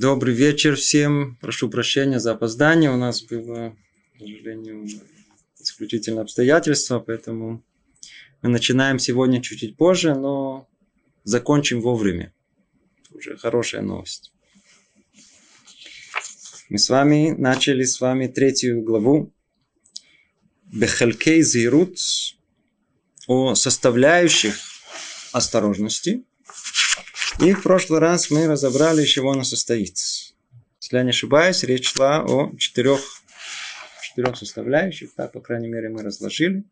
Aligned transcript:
Добрый 0.00 0.32
вечер 0.32 0.76
всем. 0.76 1.36
Прошу 1.40 1.68
прощения 1.68 2.20
за 2.20 2.30
опоздание. 2.30 2.88
У 2.88 2.96
нас 2.96 3.20
было, 3.20 3.76
к 4.14 4.20
сожалению, 4.20 4.86
исключительно 5.58 6.20
обстоятельства, 6.20 7.00
поэтому 7.00 7.64
мы 8.40 8.48
начинаем 8.48 9.00
сегодня 9.00 9.42
чуть-чуть 9.42 9.76
позже, 9.76 10.14
но 10.14 10.68
закончим 11.24 11.80
вовремя. 11.80 12.32
Уже 13.10 13.36
хорошая 13.38 13.82
новость. 13.82 14.30
Мы 16.68 16.78
с 16.78 16.88
вами 16.88 17.34
начали 17.36 17.82
с 17.82 18.00
вами 18.00 18.28
третью 18.28 18.82
главу 18.82 19.32
Бехалькей 20.66 21.42
Зирут 21.42 21.98
о 23.26 23.56
составляющих 23.56 24.54
осторожности– 25.32 26.22
и 27.40 27.52
в 27.52 27.62
прошлый 27.62 28.00
раз 28.00 28.30
мы 28.30 28.46
разобрали, 28.46 29.02
из 29.02 29.08
чего 29.08 29.32
она 29.32 29.44
состоит. 29.44 29.96
Если 30.80 30.96
я 30.96 31.02
не 31.02 31.10
ошибаюсь, 31.10 31.62
речь 31.62 31.92
шла 31.92 32.24
о 32.24 32.54
четырех, 32.56 33.00
четырех 34.02 34.36
составляющих, 34.36 35.14
так, 35.14 35.32
по 35.32 35.40
крайней 35.40 35.68
мере, 35.68 35.88
мы 35.88 36.02
разложили. 36.02 36.64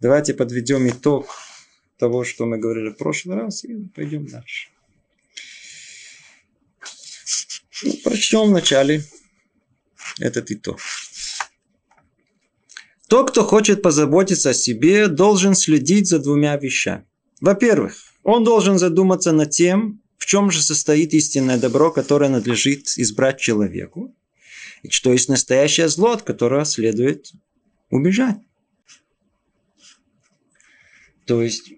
Давайте 0.00 0.34
подведем 0.34 0.88
итог 0.88 1.28
того, 1.98 2.24
что 2.24 2.46
мы 2.46 2.58
говорили 2.58 2.90
в 2.90 2.96
прошлый 2.96 3.36
раз, 3.36 3.64
и 3.64 3.76
пойдем 3.94 4.26
дальше. 4.26 4.68
Ну, 7.84 7.92
прочтем 8.02 8.48
вначале 8.48 9.04
этот 10.18 10.50
итог. 10.50 10.80
Тот, 13.08 13.30
кто 13.30 13.44
хочет 13.44 13.82
позаботиться 13.82 14.50
о 14.50 14.54
себе, 14.54 15.08
должен 15.08 15.54
следить 15.54 16.08
за 16.08 16.18
двумя 16.18 16.56
вещами. 16.56 17.06
Во-первых, 17.40 17.94
он 18.24 18.44
должен 18.44 18.78
задуматься 18.78 19.32
над 19.32 19.50
тем, 19.50 20.02
чем 20.28 20.50
же 20.50 20.62
состоит 20.62 21.14
истинное 21.14 21.56
добро, 21.56 21.90
которое 21.90 22.28
надлежит 22.28 22.98
избрать 22.98 23.40
человеку, 23.40 24.14
и 24.82 24.90
что 24.90 25.10
есть 25.10 25.30
настоящее 25.30 25.88
зло, 25.88 26.10
от 26.10 26.22
которого 26.22 26.66
следует 26.66 27.32
убежать. 27.88 28.36
То 31.24 31.40
есть 31.42 31.72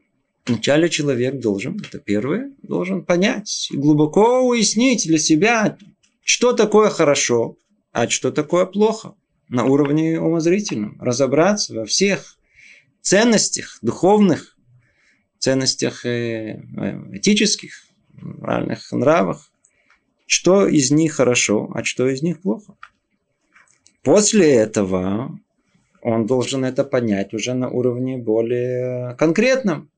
вначале 0.47 0.89
человек 0.89 1.39
должен, 1.39 1.81
это 1.81 2.01
первое, 2.01 2.53
должен 2.63 3.05
понять 3.05 3.69
и 3.71 3.77
глубоко 3.77 4.41
уяснить 4.41 5.07
для 5.07 5.19
себя, 5.19 5.79
что 6.25 6.53
такое 6.53 6.91
хорошо, 6.91 7.57
а 7.93 8.09
что 8.09 8.33
такое 8.33 8.67
плохо 8.67 9.15
на 9.49 9.65
уровне 9.65 10.21
умозрительном. 10.21 11.01
Разобраться 11.01 11.73
во 11.73 11.85
всех 11.87 12.37
ценностях 13.01 13.79
духовных, 13.81 14.59
ценностях 15.39 16.05
э, 16.05 16.65
э, 16.77 17.17
этических, 17.17 17.85
моральных 18.21 18.91
нравах, 18.93 19.51
что 20.27 20.67
из 20.67 20.91
них 20.91 21.15
хорошо, 21.15 21.71
а 21.75 21.85
что 21.85 22.09
из 22.09 22.23
них 22.23 22.41
плохо. 22.41 22.75
После 24.03 24.55
этого 24.55 25.39
он 26.03 26.27
должен 26.27 26.65
это 26.65 26.85
понять 26.85 27.35
уже 27.35 27.55
на 27.55 27.69
уровне 27.69 28.17
более 28.17 29.15
конкретном. 29.17 29.91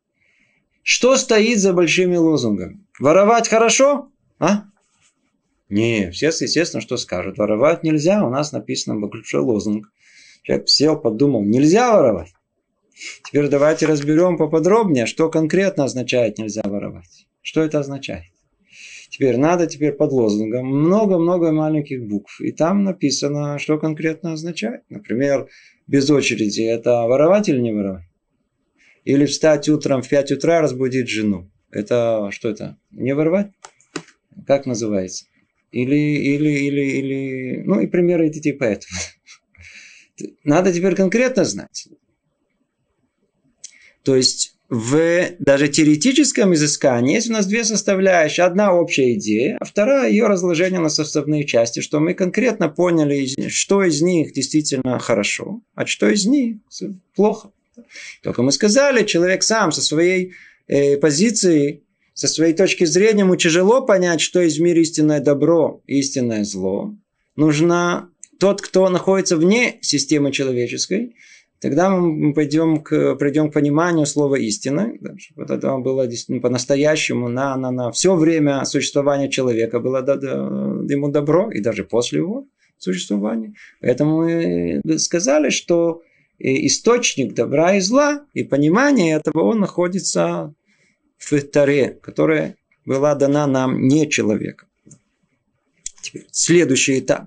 Что 0.83 1.17
стоит 1.17 1.61
за 1.61 1.73
большими 1.73 2.17
лозунгами? 2.17 2.81
Воровать 2.99 3.49
хорошо? 3.49 4.09
А? 4.39 4.65
Не, 5.69 6.11
все, 6.11 6.27
естественно, 6.27 6.81
что 6.81 6.97
скажут. 6.97 7.39
Воровать 7.39 7.85
нельзя. 7.85 8.27
У 8.27 8.31
нас 8.31 8.53
написано 8.53 8.99
большой 8.99 9.41
лозунг. 9.41 9.89
Человек 10.43 10.69
сел, 10.69 10.99
подумал, 10.99 11.45
нельзя 11.45 11.97
воровать. 11.97 12.35
Теперь 13.25 13.49
давайте 13.49 13.87
разберем 13.87 14.37
поподробнее, 14.37 15.07
что 15.07 15.31
конкретно 15.31 15.85
означает 15.85 16.39
нельзя 16.39 16.63
воровать. 16.65 16.92
Что 17.43 17.63
это 17.63 17.81
означает? 17.81 18.33
Теперь 19.11 19.37
надо 19.37 19.67
теперь 19.67 19.93
под 19.93 20.11
лозунгом 20.11 20.67
много-много 20.67 21.53
маленьких 21.53 22.03
букв. 22.07 22.41
И 22.41 22.51
там 22.51 22.83
написано, 22.83 23.59
что 23.59 23.79
конкретно 23.79 24.33
означает. 24.33 24.85
Например, 24.89 25.49
без 25.87 26.09
очереди 26.09 26.63
это 26.63 27.03
воровать 27.03 27.49
или 27.51 27.61
не 27.61 27.73
воровать? 27.73 28.07
Или 29.05 29.27
встать 29.27 29.69
утром 29.69 30.01
в 30.01 30.09
5 30.09 30.33
утра 30.33 30.63
разбудить 30.63 31.11
жену. 31.11 31.51
Это 31.71 32.31
что 32.31 32.49
это? 32.49 32.79
Не 32.91 33.15
воровать? 33.15 33.51
Как 34.47 34.65
называется? 34.65 35.27
Или, 35.73 35.97
или, 35.97 36.51
или, 36.51 36.81
или... 36.81 37.63
Ну 37.65 37.81
и 37.81 37.87
примеры 37.87 38.29
эти 38.29 38.41
типа 38.41 38.65
этого. 38.65 38.93
Надо 40.45 40.73
теперь 40.73 40.95
конкретно 40.95 41.45
знать. 41.45 41.89
То 44.05 44.17
есть 44.17 44.52
в 44.75 45.33
даже 45.39 45.69
теоретическом 45.69 46.55
изыскании 46.55 47.17
есть 47.17 47.29
у 47.29 47.35
нас 47.35 47.45
две 47.45 47.63
составляющие. 47.63 48.47
Одна 48.47 48.73
общая 48.73 49.13
идея, 49.13 49.59
а 49.61 49.67
вторая 49.67 50.11
ее 50.11 50.29
разложение 50.29 50.81
на 50.81 50.89
составные 50.89 51.45
части, 51.45 51.81
что 51.81 52.01
мы 52.01 52.15
конкретно 52.15 52.71
поняли, 52.71 53.49
что 53.51 53.83
из 53.85 54.01
них 54.01 54.33
действительно 54.33 54.99
хорошо, 54.99 55.61
а 55.75 55.85
что 55.85 56.09
из 56.09 56.25
них 56.25 56.57
плохо. 57.15 57.51
Только 58.23 58.43
мы 58.43 58.51
сказали, 58.51 59.05
человек 59.05 59.43
сам 59.43 59.73
со 59.73 59.83
своей 59.83 60.33
э, 60.69 60.97
позиции, 60.97 61.83
со 62.15 62.27
своей 62.27 62.55
точки 62.55 62.87
зрения, 62.87 63.21
ему 63.21 63.37
тяжело 63.37 63.83
понять, 63.83 64.23
что 64.23 64.41
из 64.41 64.59
мира 64.59 64.81
истинное 64.81 65.21
добро, 65.21 65.83
истинное 65.87 66.45
зло. 66.45 66.97
Нужно 67.37 68.09
тот, 68.41 68.63
кто 68.63 68.89
находится 68.89 69.37
вне 69.37 69.77
системы 69.83 70.33
человеческой, 70.33 71.15
Тогда 71.63 71.91
мы 71.91 72.35
пойдем 72.35 72.83
к, 72.83 73.15
придем 73.15 73.49
к 73.49 73.55
пониманию 73.55 74.05
слова 74.05 74.35
истины. 74.35 74.99
Вот 75.37 75.49
это 75.49 75.79
было 75.79 76.09
по-настоящему 76.41 77.29
на, 77.29 77.57
на, 77.57 77.71
на 77.71 77.93
все 77.93 78.17
время 78.17 78.65
существования 78.65 79.31
человека 79.31 79.79
было 79.79 80.03
да, 80.03 80.17
да, 80.17 80.33
ему 80.33 81.09
добро, 81.09 81.53
и 81.53 81.61
даже 81.61 81.85
после 81.85 82.19
его 82.19 82.49
существования. 82.79 83.55
Поэтому 83.81 84.23
мы 84.23 84.99
сказали, 84.99 85.51
что 85.51 86.03
источник 86.41 87.33
добра 87.35 87.77
и 87.77 87.81
зла, 87.81 88.27
и 88.35 88.43
понимание 88.43 89.15
этого, 89.15 89.45
он 89.45 89.61
находится 89.61 90.53
в 91.17 91.41
Таре, 91.43 91.97
которая 92.03 92.57
была 92.85 93.15
дана 93.15 93.47
нам 93.47 93.87
не 93.87 94.11
человеком. 94.11 94.69
Теперь 96.01 96.27
следующий 96.33 96.99
этап. 96.99 97.27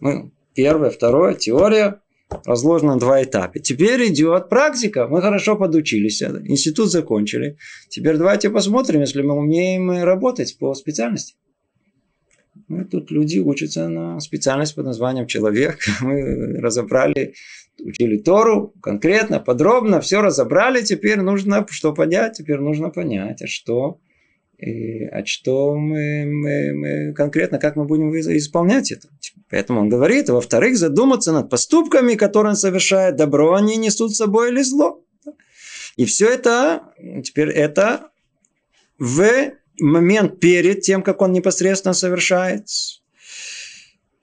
Мы, 0.00 0.32
первое, 0.52 0.90
второе, 0.90 1.32
теория, 1.34 2.02
разложено 2.44 2.94
на 2.94 3.00
два 3.00 3.22
этапа. 3.22 3.58
Теперь 3.58 4.08
идет 4.08 4.48
практика. 4.48 5.06
Мы 5.08 5.20
хорошо 5.20 5.56
подучились. 5.56 6.22
Институт 6.22 6.90
закончили. 6.90 7.56
Теперь 7.88 8.16
давайте 8.16 8.50
посмотрим, 8.50 9.00
если 9.00 9.22
мы 9.22 9.34
умеем 9.34 9.90
работать 10.02 10.56
по 10.58 10.74
специальности. 10.74 11.34
Мы 12.68 12.84
тут 12.84 13.10
люди 13.10 13.38
учатся 13.38 13.88
на 13.88 14.20
специальность 14.20 14.74
под 14.74 14.86
названием 14.86 15.26
человек. 15.26 15.78
Мы 16.00 16.60
разобрали, 16.60 17.34
учили 17.78 18.16
Тору 18.18 18.72
конкретно, 18.80 19.38
подробно, 19.40 20.00
все 20.00 20.22
разобрали. 20.22 20.82
Теперь 20.82 21.20
нужно 21.20 21.66
что 21.68 21.92
понять? 21.92 22.38
Теперь 22.38 22.58
нужно 22.58 22.90
понять, 22.90 23.42
а 23.42 23.46
что 23.46 23.98
а 25.12 25.24
что 25.24 25.74
мы, 25.74 26.24
мы, 26.24 26.72
мы 26.72 27.12
конкретно, 27.14 27.58
как 27.58 27.76
мы 27.76 27.84
будем 27.84 28.10
исполнять 28.14 28.92
это. 28.92 29.08
Поэтому 29.50 29.80
он 29.80 29.88
говорит, 29.88 30.28
во-вторых, 30.28 30.76
задуматься 30.76 31.32
над 31.32 31.50
поступками, 31.50 32.14
которые 32.14 32.50
он 32.50 32.56
совершает, 32.56 33.16
добро 33.16 33.54
они 33.54 33.76
несут 33.76 34.12
с 34.12 34.16
собой 34.16 34.50
или 34.50 34.62
зло. 34.62 35.02
И 35.96 36.04
все 36.06 36.28
это, 36.28 36.82
теперь 37.22 37.50
это 37.50 38.10
в 38.98 39.24
момент 39.78 40.40
перед 40.40 40.80
тем, 40.80 41.02
как 41.02 41.20
он 41.22 41.32
непосредственно 41.32 41.94
совершает 41.94 42.66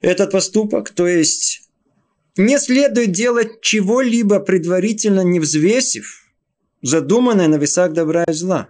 этот 0.00 0.32
поступок. 0.32 0.90
То 0.90 1.06
есть 1.06 1.68
не 2.36 2.58
следует 2.58 3.12
делать 3.12 3.60
чего-либо 3.60 4.40
предварительно 4.40 5.20
не 5.20 5.40
взвесив 5.40 6.22
задуманное 6.82 7.48
на 7.48 7.56
весах 7.56 7.92
добра 7.92 8.24
и 8.24 8.32
зла. 8.32 8.68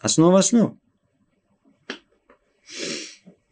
Основа 0.00 0.38
основ. 0.38 0.76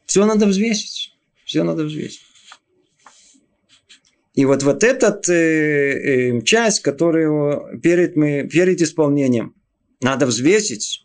Все 0.07 0.25
надо 0.25 0.47
взвесить. 0.47 1.15
Все 1.45 1.63
надо 1.63 1.85
взвесить. 1.85 2.23
И 4.35 4.45
вот, 4.45 4.63
вот 4.63 4.85
этот 4.85 5.29
э, 5.29 5.33
э, 5.35 6.43
часть, 6.43 6.81
которую 6.81 7.81
перед, 7.81 8.17
мы, 8.17 8.49
перед 8.51 8.81
исполнением 8.81 9.55
надо 10.01 10.27
взвесить, 10.27 11.05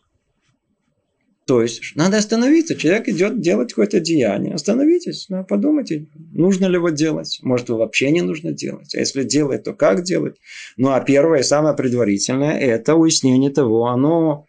то 1.44 1.60
есть 1.60 1.82
надо 1.94 2.18
остановиться. 2.18 2.76
Человек 2.76 3.08
идет 3.08 3.40
делать 3.40 3.70
какое-то 3.70 4.00
деяние. 4.00 4.54
Остановитесь, 4.54 5.26
ну, 5.28 5.44
подумайте, 5.44 6.06
нужно 6.32 6.66
ли 6.66 6.74
его 6.74 6.90
делать. 6.90 7.40
Может, 7.42 7.68
его 7.68 7.78
вообще 7.78 8.10
не 8.10 8.22
нужно 8.22 8.52
делать. 8.52 8.94
А 8.94 9.00
если 9.00 9.24
делать, 9.24 9.64
то 9.64 9.74
как 9.74 10.04
делать? 10.04 10.36
Ну, 10.76 10.92
а 10.92 11.00
первое, 11.00 11.42
самое 11.42 11.76
предварительное, 11.76 12.58
это 12.58 12.94
уяснение 12.94 13.50
того, 13.50 13.88
оно 13.88 14.46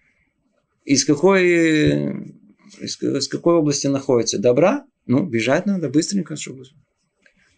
из 0.85 1.03
какой, 1.03 2.13
из, 2.79 3.01
из 3.01 3.27
какой 3.27 3.55
области 3.55 3.87
находится? 3.87 4.39
Добра? 4.39 4.85
Ну, 5.05 5.25
бежать 5.25 5.65
надо 5.65 5.89
быстренько, 5.89 6.35
чтобы... 6.35 6.63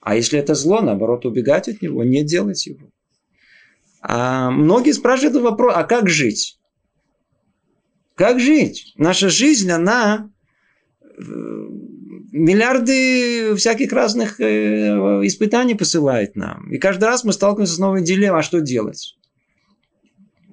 А 0.01 0.15
если 0.15 0.39
это 0.39 0.55
зло, 0.55 0.81
наоборот, 0.81 1.25
убегать 1.25 1.67
от 1.67 1.81
него, 1.81 2.03
не 2.03 2.23
делать 2.23 2.65
его. 2.65 2.89
А 4.01 4.49
многие 4.51 4.93
спрашивают 4.93 5.35
вопрос, 5.43 5.73
а 5.75 5.83
как 5.83 6.09
жить? 6.09 6.59
Как 8.15 8.39
жить? 8.39 8.93
Наша 8.95 9.29
жизнь, 9.29 9.69
она 9.69 10.31
миллиарды 12.37 13.55
всяких 13.55 13.91
разных 13.91 14.39
э, 14.39 14.95
испытаний 15.25 15.75
посылает 15.75 16.35
нам. 16.35 16.71
И 16.71 16.77
каждый 16.77 17.05
раз 17.05 17.23
мы 17.23 17.33
сталкиваемся 17.33 17.75
с 17.75 17.79
новой 17.79 18.03
дилеммой, 18.03 18.39
а 18.39 18.43
что 18.43 18.61
делать? 18.61 19.16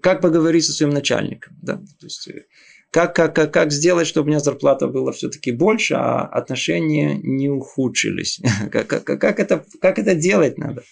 Как 0.04 0.20
поговорить 0.20 0.66
со 0.66 0.74
своим 0.74 0.92
начальником? 0.92 1.56
Да? 1.62 1.76
То 1.76 2.06
есть, 2.06 2.28
э, 2.28 2.44
как, 2.90 3.16
как, 3.16 3.34
как, 3.34 3.54
как 3.54 3.72
сделать, 3.72 4.06
чтобы 4.06 4.26
у 4.26 4.28
меня 4.28 4.38
зарплата 4.38 4.86
была 4.86 5.12
все-таки 5.12 5.50
больше, 5.50 5.94
а 5.94 6.26
отношения 6.26 7.18
не 7.22 7.48
ухудшились? 7.48 8.38
Как, 8.70 8.86
как, 8.86 9.04
как, 9.04 9.40
это, 9.40 9.64
как 9.80 9.98
это 9.98 10.14
делать 10.14 10.58
надо? 10.58 10.82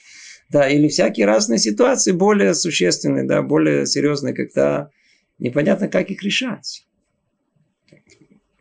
Да, 0.48 0.66
или 0.66 0.88
всякие 0.88 1.26
разные 1.26 1.58
ситуации 1.58 2.12
более 2.12 2.54
существенные, 2.54 3.24
да, 3.24 3.42
более 3.42 3.84
серьезные, 3.84 4.32
когда 4.32 4.88
непонятно, 5.38 5.88
как 5.88 6.10
их 6.10 6.22
решать. 6.22 6.86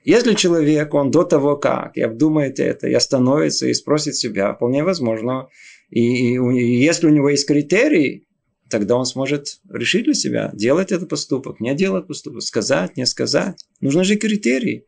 Если 0.03 0.33
человек, 0.33 0.93
он 0.93 1.11
до 1.11 1.23
того 1.23 1.55
как, 1.55 1.95
и 1.95 2.01
обдумает 2.01 2.59
это, 2.59 2.89
и 2.89 2.93
остановится, 2.93 3.67
и 3.67 3.73
спросит 3.73 4.17
себя, 4.17 4.53
вполне 4.53 4.83
возможно, 4.83 5.47
и, 5.89 6.35
и, 6.35 6.35
и 6.35 6.83
если 6.83 7.07
у 7.07 7.11
него 7.11 7.29
есть 7.29 7.47
критерии, 7.47 8.25
тогда 8.71 8.95
он 8.95 9.05
сможет 9.05 9.59
решить 9.69 10.05
для 10.05 10.13
себя, 10.13 10.49
делать 10.53 10.91
этот 10.91 11.09
поступок, 11.09 11.59
не 11.59 11.75
делать 11.75 12.07
поступок, 12.07 12.41
сказать, 12.41 12.97
не 12.97 13.05
сказать. 13.05 13.63
Нужны 13.81 14.03
же 14.03 14.15
критерии. 14.15 14.85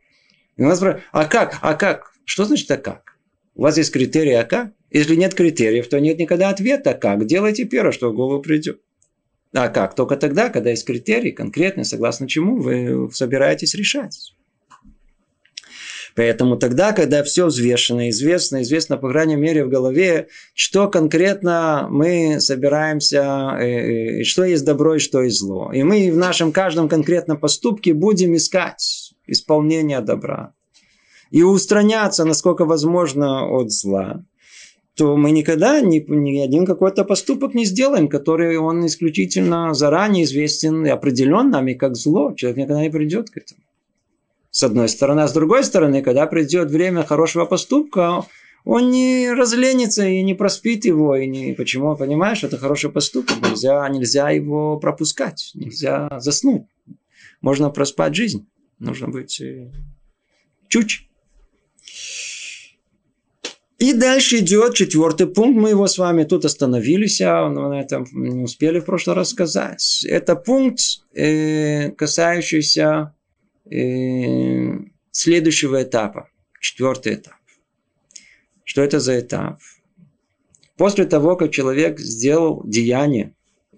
И 0.56 0.62
у 0.62 0.66
нас 0.66 0.78
спрашивают, 0.78 1.06
а 1.12 1.24
как, 1.26 1.58
а 1.62 1.74
как? 1.74 2.12
Что 2.24 2.44
значит 2.44 2.70
а 2.70 2.78
как? 2.78 3.16
У 3.54 3.62
вас 3.62 3.76
есть 3.76 3.92
критерии, 3.92 4.32
а 4.32 4.44
как? 4.44 4.72
Если 4.90 5.14
нет 5.14 5.34
критериев, 5.34 5.88
то 5.88 6.00
нет 6.00 6.18
никогда 6.18 6.48
ответа, 6.48 6.90
а 6.90 6.94
как? 6.94 7.26
Делайте 7.26 7.64
первое, 7.64 7.92
что 7.92 8.10
в 8.10 8.14
голову 8.14 8.42
придет. 8.42 8.80
А 9.52 9.68
как? 9.68 9.94
Только 9.94 10.16
тогда, 10.16 10.48
когда 10.50 10.70
есть 10.70 10.84
критерии, 10.84 11.30
конкретные, 11.30 11.84
согласно 11.84 12.28
чему 12.28 12.56
вы 12.56 13.08
собираетесь 13.12 13.74
решать. 13.74 14.34
Поэтому 16.14 16.56
тогда, 16.56 16.92
когда 16.92 17.24
все 17.24 17.46
взвешено, 17.46 18.08
известно, 18.10 18.62
известно, 18.62 18.96
по 18.96 19.08
крайней 19.08 19.34
мере, 19.34 19.64
в 19.64 19.68
голове, 19.68 20.28
что 20.54 20.88
конкретно 20.88 21.88
мы 21.90 22.38
собираемся, 22.40 23.56
э, 23.58 24.20
э, 24.20 24.24
что 24.24 24.44
есть 24.44 24.64
добро 24.64 24.96
и 24.96 25.00
что 25.00 25.22
есть 25.22 25.38
зло. 25.38 25.72
И 25.72 25.82
мы 25.82 26.12
в 26.12 26.16
нашем 26.16 26.52
каждом 26.52 26.88
конкретном 26.88 27.38
поступке 27.38 27.94
будем 27.94 28.36
искать 28.36 29.12
исполнение 29.26 30.00
добра. 30.00 30.54
И 31.30 31.42
устраняться, 31.42 32.24
насколько 32.24 32.64
возможно, 32.64 33.46
от 33.48 33.70
зла 33.70 34.24
то 34.96 35.16
мы 35.16 35.32
никогда 35.32 35.80
ни, 35.80 35.98
ни 36.06 36.38
один 36.38 36.64
какой-то 36.64 37.04
поступок 37.04 37.52
не 37.52 37.64
сделаем, 37.64 38.08
который 38.08 38.56
он 38.58 38.86
исключительно 38.86 39.74
заранее 39.74 40.22
известен 40.22 40.86
и 40.86 40.88
определен 40.88 41.50
нами 41.50 41.74
как 41.74 41.96
зло. 41.96 42.32
Человек 42.36 42.58
никогда 42.58 42.80
не 42.80 42.90
придет 42.90 43.28
к 43.28 43.38
этому 43.38 43.60
с 44.54 44.62
одной 44.62 44.88
стороны. 44.88 45.22
А 45.22 45.26
с 45.26 45.32
другой 45.32 45.64
стороны, 45.64 46.00
когда 46.00 46.26
придет 46.26 46.70
время 46.70 47.02
хорошего 47.02 47.44
поступка, 47.44 48.24
он 48.64 48.92
не 48.92 49.32
разленится 49.32 50.06
и 50.06 50.22
не 50.22 50.34
проспит 50.34 50.84
его. 50.84 51.16
И 51.16 51.26
не... 51.26 51.54
Почему? 51.54 51.96
Понимаешь, 51.96 52.44
это 52.44 52.56
хороший 52.56 52.90
поступок. 52.90 53.36
Нельзя, 53.42 53.88
нельзя 53.88 54.30
его 54.30 54.78
пропускать. 54.78 55.50
Нельзя 55.54 56.08
заснуть. 56.20 56.62
Можно 57.40 57.68
проспать 57.70 58.14
жизнь. 58.14 58.46
Нужно 58.78 59.08
быть 59.08 59.40
э, 59.40 59.72
чуть. 60.68 61.08
И 63.78 63.92
дальше 63.92 64.38
идет 64.38 64.74
четвертый 64.74 65.26
пункт. 65.26 65.60
Мы 65.60 65.70
его 65.70 65.88
с 65.88 65.98
вами 65.98 66.22
тут 66.22 66.44
остановились, 66.44 67.20
а 67.20 67.48
на 67.48 67.80
этом 67.80 68.06
не 68.12 68.44
успели 68.44 68.78
в 68.78 68.84
прошлый 68.84 69.16
раз 69.16 69.30
сказать. 69.30 70.06
Это 70.08 70.36
пункт, 70.36 70.80
э, 71.12 71.90
касающийся 71.90 73.13
э, 73.70 74.78
следующего 75.10 75.82
этапа, 75.82 76.28
четвертый 76.60 77.14
этап. 77.14 77.34
Что 78.64 78.82
это 78.82 79.00
за 79.00 79.20
этап? 79.20 79.58
После 80.76 81.04
того, 81.04 81.36
как 81.36 81.52
человек 81.52 82.00
сделал 82.00 82.62
деяние, 82.64 83.34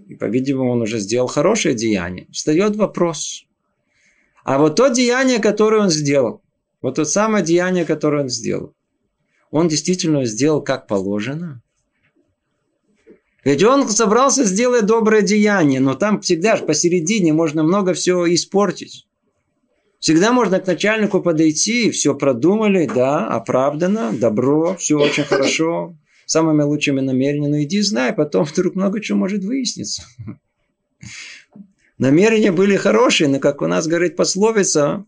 и, 0.06 0.14
по-видимому, 0.14 0.70
он 0.70 0.82
уже 0.82 0.98
сделал 0.98 1.26
хорошее 1.26 1.74
деяние, 1.74 2.26
встает 2.30 2.76
вопрос. 2.76 3.44
А 4.44 4.58
вот 4.58 4.76
то 4.76 4.88
деяние, 4.88 5.40
которое 5.40 5.82
он 5.82 5.90
сделал, 5.90 6.42
вот 6.80 6.94
то 6.94 7.04
самое 7.04 7.44
деяние, 7.44 7.84
которое 7.84 8.22
он 8.22 8.28
сделал, 8.28 8.74
он 9.50 9.68
действительно 9.68 10.24
сделал 10.24 10.62
как 10.62 10.86
положено? 10.86 11.62
Ведь 13.44 13.62
он 13.62 13.88
собрался 13.88 14.44
сделать 14.44 14.86
доброе 14.86 15.22
деяние, 15.22 15.80
но 15.80 15.94
там 15.94 16.20
всегда 16.20 16.56
же 16.56 16.64
посередине 16.64 17.32
можно 17.32 17.62
много 17.62 17.94
всего 17.94 18.32
испортить. 18.32 19.05
Всегда 19.98 20.32
можно 20.32 20.60
к 20.60 20.66
начальнику 20.66 21.20
подойти, 21.20 21.90
все 21.90 22.14
продумали, 22.14 22.88
да, 22.92 23.26
оправдано, 23.26 24.12
добро, 24.12 24.76
все 24.76 24.98
очень 24.98 25.24
хорошо, 25.28 25.96
самыми 26.26 26.62
лучшими 26.62 27.00
намерениями. 27.00 27.52
Но 27.52 27.62
иди 27.62 27.80
знай, 27.80 28.12
потом 28.12 28.44
вдруг 28.44 28.74
много 28.74 29.00
чего 29.00 29.18
может 29.18 29.42
выясниться. 29.44 30.02
Намерения 31.98 32.52
были 32.52 32.76
хорошие, 32.76 33.28
но, 33.28 33.38
как 33.38 33.62
у 33.62 33.66
нас 33.66 33.86
говорит 33.86 34.16
пословица, 34.16 35.06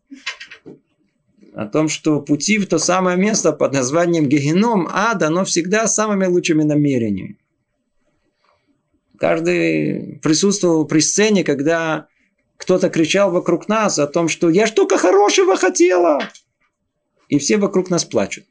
о 1.58 1.66
том, 1.66 1.88
что 1.88 2.20
пути 2.20 2.58
в 2.58 2.66
то 2.66 2.78
самое 2.78 3.18
место 3.18 3.52
под 3.52 3.72
названием 3.72 4.28
Гегеном, 4.28 4.88
ада, 4.92 5.28
но 5.28 5.44
всегда 5.44 5.88
самыми 5.88 6.24
лучшими 6.26 6.62
намерениями. 6.62 7.36
Каждый 9.18 10.20
присутствовал 10.22 10.86
при 10.86 11.00
сцене, 11.00 11.42
когда 11.42 12.06
кто-то 12.58 12.90
кричал 12.90 13.30
вокруг 13.30 13.68
нас 13.68 13.98
о 13.98 14.06
том, 14.06 14.28
что 14.28 14.50
я 14.50 14.66
только 14.66 14.98
хорошего 14.98 15.56
хотела. 15.56 16.18
И 17.28 17.38
все 17.38 17.56
вокруг 17.56 17.88
нас 17.88 18.04
плачут. 18.04 18.44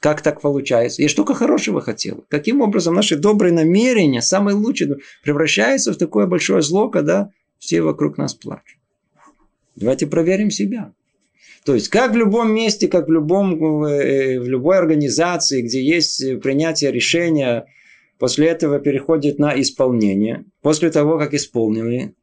Как 0.00 0.20
так 0.22 0.40
получается? 0.40 1.02
Я 1.02 1.08
только 1.08 1.34
хорошего 1.34 1.80
хотела. 1.80 2.24
Каким 2.28 2.60
образом 2.60 2.94
наши 2.94 3.16
добрые 3.16 3.52
намерения, 3.52 4.22
самые 4.22 4.56
лучшие, 4.56 4.96
превращаются 5.22 5.92
в 5.92 5.96
такое 5.96 6.26
большое 6.26 6.62
зло, 6.62 6.88
когда 6.88 7.30
все 7.58 7.82
вокруг 7.82 8.18
нас 8.18 8.34
плачут? 8.34 8.78
Давайте 9.76 10.06
проверим 10.06 10.50
себя. 10.50 10.92
То 11.64 11.74
есть, 11.74 11.88
как 11.88 12.12
в 12.12 12.16
любом 12.16 12.52
месте, 12.52 12.88
как 12.88 13.06
в, 13.06 13.12
любом, 13.12 13.84
э, 13.84 14.40
в 14.40 14.48
любой 14.48 14.78
организации, 14.78 15.62
где 15.62 15.80
есть 15.80 16.40
принятие 16.40 16.90
решения, 16.90 17.66
после 18.18 18.48
этого 18.48 18.80
переходит 18.80 19.38
на 19.38 19.58
исполнение. 19.60 20.44
После 20.60 20.90
того, 20.90 21.18
как 21.18 21.34
исполнили, 21.34 22.14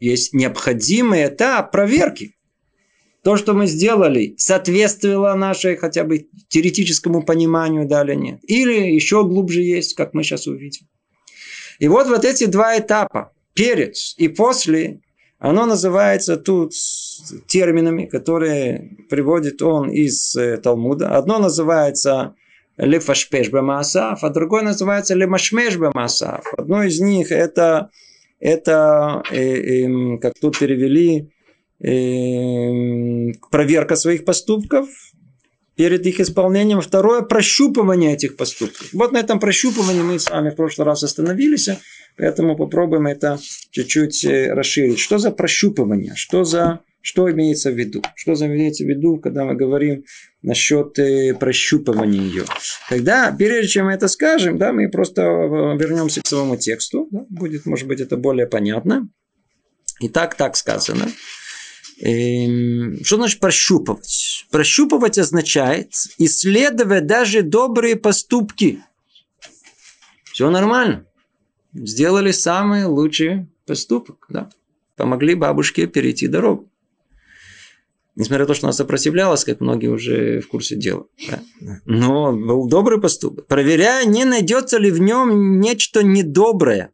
есть 0.00 0.32
необходимый 0.32 1.26
этап 1.26 1.72
проверки. 1.72 2.34
То, 3.22 3.36
что 3.36 3.52
мы 3.52 3.66
сделали, 3.66 4.34
соответствовало 4.38 5.34
нашей 5.34 5.76
хотя 5.76 6.04
бы 6.04 6.28
теоретическому 6.48 7.22
пониманию, 7.22 7.86
да 7.86 8.04
или 8.04 8.14
нет. 8.14 8.40
Или 8.44 8.92
еще 8.92 9.24
глубже 9.24 9.62
есть, 9.62 9.94
как 9.94 10.14
мы 10.14 10.22
сейчас 10.22 10.46
увидим. 10.46 10.86
И 11.78 11.88
вот 11.88 12.08
вот 12.08 12.24
эти 12.24 12.46
два 12.46 12.78
этапа, 12.78 13.32
перед 13.54 13.94
и 14.16 14.28
после, 14.28 15.00
оно 15.38 15.66
называется 15.66 16.36
тут 16.36 16.72
терминами, 17.46 18.06
которые 18.06 18.96
приводит 19.10 19.62
он 19.62 19.90
из 19.90 20.34
э, 20.36 20.56
Талмуда. 20.58 21.16
Одно 21.16 21.38
называется 21.38 22.34
лефашпеш 22.76 23.50
бамасав, 23.50 24.22
а 24.22 24.30
другое 24.30 24.62
называется 24.62 25.14
лемашмеш 25.14 25.76
бамасав. 25.76 26.44
Одно 26.56 26.82
из 26.82 27.00
них 27.00 27.30
это 27.32 27.90
это, 28.40 29.22
э, 29.30 29.84
э, 29.84 30.18
как 30.18 30.34
тут 30.40 30.58
перевели, 30.58 31.30
э, 31.80 33.32
проверка 33.50 33.96
своих 33.96 34.24
поступков 34.24 34.88
перед 35.76 36.04
их 36.06 36.20
исполнением. 36.20 36.80
Второе– 36.80 37.22
прощупывание 37.22 38.14
этих 38.14 38.36
поступков. 38.36 38.92
Вот 38.92 39.12
на 39.12 39.18
этом 39.18 39.38
прощупывании 39.38 40.02
мы 40.02 40.18
с 40.18 40.28
вами 40.28 40.50
в 40.50 40.56
прошлый 40.56 40.86
раз 40.86 41.04
остановились, 41.04 41.70
поэтому 42.16 42.56
попробуем 42.56 43.06
это 43.06 43.38
чуть-чуть 43.70 44.24
э, 44.24 44.52
расширить. 44.52 44.98
Что 44.98 45.18
за 45.18 45.30
прощупывание? 45.30 46.14
Что 46.16 46.44
за 46.44 46.80
что 47.00 47.30
имеется 47.30 47.70
в 47.70 47.74
виду? 47.74 48.02
Что 48.14 48.34
имеется 48.34 48.84
в 48.84 48.88
виду, 48.88 49.18
когда 49.18 49.44
мы 49.44 49.54
говорим 49.54 50.04
насчет 50.42 50.98
э, 50.98 51.34
прощупывания 51.34 52.20
ее? 52.20 52.44
Тогда, 52.88 53.34
прежде 53.36 53.68
чем 53.68 53.86
мы 53.86 53.92
это 53.92 54.08
скажем, 54.08 54.58
да, 54.58 54.72
мы 54.72 54.88
просто 54.90 55.22
э, 55.22 55.78
вернемся 55.78 56.20
к 56.20 56.26
самому 56.26 56.56
тексту. 56.56 57.08
Да, 57.10 57.24
будет, 57.28 57.66
может 57.66 57.86
быть, 57.86 58.00
это 58.00 58.16
более 58.16 58.46
понятно. 58.46 59.08
Итак, 60.00 60.34
так 60.34 60.56
сказано. 60.56 61.08
Эм, 62.00 63.02
что 63.04 63.16
значит 63.16 63.40
прощупывать? 63.40 64.46
Прощупывать 64.50 65.18
означает 65.18 65.92
исследовать 66.18 67.06
даже 67.06 67.42
добрые 67.42 67.96
поступки. 67.96 68.82
Все 70.32 70.50
нормально. 70.50 71.06
Сделали 71.72 72.30
самый 72.30 72.84
лучший 72.84 73.48
поступок. 73.66 74.26
Да? 74.28 74.50
Помогли 74.96 75.34
бабушке 75.34 75.86
перейти 75.86 76.28
дорогу. 76.28 76.70
Несмотря 78.18 78.40
на 78.40 78.46
то, 78.48 78.54
что 78.54 78.66
она 78.66 78.72
сопротивлялась, 78.72 79.44
как 79.44 79.60
многие 79.60 79.86
уже 79.86 80.40
в 80.40 80.48
курсе 80.48 80.74
дела. 80.74 81.06
Да? 81.30 81.40
Но 81.86 82.32
был 82.32 82.68
добрый 82.68 83.00
поступок. 83.00 83.46
Проверяя, 83.46 84.04
не 84.06 84.24
найдется 84.24 84.76
ли 84.78 84.90
в 84.90 84.98
нем 84.98 85.60
нечто 85.60 86.02
недоброе 86.02 86.90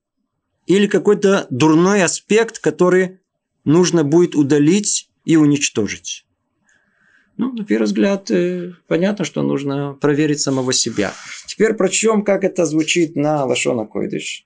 или 0.67 0.87
какой-то 0.87 1.47
дурной 1.49 2.03
аспект, 2.03 2.59
который 2.59 3.21
нужно 3.65 4.05
будет 4.05 4.35
удалить 4.35 5.09
и 5.25 5.37
уничтожить. 5.37 6.27
Ну, 7.39 7.53
на 7.53 7.65
первый 7.65 7.87
взгляд, 7.87 8.31
э, 8.31 8.75
понятно, 8.87 9.25
что 9.25 9.43
нужно 9.43 9.97
проверить 9.99 10.41
самого 10.41 10.75
себя. 10.75 11.15
Теперь 11.47 11.73
прочтем, 11.73 12.23
как 12.23 12.45
это 12.45 12.67
звучит 12.67 13.17
на 13.17 13.47
Лашона 13.47 13.87
Койдыш, 13.87 14.45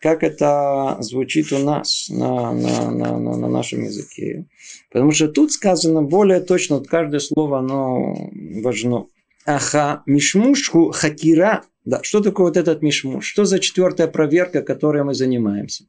как 0.00 0.22
это 0.22 0.96
звучит 1.00 1.52
у 1.52 1.58
нас 1.58 2.08
на, 2.08 2.52
на, 2.52 2.90
на, 2.90 3.18
на, 3.18 3.36
на 3.36 3.48
нашем 3.48 3.82
языке. 3.82 4.46
Потому 4.90 5.12
что 5.12 5.28
тут 5.28 5.52
сказано 5.52 6.02
более 6.02 6.40
точно, 6.40 6.78
вот 6.78 6.88
каждое 6.88 7.20
слово, 7.20 7.58
оно 7.58 8.30
важно. 8.62 9.06
Аха, 9.44 10.02
мишмушху 10.06 10.90
хакира. 10.90 11.64
Да, 11.84 12.02
что 12.02 12.20
такое 12.20 12.48
вот 12.48 12.56
этот 12.56 12.82
мишмуш? 12.82 13.26
Что 13.26 13.44
за 13.44 13.58
четвертая 13.58 14.08
проверка, 14.08 14.62
которой 14.62 15.04
мы 15.04 15.14
занимаемся? 15.14 15.84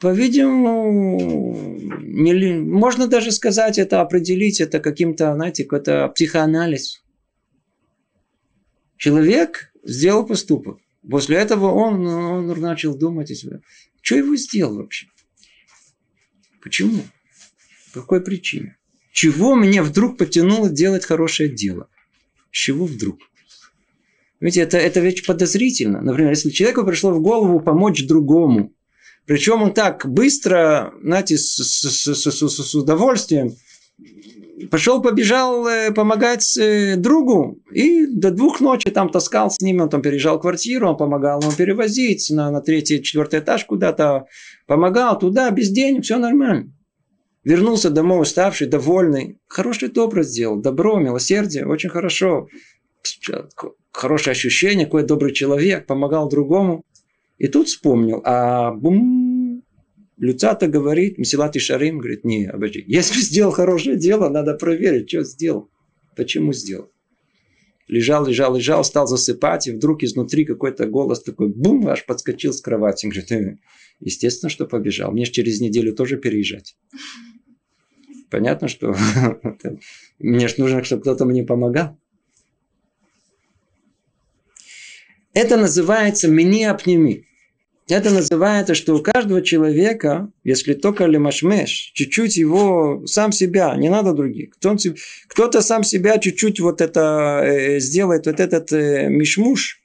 По-видимому, 0.00 1.18
можно 2.64 3.06
даже 3.06 3.32
сказать 3.32 3.78
это, 3.78 4.00
определить 4.00 4.60
это 4.60 4.80
каким-то, 4.80 5.34
знаете, 5.34 5.64
какой-то 5.64 6.08
психоанализ. 6.08 7.02
Человек 8.96 9.72
сделал 9.84 10.26
поступок. 10.26 10.78
После 11.10 11.36
этого 11.36 11.70
он, 11.72 12.06
он 12.06 12.60
начал 12.60 12.96
думать 12.96 13.30
о 13.30 13.34
себе. 13.34 13.60
Что 14.00 14.16
его 14.16 14.36
сделал 14.36 14.76
вообще? 14.76 15.06
Почему? 16.62 17.02
По 17.92 18.00
какой 18.00 18.20
причине? 18.20 18.76
Чего 19.12 19.54
меня 19.54 19.82
вдруг 19.82 20.18
потянуло 20.18 20.68
делать 20.68 21.04
хорошее 21.04 21.48
дело? 21.48 21.88
С 22.50 22.56
чего 22.56 22.86
вдруг? 22.86 23.18
Видите, 24.40 24.60
это, 24.60 24.76
это 24.76 25.00
ведь 25.00 25.24
подозрительно. 25.26 26.02
Например, 26.02 26.30
если 26.30 26.50
человеку 26.50 26.84
пришло 26.84 27.12
в 27.12 27.22
голову 27.22 27.60
помочь 27.60 28.06
другому, 28.06 28.74
причем 29.24 29.62
он 29.62 29.72
так 29.72 30.06
быстро, 30.06 30.92
знаете, 31.02 31.38
с, 31.38 31.56
с, 31.56 32.14
с, 32.14 32.30
с, 32.30 32.48
с 32.48 32.74
удовольствием 32.74 33.56
пошел, 34.70 35.02
побежал 35.02 35.66
э, 35.66 35.92
помогать 35.92 36.56
э, 36.56 36.96
другу. 36.96 37.58
И 37.72 38.06
до 38.06 38.30
двух 38.30 38.60
ночи 38.60 38.90
там 38.90 39.10
таскал 39.10 39.50
с 39.50 39.60
ними, 39.60 39.80
он 39.80 39.88
там 39.88 40.02
переезжал 40.02 40.40
квартиру, 40.40 40.88
он 40.88 40.96
помогал 40.96 41.40
ему 41.40 41.52
перевозить 41.52 42.30
на, 42.30 42.50
на 42.50 42.60
третий, 42.60 43.02
четвертый 43.02 43.40
этаж 43.40 43.64
куда-то. 43.64 44.26
Помогал 44.66 45.18
туда, 45.18 45.50
без 45.50 45.70
денег, 45.70 46.04
все 46.04 46.18
нормально. 46.18 46.72
Вернулся 47.44 47.90
домой 47.90 48.22
уставший, 48.22 48.66
довольный. 48.66 49.38
Хороший 49.46 49.88
добро 49.88 50.22
сделал, 50.22 50.56
добро, 50.56 50.98
милосердие, 50.98 51.66
очень 51.66 51.90
хорошо. 51.90 52.48
Хорошее 53.92 54.32
ощущение, 54.32 54.86
какой 54.86 55.04
добрый 55.04 55.32
человек, 55.32 55.86
помогал 55.86 56.28
другому. 56.28 56.82
И 57.38 57.48
тут 57.48 57.68
вспомнил, 57.68 58.22
а 58.24 58.72
бум, 58.72 59.15
Люцата 60.18 60.66
говорит, 60.66 61.18
Месилат 61.18 61.56
и 61.56 61.58
Шарим 61.58 61.98
говорит, 61.98 62.24
не, 62.24 62.46
обожди, 62.46 62.82
если 62.86 63.20
сделал 63.20 63.52
хорошее 63.52 63.96
дело, 63.96 64.28
надо 64.28 64.54
проверить, 64.54 65.10
что 65.10 65.24
сделал, 65.24 65.70
почему 66.16 66.52
сделал. 66.52 66.90
Лежал, 67.88 68.26
лежал, 68.26 68.56
лежал, 68.56 68.82
стал 68.82 69.06
засыпать, 69.06 69.68
и 69.68 69.72
вдруг 69.72 70.02
изнутри 70.02 70.44
какой-то 70.44 70.86
голос 70.86 71.22
такой, 71.22 71.48
бум, 71.48 71.86
аж 71.86 72.04
подскочил 72.04 72.52
с 72.52 72.60
кровати. 72.60 73.06
Говорит, 73.06 73.30
э, 73.30 73.58
естественно, 74.00 74.50
что 74.50 74.66
побежал. 74.66 75.12
Мне 75.12 75.24
же 75.24 75.30
через 75.30 75.60
неделю 75.60 75.94
тоже 75.94 76.16
переезжать. 76.16 76.76
Понятно, 78.28 78.66
что 78.66 78.96
мне 80.18 80.48
же 80.48 80.54
нужно, 80.58 80.82
чтобы 80.82 81.02
кто-то 81.02 81.26
мне 81.26 81.44
помогал. 81.44 81.96
Это 85.32 85.56
называется 85.56 86.28
мини-апнеми. 86.28 87.24
Это 87.88 88.10
называется, 88.10 88.74
что 88.74 88.96
у 88.96 89.02
каждого 89.02 89.42
человека, 89.42 90.28
если 90.42 90.74
только 90.74 91.06
лимашмеш, 91.06 91.92
чуть-чуть 91.94 92.36
его, 92.36 93.06
сам 93.06 93.30
себя, 93.30 93.76
не 93.76 93.88
надо 93.88 94.12
других. 94.12 94.56
Кто-то 95.28 95.62
сам 95.62 95.84
себя 95.84 96.18
чуть-чуть 96.18 96.58
вот 96.58 96.80
это 96.80 97.42
э, 97.44 97.78
сделает, 97.78 98.26
вот 98.26 98.40
этот 98.40 98.72
э, 98.72 99.08
мишмуш, 99.08 99.80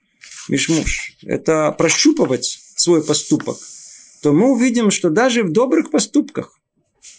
мишмуш, 0.49 1.15
это 1.23 1.71
прощупывать 1.77 2.59
свой 2.75 3.03
поступок, 3.03 3.57
то 4.23 4.33
мы 4.33 4.51
увидим, 4.51 4.89
что 4.89 5.11
даже 5.11 5.43
в 5.43 5.51
добрых 5.51 5.91
поступках 5.91 6.59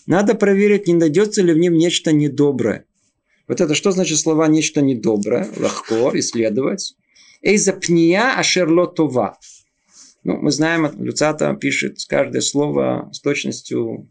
надо 0.06 0.34
проверить, 0.34 0.88
не 0.88 0.94
найдется 0.94 1.42
ли 1.42 1.52
в 1.52 1.58
нем 1.58 1.74
нечто 1.74 2.10
недоброе. 2.10 2.86
Вот 3.46 3.60
это 3.60 3.76
что 3.76 3.92
значит 3.92 4.18
слова 4.18 4.48
«нечто 4.48 4.80
недоброе»? 4.80 5.48
Легко 5.56 6.10
исследовать. 6.18 6.94
Эйза 7.42 7.72
пния 7.72 8.36
ашерлотова. 8.36 9.38
Ну, 10.24 10.36
мы 10.36 10.50
знаем, 10.50 10.88
Люцата 10.98 11.54
пишет 11.54 11.98
каждое 12.08 12.40
слово 12.40 13.10
с 13.12 13.20
точностью 13.20 14.08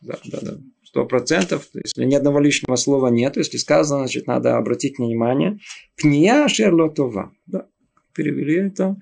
да, 0.00 0.18
да, 0.24 0.38
да, 0.42 0.58
сто 0.84 1.04
процентов. 1.06 1.68
Если 1.74 2.04
ни 2.04 2.14
одного 2.14 2.40
лишнего 2.40 2.76
слова 2.76 3.08
нет, 3.08 3.36
если 3.36 3.56
сказано, 3.58 4.00
значит, 4.00 4.26
надо 4.26 4.56
обратить 4.56 4.98
внимание. 4.98 5.58
Пния 5.96 6.48
шерлотова. 6.48 7.32
Да, 7.46 7.66
перевели 8.14 8.68
это. 8.68 8.96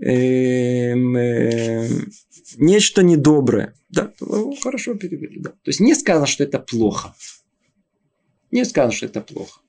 Эм, 0.00 1.16
э, 1.16 1.88
нечто 2.56 3.02
недоброе. 3.02 3.74
Да, 3.90 4.12
хорошо 4.62 4.94
перевели. 4.94 5.40
Да. 5.40 5.50
То 5.50 5.68
есть 5.68 5.80
не 5.80 5.94
сказано, 5.94 6.26
что 6.26 6.44
это 6.44 6.58
плохо. 6.58 7.14
Не 8.50 8.64
сказано, 8.64 8.92
что 8.92 9.06
это 9.06 9.20
плохо. 9.20 9.60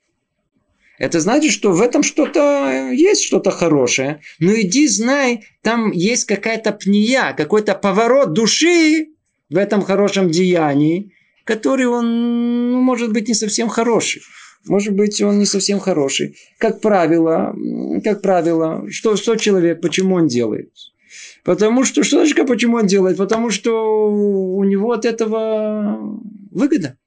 Это 0.97 1.19
значит, 1.19 1.51
что 1.51 1.71
в 1.71 1.81
этом 1.81 2.03
что-то 2.03 2.91
есть 2.91 3.23
что-то 3.23 3.51
хорошее. 3.51 4.21
Но 4.39 4.53
иди 4.53 4.87
знай, 4.87 5.45
там 5.61 5.91
есть 5.91 6.25
какая-то 6.25 6.71
пния, 6.71 7.33
какой-то 7.33 7.75
поворот 7.75 8.33
души 8.33 9.07
в 9.49 9.57
этом 9.57 9.81
хорошем 9.81 10.29
деянии, 10.29 11.11
который 11.43 11.85
он, 11.85 12.71
ну, 12.71 12.81
может 12.81 13.11
быть, 13.11 13.27
не 13.27 13.33
совсем 13.33 13.67
хороший. 13.67 14.21
Может 14.65 14.93
быть, 14.93 15.21
он 15.21 15.37
не 15.37 15.45
совсем 15.45 15.79
хороший. 15.79 16.37
Как 16.57 16.81
правило, 16.81 17.53
как 18.03 18.21
правило, 18.21 18.89
что, 18.89 19.15
что 19.15 19.35
человек, 19.35 19.81
почему 19.81 20.15
он 20.15 20.27
делает? 20.27 20.71
Потому 21.43 21.83
что, 21.83 22.03
что 22.03 22.17
значит, 22.17 22.47
почему 22.47 22.77
он 22.77 22.87
делает? 22.87 23.17
Потому 23.17 23.51
что 23.51 24.11
у 24.11 24.63
него 24.63 24.91
от 24.91 25.05
этого 25.05 26.19
выгода. 26.51 26.97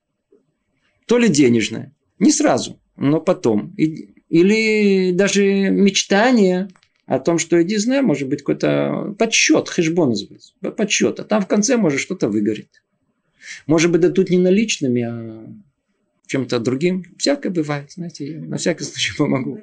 То 1.07 1.19
ли 1.19 1.29
денежная. 1.29 1.93
Не 2.21 2.31
сразу 2.31 2.79
но 2.99 3.21
потом. 3.21 3.75
Или 3.77 5.13
даже 5.13 5.71
мечтание 5.71 6.69
о 7.07 7.19
том, 7.19 7.39
что 7.39 7.63
иди 7.63 7.77
знай, 7.79 8.03
может 8.03 8.29
быть, 8.29 8.41
какой-то 8.41 9.15
подсчет, 9.19 9.69
хэшбон 9.69 10.11
называется, 10.11 10.53
подсчет, 10.77 11.21
а 11.21 11.25
там 11.25 11.43
в 11.43 11.47
конце 11.47 11.77
может 11.77 12.01
что-то 12.01 12.29
выгорит. 12.29 12.83
Может 13.67 13.91
быть, 13.91 14.03
да 14.03 14.11
тут 14.11 14.29
не 14.29 14.39
наличными, 14.39 15.03
а 15.03 15.47
чем-то 16.27 16.59
другим. 16.61 17.05
Всякое 17.17 17.51
бывает, 17.51 17.93
знаете, 17.93 18.33
я 18.33 18.41
на 18.41 18.59
всякий 18.59 18.85
случай 18.85 19.17
помогу. 19.17 19.59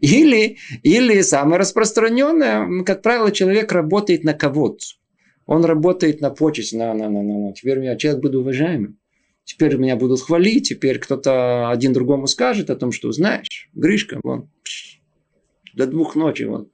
Или, 0.00 0.58
или 0.82 1.20
самое 1.20 1.60
распространенное, 1.60 2.82
как 2.82 3.02
правило, 3.02 3.30
человек 3.30 3.70
работает 3.70 4.24
на 4.24 4.34
кого-то. 4.34 4.84
Он 5.46 5.64
работает 5.64 6.20
на 6.20 6.30
почесть, 6.30 6.72
на, 6.72 6.92
на, 6.94 7.08
на, 7.08 7.22
на. 7.22 7.52
Теперь 7.52 7.78
я 7.84 7.96
человек 7.96 8.22
буду 8.22 8.40
уважаемым. 8.40 8.98
Теперь 9.44 9.76
меня 9.76 9.96
будут 9.96 10.22
хвалить, 10.22 10.68
теперь 10.68 10.98
кто-то 10.98 11.70
один 11.70 11.92
другому 11.92 12.26
скажет 12.26 12.70
о 12.70 12.76
том, 12.76 12.92
что 12.92 13.12
знаешь, 13.12 13.68
Гришка, 13.74 14.18
вон, 14.22 14.50
пш, 14.62 15.00
до 15.74 15.86
двух 15.86 16.16
ночи, 16.16 16.44
вон, 16.44 16.70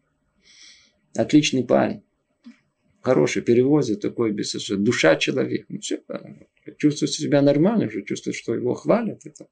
отличный 1.16 1.64
парень, 1.64 2.02
хороший, 3.00 3.42
перевозит, 3.42 4.00
такой, 4.00 4.30
без, 4.30 4.54
душа 4.70 5.16
человека. 5.16 5.64
Ну, 5.68 5.80
все, 5.80 6.00
чувствует 6.78 7.12
себя 7.12 7.42
нормально, 7.42 7.86
уже 7.86 8.02
чувствует, 8.02 8.36
что 8.36 8.54
его 8.54 8.74
хвалят. 8.74 9.20
Это. 9.24 9.48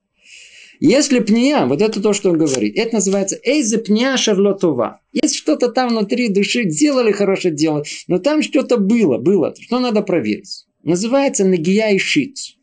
Если 0.78 1.18
пния, 1.18 1.66
вот 1.66 1.82
это 1.82 2.00
то, 2.00 2.12
что 2.12 2.30
он 2.30 2.38
говорит, 2.38 2.76
это 2.78 2.96
называется 2.96 3.36
эйза 3.42 3.78
пния 3.78 4.16
шарлотова. 4.16 5.00
Есть 5.12 5.34
что-то 5.34 5.72
там 5.72 5.88
внутри 5.88 6.28
души, 6.28 6.64
делали 6.66 7.10
хорошее 7.10 7.52
дело, 7.52 7.82
но 8.06 8.20
там 8.20 8.42
что-то 8.42 8.76
было, 8.76 9.18
было, 9.18 9.52
что 9.58 9.80
надо 9.80 10.02
проверить. 10.02 10.66
Называется 10.84 11.44
нагия 11.44 11.90
и 11.90 11.98
шиц 11.98 12.57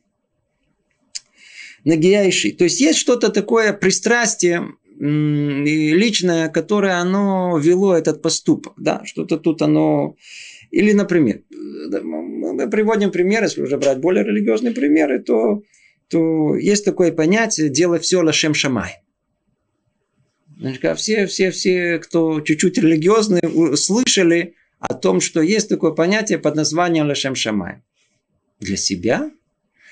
нагияйший. 1.86 2.52
То 2.52 2.66
есть 2.66 2.82
есть 2.82 3.00
что-то 3.00 3.30
такое 3.30 3.72
пристрастие 3.72 4.68
личное, 4.98 6.50
которое 6.50 6.96
оно 6.96 7.58
вело 7.58 7.96
этот 7.96 8.22
поступок. 8.22 8.74
Да? 8.78 9.02
Что-то 9.06 9.38
тут 9.38 9.62
оно... 9.62 10.16
Или, 10.72 10.94
например, 10.94 11.42
мы 11.50 12.70
приводим 12.70 13.12
пример, 13.12 13.44
если 13.44 13.62
уже 13.62 13.78
брать 13.78 14.00
более 14.00 14.24
религиозные 14.24 14.74
примеры, 14.74 15.20
то, 15.20 15.64
то 16.10 16.56
есть 16.56 16.86
такое 16.86 17.12
понятие 17.12 17.70
«делай 17.70 18.00
все 18.00 18.22
лашем 18.22 18.54
шамай». 18.54 19.02
Значит, 20.58 20.98
все, 20.98 21.28
все, 21.28 21.52
все, 21.52 22.00
кто 22.00 22.42
чуть-чуть 22.42 22.78
религиозные, 22.78 23.76
слышали 23.76 24.56
о 24.80 24.94
том, 24.94 25.20
что 25.20 25.42
есть 25.42 25.70
такое 25.70 25.92
понятие 25.92 26.40
под 26.40 26.56
названием 26.56 27.08
лашем 27.08 27.36
шамай. 27.36 27.82
Для 28.60 28.78
себя 28.78 29.32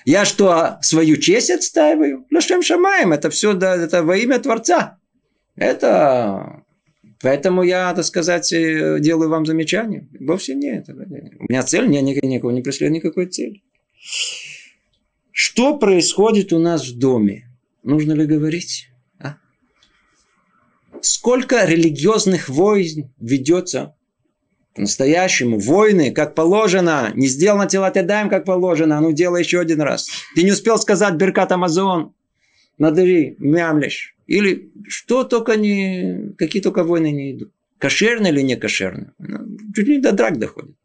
я 0.06 0.26
что, 0.26 0.78
свою 0.82 1.18
честь 1.18 1.50
отстаиваю? 1.50 2.26
Лашем 2.32 2.62
шамаем, 2.62 3.14
это 3.14 3.30
все 3.30 3.54
да, 3.54 3.76
это 3.76 4.04
во 4.04 4.18
имя 4.18 4.40
Творца. 4.40 4.98
Это... 5.56 6.64
Поэтому 7.22 7.64
я, 7.64 7.94
так 7.94 8.04
сказать, 8.04 8.52
э, 8.52 8.98
делаю 9.00 9.30
вам 9.30 9.46
замечание. 9.46 10.10
Вовсе 10.20 10.56
нет. 10.56 10.90
У 10.90 11.44
меня 11.44 11.64
цель, 11.64 11.90
я 11.94 12.02
никого 12.02 12.52
не 12.52 12.62
преследую 12.62 12.96
никакой 12.96 13.28
цели. 13.28 13.64
Что 15.32 15.78
происходит 15.78 16.52
у 16.52 16.60
нас 16.60 16.86
в 16.86 17.00
доме? 17.00 17.50
Нужно 17.82 18.12
ли 18.12 18.26
говорить? 18.26 18.90
А? 19.20 19.38
Сколько 21.02 21.64
религиозных 21.64 22.50
войн 22.50 23.14
ведется 23.20 23.96
по-настоящему. 24.76 25.60
Войны, 25.60 26.12
как 26.12 26.36
положено. 26.36 27.12
Не 27.16 27.28
сделал 27.28 27.58
на 27.58 27.68
тела 27.68 27.92
даем, 27.92 28.30
как 28.30 28.46
положено. 28.46 28.98
А 28.98 29.02
ну, 29.02 29.12
делай 29.12 29.42
еще 29.42 29.60
один 29.60 29.82
раз. 29.82 30.10
Ты 30.36 30.44
не 30.44 30.52
успел 30.52 30.78
сказать 30.78 31.16
Беркат 31.16 31.52
Амазон. 31.52 32.14
Надыри, 32.78 33.36
мямлишь. 33.40 34.16
Или 34.28 34.72
что 34.88 35.24
только 35.24 35.56
не... 35.56 36.34
Какие 36.38 36.62
только 36.62 36.84
войны 36.84 37.12
не 37.12 37.32
идут. 37.34 37.52
Кошерные 37.78 38.32
или 38.32 38.42
не 38.42 38.56
кошерные. 38.56 39.12
Ну, 39.20 39.40
чуть 39.76 39.88
ли 39.88 40.00
до 40.00 40.12
драк 40.12 40.40
доходит. 40.40 40.76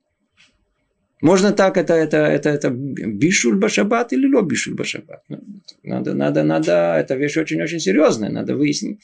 Можно 1.21 1.53
так, 1.53 1.77
это, 1.77 1.95
это, 1.95 2.19
это, 2.19 2.51
это 2.51 2.71
бишуль 2.71 3.57
башабат 3.57 4.13
или 4.13 4.33
ло 4.33 4.43
бишуль 4.43 4.75
башабат. 4.75 5.23
Ну, 5.29 5.41
надо, 5.83 6.15
надо, 6.15 6.45
надо, 6.45 6.95
это 6.97 7.17
вещь 7.17 7.37
очень-очень 7.37 7.81
серьезная, 7.81 8.31
надо 8.31 8.55
выяснить. 8.55 9.01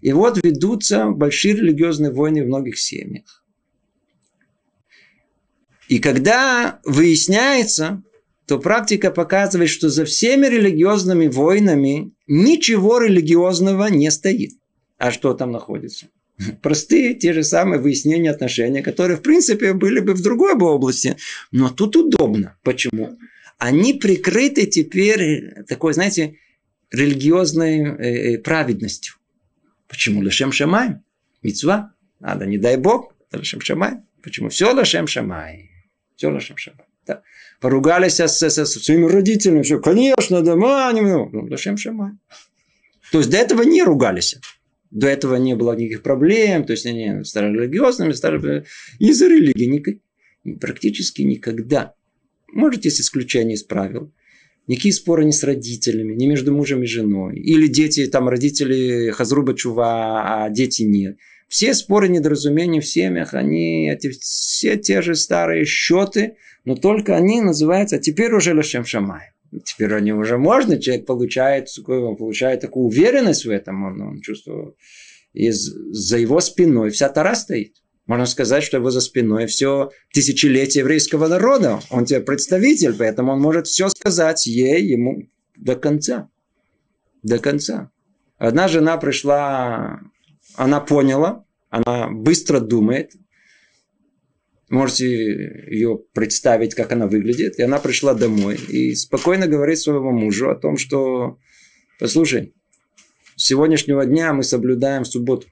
И 0.00 0.12
вот 0.12 0.42
ведутся 0.42 1.10
большие 1.10 1.54
религиозные 1.54 2.12
войны 2.12 2.44
в 2.44 2.46
многих 2.46 2.78
семьях. 2.78 3.39
И 5.90 5.98
когда 5.98 6.78
выясняется, 6.84 8.04
то 8.46 8.60
практика 8.60 9.10
показывает, 9.10 9.70
что 9.70 9.88
за 9.88 10.04
всеми 10.04 10.46
религиозными 10.46 11.26
войнами 11.26 12.12
ничего 12.28 13.00
религиозного 13.00 13.88
не 13.88 14.08
стоит. 14.12 14.52
А 14.98 15.10
что 15.10 15.34
там 15.34 15.50
находится? 15.50 16.06
Простые, 16.62 17.14
те 17.14 17.32
же 17.32 17.42
самые 17.42 17.80
выяснения 17.80 18.30
отношений, 18.30 18.82
которые, 18.82 19.16
в 19.16 19.22
принципе, 19.22 19.72
были 19.72 19.98
бы 19.98 20.14
в 20.14 20.22
другой 20.22 20.54
бы 20.54 20.66
области. 20.66 21.16
Но 21.50 21.70
тут 21.70 21.96
удобно. 21.96 22.56
Почему? 22.62 23.18
Они 23.58 23.92
прикрыты 23.92 24.66
теперь 24.66 25.64
такой, 25.66 25.92
знаете, 25.92 26.36
религиозной 26.92 27.80
э, 27.80 28.34
э 28.34 28.38
праведностью. 28.38 29.16
Почему? 29.88 30.22
Лешем 30.22 30.52
Шамай. 30.52 30.98
Мецва. 31.42 31.94
Надо, 32.20 32.46
не 32.46 32.58
дай 32.58 32.76
Бог. 32.76 33.12
Лешем 33.32 33.60
Шамай. 33.60 33.94
Почему? 34.22 34.50
Все 34.50 34.72
Лешем 34.72 35.08
Шамай. 35.08 35.69
Лешем 36.28 36.56
Шамай. 36.58 36.86
Да. 37.06 37.22
Поругались 37.60 38.20
с, 38.20 38.28
с, 38.28 38.50
с 38.50 38.84
своими 38.84 39.06
родителями. 39.06 39.62
Все, 39.62 39.80
конечно, 39.80 40.42
да, 40.42 40.56
маним. 40.56 41.30
Ну, 41.32 41.46
Лешем 41.46 41.78
Шамай. 41.78 42.12
То 43.12 43.18
есть, 43.18 43.30
до 43.30 43.38
этого 43.38 43.62
не 43.62 43.82
ругались. 43.82 44.36
До 44.90 45.06
этого 45.06 45.36
не 45.36 45.54
было 45.54 45.74
никаких 45.74 46.02
проблем, 46.02 46.64
то 46.64 46.72
есть 46.72 46.84
они 46.84 47.22
стали 47.24 47.56
религиозными, 47.56 48.12
стали 48.12 48.64
из-за 48.98 49.28
религии 49.28 50.00
практически 50.60 51.22
никогда. 51.22 51.94
Может, 52.52 52.84
есть 52.84 53.00
исключение 53.00 53.54
из 53.54 53.62
правил. 53.62 54.12
Никакие 54.66 54.92
споры 54.92 55.24
не 55.24 55.32
с 55.32 55.42
родителями, 55.42 56.14
не 56.14 56.26
между 56.26 56.52
мужем 56.52 56.82
и 56.82 56.86
женой. 56.86 57.38
Или 57.38 57.66
дети, 57.66 58.06
там 58.06 58.28
родители 58.28 59.10
хазруба 59.10 59.54
чува, 59.54 60.44
а 60.44 60.50
дети 60.50 60.82
нет. 60.82 61.16
Все 61.50 61.74
споры, 61.74 62.08
недоразумения 62.08 62.80
в 62.80 62.86
семьях, 62.86 63.34
они 63.34 63.90
эти, 63.90 64.08
все 64.10 64.76
те 64.76 65.02
же 65.02 65.16
старые 65.16 65.64
счеты, 65.64 66.36
но 66.64 66.76
только 66.76 67.16
они 67.16 67.40
называются, 67.40 67.96
а 67.96 67.98
теперь 67.98 68.32
уже 68.32 68.54
Лашем 68.54 68.84
Шамай. 68.84 69.32
Теперь 69.64 69.92
они 69.94 70.12
уже 70.12 70.38
можно, 70.38 70.80
человек 70.80 71.06
получает, 71.06 71.68
он 71.88 72.16
получает 72.16 72.60
такую 72.60 72.86
уверенность 72.86 73.46
в 73.46 73.50
этом, 73.50 73.82
он, 73.82 74.00
он 74.00 74.20
чувствует, 74.20 74.76
и 75.32 75.50
за 75.50 76.18
его 76.18 76.38
спиной 76.38 76.90
вся 76.90 77.08
Тара 77.08 77.34
стоит. 77.34 77.82
Можно 78.06 78.26
сказать, 78.26 78.62
что 78.62 78.76
его 78.76 78.92
за 78.92 79.00
спиной 79.00 79.46
все 79.46 79.90
тысячелетие 80.12 80.82
еврейского 80.82 81.26
народа. 81.26 81.80
Он 81.90 82.04
тебе 82.04 82.20
представитель, 82.20 82.94
поэтому 82.96 83.32
он 83.32 83.40
может 83.40 83.66
все 83.66 83.88
сказать 83.88 84.46
ей, 84.46 84.84
ему 84.84 85.28
до 85.56 85.74
конца. 85.74 86.28
До 87.24 87.38
конца. 87.40 87.90
Одна 88.38 88.68
жена 88.68 88.96
пришла, 88.98 90.00
она 90.64 90.80
поняла, 90.80 91.44
она 91.70 92.08
быстро 92.10 92.60
думает, 92.60 93.12
Можете 94.70 95.08
ее 95.68 95.98
представить, 96.14 96.76
как 96.76 96.92
она 96.92 97.08
выглядит. 97.08 97.58
И 97.58 97.62
она 97.62 97.80
пришла 97.80 98.14
домой 98.14 98.54
и 98.54 98.94
спокойно 98.94 99.48
говорит 99.48 99.80
своему 99.80 100.12
мужу 100.12 100.48
о 100.48 100.54
том, 100.54 100.76
что, 100.76 101.38
послушай, 101.98 102.54
с 103.34 103.46
сегодняшнего 103.46 104.06
дня 104.06 104.32
мы 104.32 104.44
соблюдаем 104.44 105.04
субботу. 105.04 105.48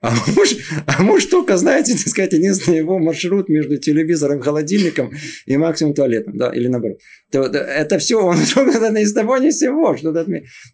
А 0.00 0.14
муж, 0.36 0.54
а 0.86 1.02
муж 1.02 1.24
только, 1.24 1.56
знаете, 1.56 1.92
так 1.96 2.06
сказать, 2.06 2.32
единственный 2.32 2.78
его 2.78 2.98
маршрут 2.98 3.48
между 3.48 3.78
телевизором, 3.78 4.40
холодильником 4.40 5.12
и 5.46 5.56
максимум 5.56 5.94
туалетом, 5.94 6.36
да, 6.36 6.50
или 6.50 6.68
наоборот. 6.68 6.98
То, 7.32 7.42
это 7.42 7.98
все, 7.98 8.20
он 8.20 8.38
только 8.54 8.86
из 9.00 9.12
того 9.12 9.38
ни 9.38 9.50
всего. 9.50 9.96
Что 9.96 10.12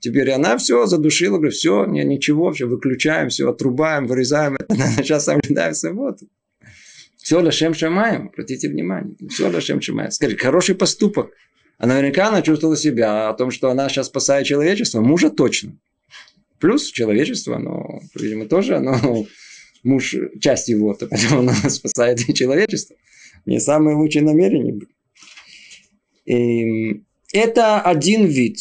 Теперь 0.00 0.30
она 0.30 0.58
все 0.58 0.84
задушила, 0.86 1.36
говорит, 1.36 1.54
все, 1.54 1.86
ничего, 1.86 2.52
все, 2.52 2.66
выключаем, 2.66 3.30
все, 3.30 3.48
отрубаем, 3.48 4.06
вырезаем, 4.06 4.58
сейчас 4.96 5.24
соблюдаем 5.24 5.74
субботу. 5.74 6.26
Все 7.16 7.40
Лашем 7.40 7.72
Шамаем, 7.72 8.28
обратите 8.28 8.68
внимание. 8.68 9.16
Все 9.30 9.48
Лашем 9.48 9.80
Шамаем. 9.80 10.10
Скажи, 10.10 10.36
хороший 10.36 10.74
поступок. 10.74 11.30
А 11.78 11.86
наверняка 11.86 12.28
она 12.28 12.42
чувствовала 12.42 12.76
себя 12.76 13.30
о 13.30 13.34
том, 13.34 13.50
что 13.50 13.70
она 13.70 13.88
сейчас 13.88 14.08
спасает 14.08 14.46
человечество. 14.46 15.00
Мужа 15.00 15.30
точно. 15.30 15.78
Плюс 16.60 16.90
человечество, 16.90 17.58
но, 17.58 18.00
видимо, 18.14 18.46
тоже 18.46 18.76
оно, 18.76 19.26
муж 19.82 20.16
часть 20.40 20.68
его, 20.68 20.94
то 20.94 21.06
поэтому 21.06 21.40
она 21.40 21.54
спасает 21.68 22.28
и 22.28 22.34
человечество. 22.34 22.96
Не 23.46 23.60
самые 23.60 23.96
лучшие 23.96 24.22
намерения. 24.22 24.80
И 26.24 27.02
это 27.32 27.80
один 27.80 28.26
вид. 28.26 28.58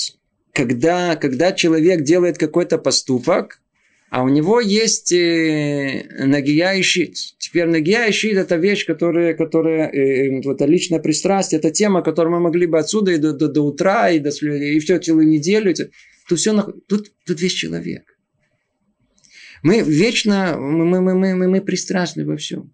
Когда, 0.51 1.15
когда 1.15 1.51
человек 1.51 2.03
делает 2.03 2.37
какой-то 2.37 2.77
поступок, 2.77 3.59
а 4.13 4.21
у 4.21 4.29
него 4.29 4.59
есть 4.59 5.11
э, 5.11 6.05
нагия 6.19 6.73
и 6.73 6.83
щит. 6.83 7.15
Теперь 7.39 7.65
нагия 7.65 8.05
и 8.05 8.11
щит– 8.11 8.37
это 8.37 8.57
вещь, 8.57 8.85
которая, 8.85 9.33
которая 9.33 9.89
э, 9.89 10.29
вот 10.43 10.55
это 10.55 10.65
личное 10.65 10.99
пристрастие, 10.99 11.57
это 11.57 11.71
тема, 11.71 12.03
которую 12.03 12.33
мы 12.33 12.39
могли 12.39 12.67
бы 12.67 12.77
отсюда 12.77 13.13
и 13.13 13.17
до, 13.17 13.33
до, 13.33 13.47
до 13.47 13.61
утра, 13.61 14.11
и, 14.11 14.19
до, 14.19 14.29
и 14.29 14.77
все 14.77 14.99
целую 14.99 15.27
неделю. 15.27 15.73
Тут, 16.27 16.39
все, 16.39 16.61
тут, 16.87 17.11
тут 17.25 17.41
весь 17.41 17.53
человек. 17.53 18.03
Мы 19.63 19.79
вечно, 19.81 20.57
мы, 20.57 21.01
мы, 21.01 21.15
мы, 21.15 21.35
мы, 21.35 21.47
мы 21.47 21.61
пристрастны 21.61 22.25
во 22.25 22.35
всем. 22.35 22.73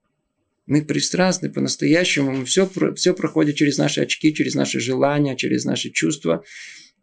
Мы 0.66 0.84
пристрастны 0.84 1.52
по-настоящему. 1.52 2.46
Все, 2.46 2.70
все 2.96 3.14
проходит 3.14 3.56
через 3.56 3.78
наши 3.78 4.02
очки, 4.02 4.34
через 4.34 4.56
наши 4.56 4.80
желания, 4.80 5.36
через 5.36 5.66
наши 5.66 5.90
чувства, 5.92 6.44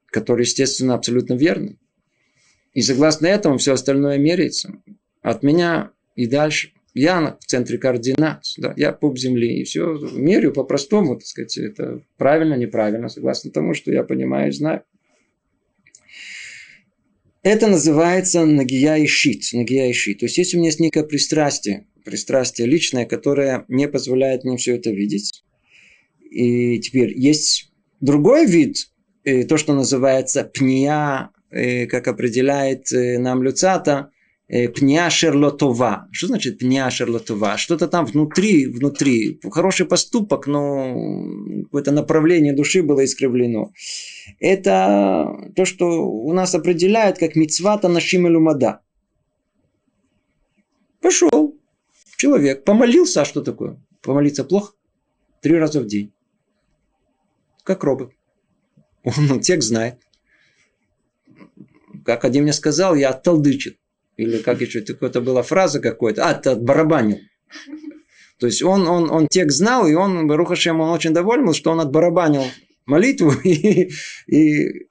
которые, 0.06 0.44
естественно, 0.44 0.94
абсолютно 0.94 1.35
верны. 1.35 1.78
И 2.74 2.82
согласно 2.82 3.26
этому 3.26 3.59
все 3.59 3.72
остальное 3.72 4.18
меряется. 4.18 4.72
От 5.22 5.42
меня 5.42 5.92
и 6.14 6.26
дальше. 6.26 6.72
Я 6.94 7.37
в 7.40 7.44
центре 7.44 7.78
координат. 7.78 8.44
Да, 8.56 8.72
я 8.76 8.92
пуп 8.92 9.18
земли. 9.18 9.61
И 9.61 9.64
все 9.64 9.98
мерю 10.12 10.52
по-простому, 10.52 11.16
так 11.16 11.26
сказать. 11.26 11.59
Это 11.59 12.02
правильно, 12.16 12.54
неправильно, 12.54 13.09
согласно 13.09 13.50
тому, 13.50 13.74
что 13.74 13.92
я 13.92 14.02
понимаю 14.02 14.48
и 14.48 14.52
знаю. 14.52 14.82
Это 17.46 17.68
называется 17.68 18.44
нагия 18.44 18.96
и. 18.96 19.09
Нагия 19.52 19.92
и. 19.92 20.14
То 20.14 20.26
есть, 20.26 20.38
если 20.38 20.56
у 20.56 20.61
меня 20.61 20.68
есть 20.68 20.80
некое 20.80 21.04
пристрастие, 21.04 21.87
пристрастие 22.04 22.66
личное, 22.66 23.06
которое 23.06 23.64
не 23.68 23.88
позволяет 23.88 24.44
мне 24.44 24.56
все 24.56 24.76
это 24.76 24.90
видеть. 24.90 25.44
И 26.30 26.80
теперь 26.80 27.16
есть 27.16 27.72
другой 28.00 28.46
вид, 28.46 28.88
э, 29.24 29.44
то, 29.44 29.56
что 29.59 29.74
называется 29.74 30.42
пния 30.42 31.30
Э, 31.50 31.87
как 31.87 32.09
определяет 32.09 32.92
э, 32.92 33.18
нам 33.18 33.42
Люцата, 33.42 34.11
пня 34.48 35.11
шерлотова. 35.11 36.09
Что 36.12 36.28
значит 36.28 36.59
пня 36.59 36.90
шерлотова? 36.90 37.56
Что-то 37.56 37.88
там 37.88 38.06
внутри, 38.06 38.66
внутри. 38.66 39.40
Хороший 39.50 39.87
поступок, 39.87 40.46
но 40.46 40.94
какое-то 41.64 41.92
направление 41.92 42.54
души 42.54 42.82
было 42.82 43.04
искривлено. 43.04 43.72
Это 44.40 45.50
то, 45.54 45.64
что 45.64 45.87
у 46.09 46.32
нас 46.32 46.54
определяет 46.54 47.18
как 47.18 47.37
мицвата 47.37 47.88
нашим 47.88 48.26
илумада. 48.26 48.80
Пошел 51.00 51.56
человек, 52.16 52.64
помолился, 52.64 53.22
а 53.22 53.24
что 53.24 53.42
такое? 53.42 53.80
Помолиться 54.02 54.44
плохо? 54.44 54.72
Три 55.42 55.56
раза 55.56 55.80
в 55.80 55.87
день. 55.87 56.12
Как 57.62 57.85
робот. 57.85 58.12
Он 59.04 59.40
текст 59.40 59.68
знает 59.68 60.00
как 62.06 62.24
один 62.24 62.44
мне 62.44 62.52
сказал, 62.52 62.94
я 62.94 63.11
отталдычил. 63.11 63.72
Или 64.16 64.38
как 64.38 64.61
еще, 64.61 64.81
это 64.81 65.20
была 65.20 65.42
фраза 65.42 65.81
какой-то, 65.81 66.29
а, 66.29 66.35
ты 66.35 66.50
отбарабанил. 66.50 67.18
То 68.38 68.46
есть 68.46 68.62
он, 68.62 68.87
он, 68.87 69.11
он 69.11 69.29
текст 69.29 69.59
знал, 69.59 69.87
и 69.87 69.94
он, 69.94 70.26
Барухашем, 70.26 70.81
он 70.81 70.90
очень 70.90 71.14
доволен 71.14 71.46
был, 71.46 71.55
что 71.55 71.70
он 71.70 71.81
отбарабанил 71.81 72.44
молитву, 72.87 73.33
и, 73.44 73.90
и 74.26 74.87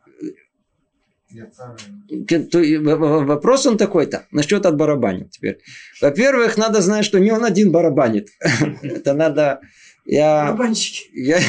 Вопрос 2.48 3.66
он 3.66 3.78
такой-то. 3.78 4.26
Насчет 4.32 4.66
от 4.66 4.78
барабанит 4.78 5.32
теперь. 5.32 5.60
Во-первых, 6.02 6.58
надо 6.58 6.82
знать, 6.82 7.04
что 7.04 7.20
не 7.20 7.32
он 7.32 7.44
один 7.44 7.72
барабанит. 7.72 8.30
Это 8.82 9.14
надо... 9.14 9.60
Я, 10.06 10.46
Барабанщики. 10.46 11.10
я, 11.14 11.42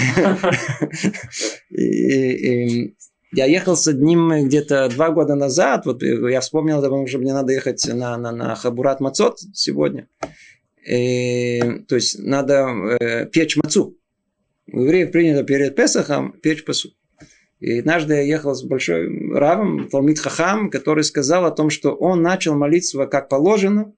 я 3.36 3.44
ехал 3.44 3.76
с 3.76 3.86
одним 3.86 4.46
где-то 4.46 4.88
два 4.88 5.10
года 5.10 5.34
назад. 5.34 5.84
Вот 5.84 6.02
я 6.02 6.40
вспомнил, 6.40 6.80
потому 6.80 7.06
что 7.06 7.18
мне 7.18 7.34
надо 7.34 7.52
ехать 7.52 7.86
на, 7.86 8.16
на, 8.16 8.32
на 8.32 8.54
Хабурат 8.54 9.00
Мацот 9.00 9.38
сегодня. 9.52 10.08
И, 10.88 11.60
то 11.86 11.96
есть 11.96 12.18
надо 12.18 12.66
э, 12.98 13.26
печь 13.26 13.58
мацу. 13.58 13.98
У 14.72 14.80
евреев 14.80 15.12
принято 15.12 15.44
перед 15.44 15.76
Песохом 15.76 16.32
печь 16.32 16.64
пасу. 16.64 16.92
И 17.60 17.80
однажды 17.80 18.14
я 18.14 18.22
ехал 18.22 18.54
с 18.54 18.62
большой 18.62 19.06
равом, 19.34 19.88
Талмит 19.90 20.18
Хахам, 20.18 20.70
который 20.70 21.04
сказал 21.04 21.44
о 21.44 21.50
том, 21.50 21.68
что 21.68 21.94
он 21.94 22.22
начал 22.22 22.56
молиться 22.56 23.06
как 23.06 23.28
положено 23.28 23.92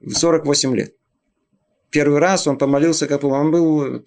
в 0.00 0.14
48 0.14 0.74
лет. 0.74 0.94
Первый 1.90 2.18
раз 2.18 2.46
он 2.46 2.56
помолился, 2.56 3.06
как 3.06 3.24
он 3.24 3.50
был 3.50 4.02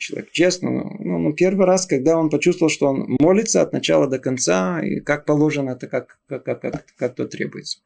человек 0.00 0.32
честный, 0.32 0.70
ну, 0.70 1.18
ну, 1.18 1.32
первый 1.32 1.66
раз, 1.66 1.86
когда 1.86 2.18
он 2.18 2.30
почувствовал, 2.30 2.70
что 2.70 2.86
он 2.86 3.16
молится 3.20 3.62
от 3.62 3.72
начала 3.72 4.08
до 4.08 4.18
конца, 4.18 4.80
и 4.82 5.00
как 5.00 5.26
положено, 5.26 5.70
это 5.70 5.86
как, 5.86 6.18
как, 6.26 6.44
как, 6.44 6.60
как, 6.60 6.84
как 6.96 7.14
то 7.14 7.26
требуется. 7.26 7.78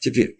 Теперь, 0.00 0.38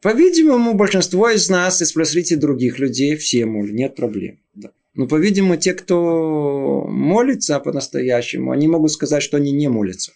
по-видимому, 0.00 0.74
большинство 0.74 1.28
из 1.28 1.48
нас, 1.48 1.80
если 1.80 1.92
спросите 1.92 2.36
других 2.36 2.78
людей, 2.78 3.16
все 3.16 3.44
молят, 3.44 3.72
нет 3.72 3.94
проблем. 3.94 4.38
Да. 4.54 4.70
Но, 4.94 5.06
по-видимому, 5.06 5.56
те, 5.56 5.74
кто 5.74 6.86
молится 6.88 7.60
по-настоящему, 7.60 8.50
они 8.50 8.68
могут 8.68 8.92
сказать, 8.92 9.22
что 9.22 9.36
они 9.36 9.52
не 9.52 9.68
молятся. 9.68 10.12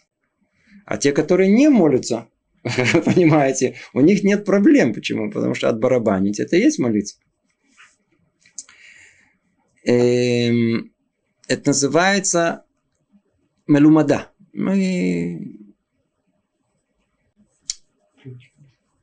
А 0.84 0.96
те, 0.96 1.12
которые 1.12 1.50
не 1.50 1.68
молятся, 1.68 2.28
понимаете, 3.04 3.76
у 3.94 4.00
них 4.00 4.24
нет 4.24 4.44
проблем. 4.44 4.94
Почему? 4.94 5.30
Потому 5.30 5.54
что 5.54 5.68
отбарабанить 5.68 6.40
это 6.40 6.56
и 6.56 6.60
есть 6.60 6.78
молиться. 6.78 7.16
Эм, 9.86 10.92
это 11.46 11.70
называется 11.70 12.64
мелумада. 13.68 14.32
Мы 14.52 15.56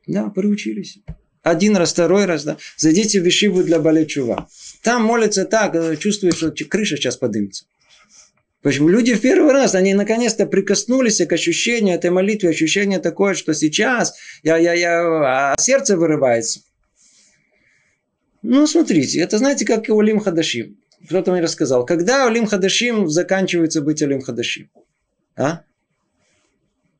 да, 0.05 0.29
приучились. 0.29 0.99
Один 1.41 1.77
раз, 1.77 1.93
второй 1.93 2.25
раз, 2.25 2.43
да. 2.43 2.57
Зайдите 2.77 3.21
в 3.21 3.23
Вишиву 3.23 3.63
для 3.63 3.79
Балечува. 3.79 4.49
Там 4.81 5.03
молятся 5.03 5.45
так, 5.45 5.75
э, 5.75 5.95
чувствуешь, 5.97 6.35
что 6.35 6.51
крыша 6.51 6.97
сейчас 6.97 7.17
подымется. 7.17 7.65
Почему? 8.61 8.89
Люди 8.89 9.13
в 9.13 9.21
первый 9.21 9.51
раз, 9.51 9.75
они 9.75 9.93
наконец-то 9.93 10.45
прикоснулись 10.45 11.25
к 11.25 11.31
ощущению 11.31 11.95
этой 11.95 12.11
молитвы, 12.11 12.49
ощущение 12.49 12.99
такое, 12.99 13.33
что 13.33 13.53
сейчас 13.53 14.15
я, 14.41 14.57
я, 14.57 14.73
я, 14.73 15.51
а 15.51 15.55
сердце 15.57 15.97
вырывается. 15.97 16.61
Ну, 18.43 18.67
смотрите, 18.67 19.19
это 19.19 19.37
знаете, 19.37 19.65
как 19.65 19.89
и 19.89 19.91
Улим 19.91 20.19
Хадашим. 20.19 20.77
Кто-то 21.07 21.31
мне 21.31 21.41
рассказал. 21.41 21.85
Когда 21.85 22.27
Улим 22.27 22.45
Хадашим 22.45 23.09
заканчивается 23.09 23.81
быть 23.81 24.01
Улим 24.01 24.21
Хадашим? 24.21 24.69
А? 25.35 25.63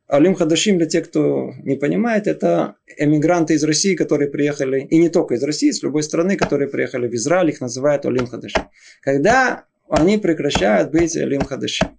Алим 0.07 0.35
Хадашим, 0.35 0.77
для 0.77 0.85
тех, 0.85 1.09
кто 1.09 1.53
не 1.63 1.75
понимает, 1.75 2.27
это 2.27 2.75
эмигранты 2.97 3.55
из 3.55 3.63
России, 3.63 3.95
которые 3.95 4.29
приехали, 4.29 4.81
и 4.81 4.97
не 4.99 5.09
только 5.09 5.35
из 5.35 5.43
России, 5.43 5.71
с 5.71 5.81
любой 5.81 6.03
страны, 6.03 6.35
которые 6.35 6.69
приехали 6.69 7.07
в 7.07 7.15
Израиль, 7.15 7.49
их 7.49 7.61
называют 7.61 8.05
Алим 8.05 8.27
Хадашим. 8.27 8.69
Когда 9.01 9.65
они 9.89 10.17
прекращают 10.17 10.91
быть 10.91 11.15
Алим 11.17 11.41
Хадашим. 11.41 11.97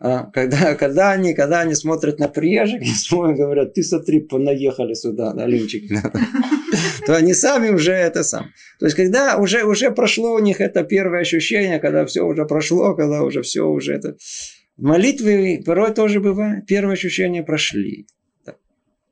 А, 0.00 0.24
когда, 0.32 0.74
когда, 0.74 1.12
они, 1.12 1.34
когда 1.34 1.60
они 1.60 1.74
смотрят 1.74 2.18
на 2.18 2.28
приезжих 2.28 2.82
и 2.82 3.34
говорят, 3.34 3.74
ты 3.74 3.82
смотри, 3.82 4.20
понаехали 4.20 4.94
сюда, 4.94 5.34
да, 5.34 5.44
Алимчик, 5.44 5.84
то 7.06 7.16
они 7.16 7.34
сами 7.34 7.70
уже 7.70 7.92
это 7.92 8.22
сам. 8.22 8.50
То 8.78 8.86
есть, 8.86 8.96
когда 8.96 9.36
уже, 9.36 9.64
уже 9.64 9.90
прошло 9.90 10.34
у 10.34 10.38
них 10.38 10.60
это 10.60 10.84
первое 10.84 11.20
ощущение, 11.20 11.78
когда 11.78 12.04
все 12.06 12.22
уже 12.22 12.44
прошло, 12.44 12.94
когда 12.94 13.22
уже 13.22 13.42
все 13.42 13.66
уже 13.66 13.94
это... 13.94 14.16
В 14.76 14.82
молитве 14.82 15.62
порой 15.64 15.94
тоже 15.94 16.20
бывает. 16.20 16.66
Первые 16.66 16.94
ощущения 16.94 17.42
прошли. 17.42 18.06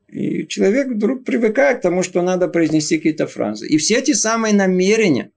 И 0.09 0.47
человек 0.47 0.89
вдруг 0.89 1.25
привыкает 1.25 1.79
к 1.79 1.83
тому, 1.83 2.03
что 2.03 2.23
надо 2.23 2.49
произнести 2.49 2.99
какие-то 2.99 3.27
фразы. 3.27 3.67
И 3.67 3.79
все 3.79 4.01
те 4.03 4.15
самые 4.15 4.55
намерения, 4.55 5.33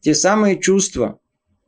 те 0.00 0.14
самые 0.14 0.60
чувства, 0.60 1.18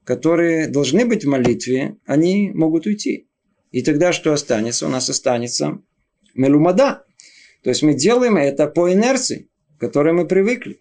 которые 0.04 0.68
должны 0.68 1.06
быть 1.06 1.24
в 1.24 1.28
молитве, 1.28 1.96
они 2.06 2.50
могут 2.54 2.86
уйти. 2.86 3.26
И 3.72 3.82
тогда 3.82 4.12
что 4.12 4.32
останется? 4.32 4.86
У 4.86 4.90
нас 4.90 5.08
останется 5.10 5.78
мелумада. 6.34 7.04
То 7.62 7.70
есть 7.70 7.82
мы 7.82 7.94
делаем 7.94 8.36
это 8.36 8.66
по 8.66 8.92
инерции, 8.92 9.48
к 9.76 9.80
которой 9.80 10.12
мы 10.12 10.26
привыкли. 10.26 10.80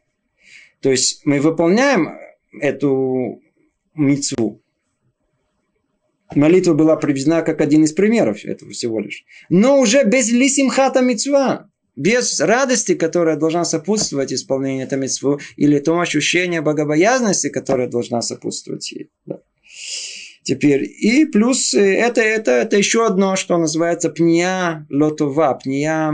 То 0.82 0.92
есть 0.92 1.26
мы 1.26 1.40
выполняем 1.40 2.18
эту 2.60 3.42
мицву, 3.96 4.64
Молитва 6.36 6.74
была 6.74 6.96
приведена 6.96 7.42
как 7.42 7.62
один 7.62 7.84
из 7.84 7.94
примеров 7.94 8.44
этого 8.44 8.72
всего 8.72 9.00
лишь. 9.00 9.24
Но 9.50 9.80
уже 9.80 10.04
без 10.04 10.32
лисимхата 10.32 11.02
мецва, 11.02 11.70
без 11.96 12.40
радости, 12.40 12.96
которая 12.96 13.38
должна 13.38 13.66
сопутствовать 13.66 14.34
исполнению 14.34 14.86
этой 14.86 14.98
митцвы, 14.98 15.40
или 15.58 15.80
тому 15.80 16.02
ощущению 16.02 16.64
богобоязности, 16.64 17.50
которая 17.50 17.88
должна 17.88 18.22
сопутствовать 18.22 18.92
ей. 18.92 19.12
Да. 19.26 19.40
Теперь, 20.44 20.84
и 20.84 21.26
плюс 21.26 21.74
э, 21.74 21.96
это, 21.96 22.22
это, 22.22 22.52
это 22.52 22.78
еще 22.78 23.06
одно, 23.06 23.38
что 23.38 23.58
называется 23.58 24.10
пния 24.10 24.86
лотова, 24.90 25.58
пния 25.64 26.14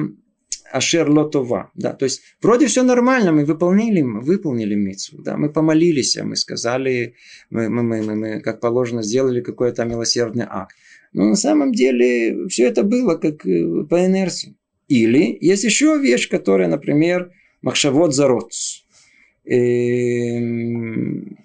Ашер 0.71 1.10
Лотова. 1.10 1.71
Да, 1.75 1.93
то 1.93 2.05
есть 2.05 2.21
вроде 2.41 2.67
все 2.67 2.84
нормально, 2.84 3.32
мы 3.32 3.45
выполнили, 3.45 4.01
выполнили 4.01 4.75
мицу, 4.75 5.21
да, 5.21 5.38
мы 5.38 5.49
помолились, 5.49 6.17
мы 6.17 6.36
сказали, 6.36 7.15
мы, 7.49 7.69
мы, 7.69 7.84
мы, 7.84 8.01
мы, 8.01 8.15
мы 8.15 8.39
как 8.41 8.60
положено 8.60 9.03
сделали 9.03 9.41
какой-то 9.41 9.86
милосердный 9.86 10.45
акт. 10.47 10.75
Но 11.13 11.25
на 11.25 11.36
самом 11.36 11.73
деле 11.73 12.47
все 12.47 12.67
это 12.67 12.84
было 12.84 13.15
как 13.15 13.45
э, 13.45 13.84
по 13.89 14.05
инерции. 14.05 14.55
Или 14.88 15.38
есть 15.41 15.63
еще 15.63 15.97
вещь, 15.99 16.29
которая, 16.29 16.67
например, 16.67 17.32
махшавод 17.62 18.13
зарод. 18.13 18.51
Эм, 19.45 21.38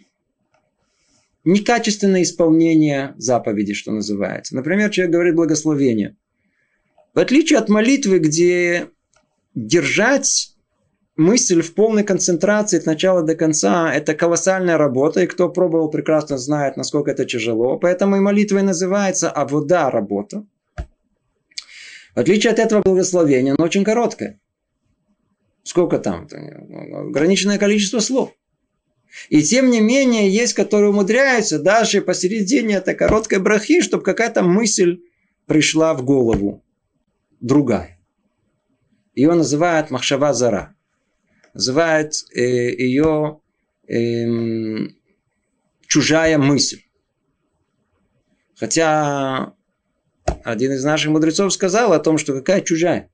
некачественное 1.45 2.23
исполнение 2.23 3.15
заповеди, 3.17 3.75
что 3.75 3.93
называется. 3.93 4.55
Например, 4.55 4.91
человек 4.91 5.13
говорит 5.13 5.35
благословение. 5.35 6.17
В 7.15 7.19
отличие 7.19 7.59
от 7.59 7.69
молитвы, 7.69 8.19
где 8.19 8.89
держать 9.55 10.55
мысль 11.17 11.63
в 11.63 11.75
полной 11.75 12.05
концентрации 12.05 12.79
от 12.79 12.87
начала 12.87 13.23
до 13.23 13.35
конца– 13.35 13.93
это 13.95 14.15
колоссальная 14.15 14.77
работа, 14.77 15.21
и 15.21 15.27
кто 15.27 15.49
пробовал, 15.49 15.91
прекрасно 15.91 16.39
знает, 16.39 16.77
насколько 16.77 17.11
это 17.11 17.25
тяжело. 17.25 17.79
Поэтому 17.79 18.17
и 18.17 18.21
молитва 18.21 18.59
и 18.59 18.63
называется 18.63 19.31
«авода»– 19.31 19.91
работа. 19.93 20.45
В 22.15 22.19
отличие 22.19 22.53
от 22.53 22.59
этого 22.59 22.83
благословения, 22.83 23.55
оно 23.55 23.65
очень 23.65 23.85
короткое. 23.85 24.41
Сколько 25.63 25.99
там? 25.99 26.29
Ограниченное 27.09 27.59
количество 27.59 27.99
слов. 27.99 28.33
И 29.29 29.43
тем 29.43 29.71
не 29.71 29.81
менее, 29.81 30.29
есть, 30.29 30.55
которые 30.55 30.91
умудряются 30.91 31.59
даже 31.59 32.03
посередине 32.03 32.77
этой 32.77 32.95
короткой 32.95 33.39
брахи, 33.39 33.81
чтобы 33.81 34.03
какая-то 34.03 34.43
мысль 34.43 35.01
пришла 35.47 35.95
в 35.95 36.05
голову. 36.05 36.65
Другая. 37.41 37.94
Ее 39.15 39.33
называют 39.33 39.91
Махшава 39.91 40.33
Зара. 40.33 40.75
Называют 41.53 42.15
э, 42.35 42.41
ее 42.43 43.41
э, 43.87 44.89
чужая 45.87 46.39
мысль. 46.39 46.81
Хотя 48.57 49.55
один 50.43 50.73
из 50.73 50.85
наших 50.85 51.11
мудрецов 51.13 51.53
сказал 51.53 51.93
о 51.93 52.01
том, 52.01 52.19
что 52.19 52.35
какая 52.35 52.61
чужая. 52.61 53.11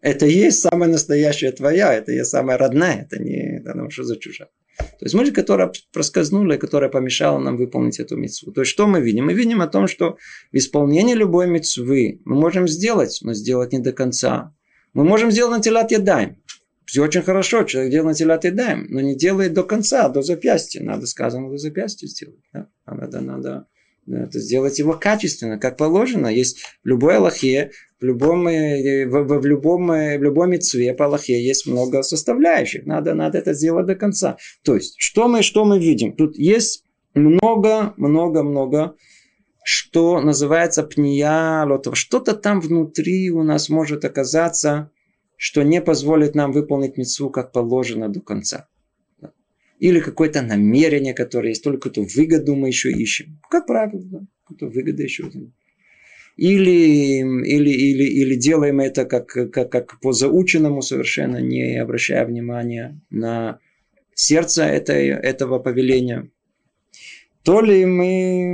Это 0.00 0.26
и 0.26 0.32
есть 0.32 0.60
самая 0.60 0.90
настоящая 0.90 1.52
твоя, 1.52 1.94
это 1.94 2.12
и 2.12 2.16
есть 2.16 2.30
самая 2.30 2.58
родная, 2.58 3.02
это 3.02 3.22
не 3.22 3.60
да, 3.60 3.72
ну, 3.74 3.88
что 3.88 4.04
за 4.04 4.16
чужая. 4.18 4.50
То 4.76 5.04
есть 5.06 5.14
мысль, 5.14 5.32
которая 5.32 5.72
проскользнула, 5.92 6.56
которая 6.56 6.90
помешала 6.90 7.38
нам 7.38 7.56
выполнить 7.56 8.00
эту 8.00 8.16
мецву. 8.16 8.52
То 8.52 8.62
есть 8.62 8.70
что 8.70 8.86
мы 8.86 9.00
видим? 9.00 9.26
Мы 9.26 9.34
видим 9.34 9.62
о 9.62 9.66
том, 9.66 9.86
что 9.86 10.18
в 10.52 10.56
исполнении 10.56 11.14
любой 11.14 11.46
мецвы 11.46 12.20
мы 12.24 12.36
можем 12.36 12.68
сделать, 12.68 13.18
но 13.22 13.34
сделать 13.34 13.72
не 13.72 13.78
до 13.78 13.92
конца. 13.92 14.54
Мы 14.94 15.04
можем 15.04 15.30
сделать 15.30 15.56
на 15.56 15.62
телат 15.62 15.90
ядаем. 15.90 16.36
Все 16.86 17.02
очень 17.02 17.22
хорошо, 17.22 17.64
человек 17.64 17.90
делает 17.90 18.12
на 18.12 18.14
телат 18.14 18.44
ядаем, 18.44 18.86
но 18.88 19.00
не 19.00 19.16
делает 19.16 19.52
до 19.52 19.64
конца, 19.64 20.08
до 20.08 20.22
запястья. 20.22 20.82
Надо 20.82 21.06
сказано 21.06 21.50
до 21.50 21.58
запястья 21.58 22.06
сделать. 22.06 22.40
Да? 22.52 22.68
Надо, 22.86 23.20
надо 23.20 23.66
это 24.06 24.38
сделать 24.38 24.78
его 24.78 24.92
качественно, 24.92 25.58
как 25.58 25.76
положено. 25.76 26.28
Есть 26.28 26.60
в 26.84 26.86
любой 26.86 27.16
Аллахе, 27.16 27.70
в 28.00 28.04
любом, 28.04 28.46
э, 28.48 29.06
в, 29.06 29.24
в, 29.24 29.40
в 29.40 29.46
любом, 29.46 29.90
э, 29.92 30.18
в 30.18 30.22
любом 30.22 30.50
митцве 30.50 30.92
по 30.92 31.06
Аллахе 31.06 31.42
есть 31.42 31.66
много 31.66 32.02
составляющих. 32.02 32.86
Надо, 32.86 33.14
надо 33.14 33.38
это 33.38 33.54
сделать 33.54 33.86
до 33.86 33.94
конца. 33.94 34.36
То 34.62 34.74
есть, 34.74 34.94
что 34.98 35.26
мы, 35.26 35.42
что 35.42 35.64
мы 35.64 35.78
видим? 35.78 36.14
Тут 36.14 36.36
есть 36.36 36.84
много, 37.14 37.94
много, 37.96 38.42
много 38.42 38.94
что 39.64 40.20
называется 40.20 40.82
пния 40.82 41.64
лотова. 41.64 41.96
Что-то 41.96 42.34
там 42.34 42.60
внутри 42.60 43.30
у 43.30 43.42
нас 43.42 43.70
может 43.70 44.04
оказаться, 44.04 44.90
что 45.38 45.62
не 45.62 45.80
позволит 45.80 46.34
нам 46.34 46.52
выполнить 46.52 46.98
мецву 46.98 47.30
как 47.30 47.50
положено 47.50 48.10
до 48.10 48.20
конца. 48.20 48.68
Или 49.78 50.00
какое-то 50.00 50.42
намерение, 50.42 51.14
которое 51.14 51.48
есть, 51.48 51.64
только 51.64 51.88
какую-то 51.88 52.14
выгоду 52.14 52.54
мы 52.54 52.68
еще 52.68 52.92
ищем. 52.92 53.40
Как 53.50 53.66
правило, 53.66 54.02
да, 54.04 54.20
какую-то 54.42 54.66
выгоду 54.66 55.02
еще. 55.02 55.30
Или, 56.36 57.20
или, 57.20 57.70
или, 57.70 58.04
или 58.04 58.34
делаем 58.34 58.80
это 58.80 59.06
как, 59.06 59.28
как, 59.28 59.72
как 59.72 59.98
по 60.00 60.12
заученному, 60.12 60.82
совершенно 60.82 61.38
не 61.38 61.80
обращая 61.80 62.26
внимания 62.26 63.00
на 63.08 63.60
сердце 64.14 64.64
этой, 64.64 65.08
этого 65.08 65.58
повеления. 65.58 66.30
То 67.44 67.60
ли 67.60 67.84
мы 67.84 68.52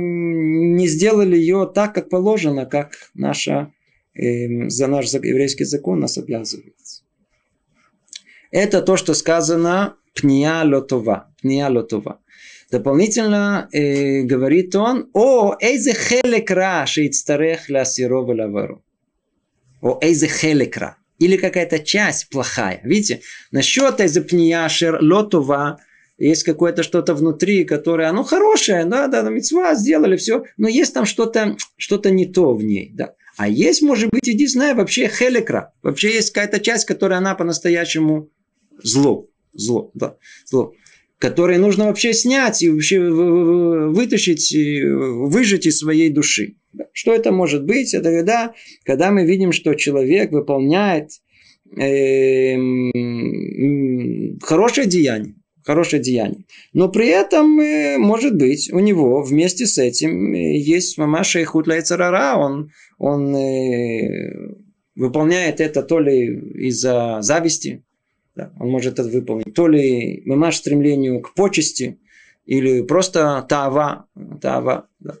не 0.77 0.87
сделали 0.87 1.37
ее 1.37 1.71
так, 1.73 1.95
как 1.95 2.09
положено, 2.09 2.65
как 2.65 2.91
наша, 3.13 3.71
э, 4.13 4.67
за 4.67 4.87
наш 4.87 5.05
еврейский 5.13 5.63
закон 5.63 6.01
нас 6.01 6.17
обязывает. 6.17 6.75
Это 8.51 8.81
то, 8.81 8.97
что 8.97 9.13
сказано 9.13 9.95
пния 10.13 10.63
лотова. 10.63 11.33
Пния 11.41 11.69
лотова. 11.69 12.19
Дополнительно 12.69 13.69
э, 13.71 14.23
говорит 14.23 14.75
он 14.75 15.09
о 15.13 15.55
эйзе 15.61 15.93
хелекра 15.93 16.85
шейцтарех 16.85 17.69
ля 17.69 17.85
сирова 17.85 18.33
лавару. 18.33 18.83
О 19.81 19.99
эйзе 20.01 20.27
хелекра. 20.27 20.97
Или 21.17 21.37
какая-то 21.37 21.79
часть 21.79 22.29
плохая. 22.29 22.81
Видите, 22.83 23.21
насчет 23.51 24.01
эйзе 24.01 24.21
пния 24.21 24.67
шер 24.67 24.99
лотова 25.01 25.79
есть 26.21 26.43
какое-то 26.43 26.83
что-то 26.83 27.13
внутри, 27.15 27.63
которое, 27.63 28.09
оно 28.09 28.23
хорошее, 28.23 28.85
да, 28.85 29.07
да, 29.07 29.21
мецва 29.29 29.75
сделали 29.75 30.17
все, 30.17 30.43
но 30.57 30.67
есть 30.67 30.93
там 30.93 31.05
что-то, 31.05 31.57
что-то 31.77 32.11
не 32.11 32.25
то 32.25 32.53
в 32.53 32.63
ней, 32.63 32.91
да. 32.93 33.15
А 33.37 33.47
есть, 33.47 33.81
может 33.81 34.09
быть, 34.09 34.27
единственное, 34.27 34.75
вообще 34.75 35.07
хелекра. 35.07 35.73
Вообще 35.81 36.13
есть 36.13 36.31
какая-то 36.31 36.59
часть, 36.59 36.85
которая 36.85 37.19
она 37.19 37.33
по-настоящему 37.33 38.29
зло. 38.83 39.25
Зло, 39.53 39.91
да, 39.93 40.17
зло 40.45 40.73
которые 41.21 41.59
нужно 41.59 41.85
вообще 41.85 42.13
снять 42.13 42.63
и 42.63 42.69
вообще 42.69 42.99
вытащить, 42.99 44.51
выжать 44.51 45.67
из 45.67 45.77
своей 45.77 46.09
души. 46.09 46.55
Что 46.93 47.13
это 47.13 47.31
может 47.31 47.63
быть? 47.63 47.93
Это 47.93 48.09
когда, 48.11 48.55
когда 48.83 49.11
мы 49.11 49.23
видим, 49.23 49.51
что 49.51 49.75
человек 49.75 50.31
выполняет 50.31 51.11
э, 51.77 52.55
хорошее 54.41 54.87
деяние, 54.87 55.35
хорошее 55.63 56.01
деяние. 56.01 56.45
Но 56.73 56.89
при 56.89 57.07
этом, 57.07 57.59
э, 57.59 57.97
может 57.97 58.35
быть, 58.35 58.71
у 58.71 58.79
него 58.79 59.21
вместе 59.21 59.65
с 59.65 59.77
этим 59.77 60.33
есть 60.33 60.97
мамаша 60.97 61.39
и 61.39 61.43
хутля 61.43 61.81
царара, 61.81 62.37
он, 62.37 62.71
он 62.97 63.35
э, 63.35 64.55
выполняет 64.95 65.59
это 65.61 65.83
то 65.83 65.99
ли 65.99 66.25
из-за 66.67 67.19
зависти, 67.21 67.83
да, 68.35 68.51
он 68.59 68.69
может 68.69 68.99
это 68.99 69.09
выполнить. 69.09 69.53
То 69.53 69.67
ли 69.67 70.21
мамаш 70.25 70.57
стремлению 70.57 71.21
к 71.21 71.33
почести, 71.33 71.97
или 72.45 72.81
просто 72.81 73.45
тава. 73.47 74.07
Тава, 74.41 74.87
да. 74.99 75.15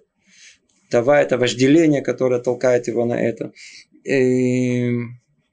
тава 0.89 1.21
это 1.21 1.37
вожделение, 1.37 2.01
которое 2.01 2.41
толкает 2.41 2.87
его 2.87 3.05
на 3.05 3.13
это. 3.13 3.53
И 4.03 4.91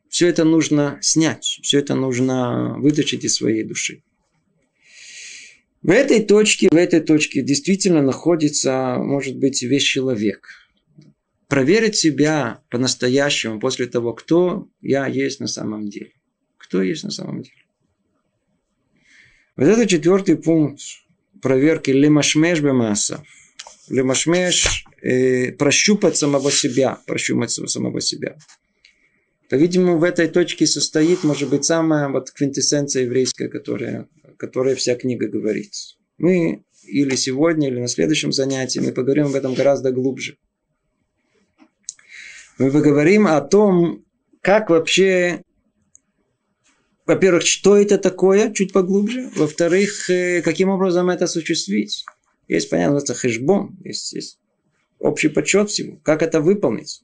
все 0.08 0.28
это 0.28 0.44
нужно 0.44 0.98
снять, 1.02 1.60
все 1.62 1.78
это 1.78 1.94
нужно 1.94 2.76
вытащить 2.78 3.24
из 3.24 3.34
своей 3.36 3.64
души. 3.64 4.02
В 5.82 5.90
этой 5.90 6.24
точке, 6.24 6.68
в 6.70 6.76
этой 6.76 7.00
точке 7.00 7.42
действительно 7.42 8.02
находится, 8.02 8.96
может 8.98 9.38
быть, 9.38 9.62
весь 9.62 9.84
человек. 9.84 10.48
Проверить 11.46 11.96
себя 11.96 12.60
по-настоящему 12.68 13.60
после 13.60 13.86
того, 13.86 14.12
кто 14.12 14.68
я 14.82 15.06
есть 15.06 15.40
на 15.40 15.46
самом 15.46 15.88
деле 15.88 16.12
кто 16.68 16.82
есть 16.82 17.04
на 17.04 17.10
самом 17.10 17.42
деле. 17.42 17.56
Вот 19.56 19.66
это 19.66 19.86
четвертый 19.86 20.36
пункт 20.36 20.80
проверки 21.40 21.90
лемашмеш 21.90 22.60
бемаса. 22.60 23.24
Лемашмеш 23.88 24.84
э, 25.02 25.52
прощупать 25.52 26.16
самого 26.16 26.52
себя, 26.52 26.98
прощупать 27.06 27.50
самого 27.50 28.00
себя. 28.00 28.36
По-видимому, 29.48 29.96
в 29.96 30.04
этой 30.04 30.28
точке 30.28 30.66
состоит, 30.66 31.24
может 31.24 31.48
быть, 31.48 31.64
самая 31.64 32.10
вот 32.10 32.30
квинтэссенция 32.30 33.04
еврейская, 33.04 33.48
которая, 33.48 34.06
которая 34.38 34.74
вся 34.74 34.94
книга 34.94 35.28
говорит. 35.28 35.72
Мы 36.16 36.64
или 36.84 37.14
сегодня, 37.16 37.68
или 37.68 37.78
на 37.78 37.88
следующем 37.88 38.32
занятии 38.32 38.80
мы 38.80 38.92
поговорим 38.92 39.26
об 39.26 39.34
этом 39.34 39.52
гораздо 39.52 39.92
глубже. 39.92 40.38
Мы 42.58 42.70
поговорим 42.72 43.26
о 43.26 43.40
том, 43.42 44.04
как 44.40 44.70
вообще 44.70 45.42
во-первых, 47.04 47.46
что 47.46 47.76
это 47.76 47.96
такое, 47.96 48.52
чуть 48.52 48.72
поглубже. 48.72 49.30
Во-вторых, 49.34 50.10
э, 50.10 50.42
каким 50.42 50.68
образом 50.68 51.08
это 51.08 51.24
осуществить. 51.24 52.04
Есть, 52.48 52.68
понятно, 52.68 52.98
это 52.98 53.14
хэшбон, 53.14 53.78
есть, 53.82 54.12
есть 54.12 54.38
общий 54.98 55.28
подсчет 55.28 55.70
всего, 55.70 55.98
как 56.02 56.22
это 56.22 56.40
выполнить. 56.40 57.02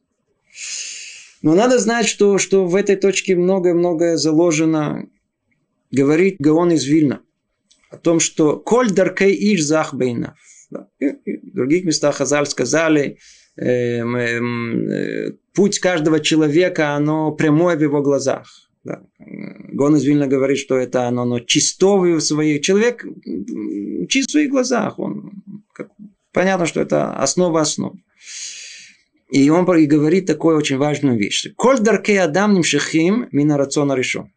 Но 1.42 1.54
надо 1.54 1.78
знать, 1.78 2.06
что, 2.06 2.38
что 2.38 2.66
в 2.66 2.74
этой 2.74 2.96
точке 2.96 3.36
многое-многое 3.36 4.16
заложено. 4.16 5.08
Говорит 5.94 6.36
Гаон 6.40 6.72
из 6.72 6.84
Вильна 6.84 7.20
о 7.90 7.96
том, 7.96 8.18
что 8.18 8.56
«Коль 8.56 8.90
даркей 8.90 9.54
иш 9.54 9.62
захбейна». 9.62 10.34
Да. 10.70 10.88
в 10.98 11.54
других 11.54 11.84
местах 11.84 12.16
Хазаль 12.16 12.46
сказали, 12.46 13.18
э, 13.56 14.00
э, 14.02 15.30
путь 15.54 15.78
каждого 15.78 16.18
человека, 16.18 16.94
оно 16.96 17.30
прямое 17.30 17.76
в 17.76 17.82
его 17.82 18.02
глазах. 18.02 18.48
Да. 18.82 19.02
Гон 19.72 19.96
из 19.96 20.04
Вильна 20.04 20.26
говорит, 20.26 20.58
что 20.58 20.76
это 20.76 21.06
оно, 21.06 21.22
оно 21.22 21.38
чистовый 21.38 22.14
в 22.14 22.20
своих... 22.20 22.62
Человек 22.62 23.04
чист 24.08 24.30
в 24.30 24.32
своих 24.32 24.50
глазах. 24.50 24.98
Он, 24.98 25.30
как, 25.72 25.90
понятно, 26.32 26.66
что 26.66 26.80
это 26.80 27.14
основа 27.14 27.60
основ. 27.60 27.94
И 29.30 29.48
он 29.48 29.64
говорит 29.64 30.26
такую 30.26 30.56
очень 30.56 30.76
важную 30.76 31.16
вещь. 31.16 31.46
Коль 31.56 31.78
даркей 31.78 32.20
адам 32.20 32.54
нимшихим 32.54 33.28
мина 33.30 33.56
рациона 33.56 33.94
решен. 33.94 34.33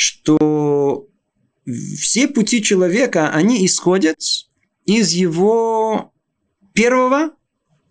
Что 0.00 1.08
все 1.98 2.28
пути 2.28 2.62
человека, 2.62 3.30
они 3.30 3.66
исходят 3.66 4.20
из 4.84 5.10
его 5.10 6.12
первого 6.72 7.32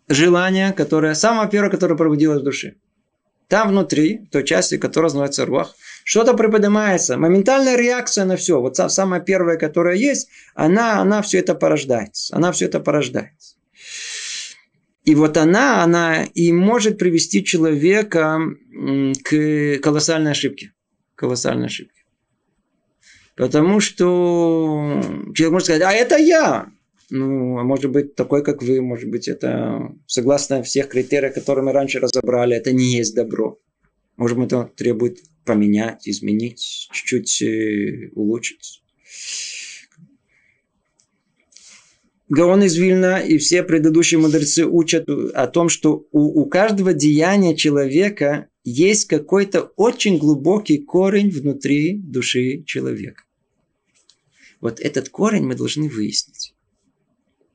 желания, 0.07 0.71
которое, 0.71 1.15
самое 1.15 1.49
первое, 1.49 1.69
которое 1.69 1.95
пробудилось 1.97 2.39
в 2.39 2.45
душе. 2.45 2.75
Там 3.49 3.71
внутри, 3.71 4.25
той 4.31 4.45
части, 4.45 4.77
которая 4.77 5.09
называется 5.09 5.45
руах, 5.45 5.75
что-то 6.05 6.33
приподнимается. 6.33 7.17
Моментальная 7.17 7.75
реакция 7.75 8.23
на 8.23 8.37
все. 8.37 8.61
Вот 8.61 8.77
самая 8.77 9.19
первая, 9.19 9.57
которая 9.57 9.97
есть, 9.97 10.29
она, 10.55 11.01
она 11.01 11.21
все 11.21 11.39
это 11.39 11.55
порождает. 11.55 12.13
Она 12.31 12.53
все 12.53 12.67
это 12.67 12.79
порождает. 12.79 13.33
И 15.03 15.13
вот 15.13 15.35
она, 15.35 15.83
она 15.83 16.23
и 16.23 16.53
может 16.53 16.97
привести 16.97 17.43
человека 17.43 18.39
к 19.25 19.79
колоссальной 19.79 20.31
ошибке. 20.31 20.71
Колоссальной 21.15 21.65
ошибке. 21.65 21.96
Потому 23.37 23.79
что 23.79 24.99
человек 25.35 25.51
может 25.51 25.65
сказать, 25.67 25.83
а 25.83 25.93
это 25.93 26.17
я. 26.17 26.71
Ну, 27.11 27.59
а 27.59 27.63
может 27.63 27.91
быть, 27.91 28.15
такой, 28.15 28.43
как 28.43 28.63
вы, 28.63 28.81
может 28.81 29.09
быть, 29.09 29.27
это 29.27 29.93
согласно 30.07 30.63
всех 30.63 30.89
критериях, 30.89 31.35
которые 31.35 31.63
мы 31.63 31.71
раньше 31.71 31.99
разобрали, 31.99 32.57
это 32.57 32.73
не 32.73 32.97
есть 32.97 33.15
добро. 33.15 33.59
Может 34.17 34.37
быть, 34.37 34.47
это 34.47 34.69
требует 34.75 35.19
поменять, 35.45 36.07
изменить, 36.07 36.89
чуть-чуть 36.91 37.41
э, 37.43 38.09
улучшить. 38.15 38.81
Гаон 42.29 42.63
из 42.63 42.75
Вильна 42.75 43.19
и 43.19 43.37
все 43.37 43.63
предыдущие 43.63 44.19
мудрецы 44.19 44.65
учат 44.65 45.07
о 45.07 45.47
том, 45.47 45.69
что 45.69 46.07
у, 46.11 46.41
у 46.41 46.45
каждого 46.47 46.93
деяния 46.93 47.55
человека 47.55 48.49
есть 48.65 49.05
какой-то 49.05 49.61
очень 49.77 50.17
глубокий 50.17 50.79
корень 50.79 51.29
внутри 51.29 51.97
души 51.97 52.63
человека. 52.65 53.26
Вот 54.61 54.79
этот 54.79 55.09
корень 55.09 55.45
мы 55.45 55.55
должны 55.55 55.89
выяснить. 55.89 56.55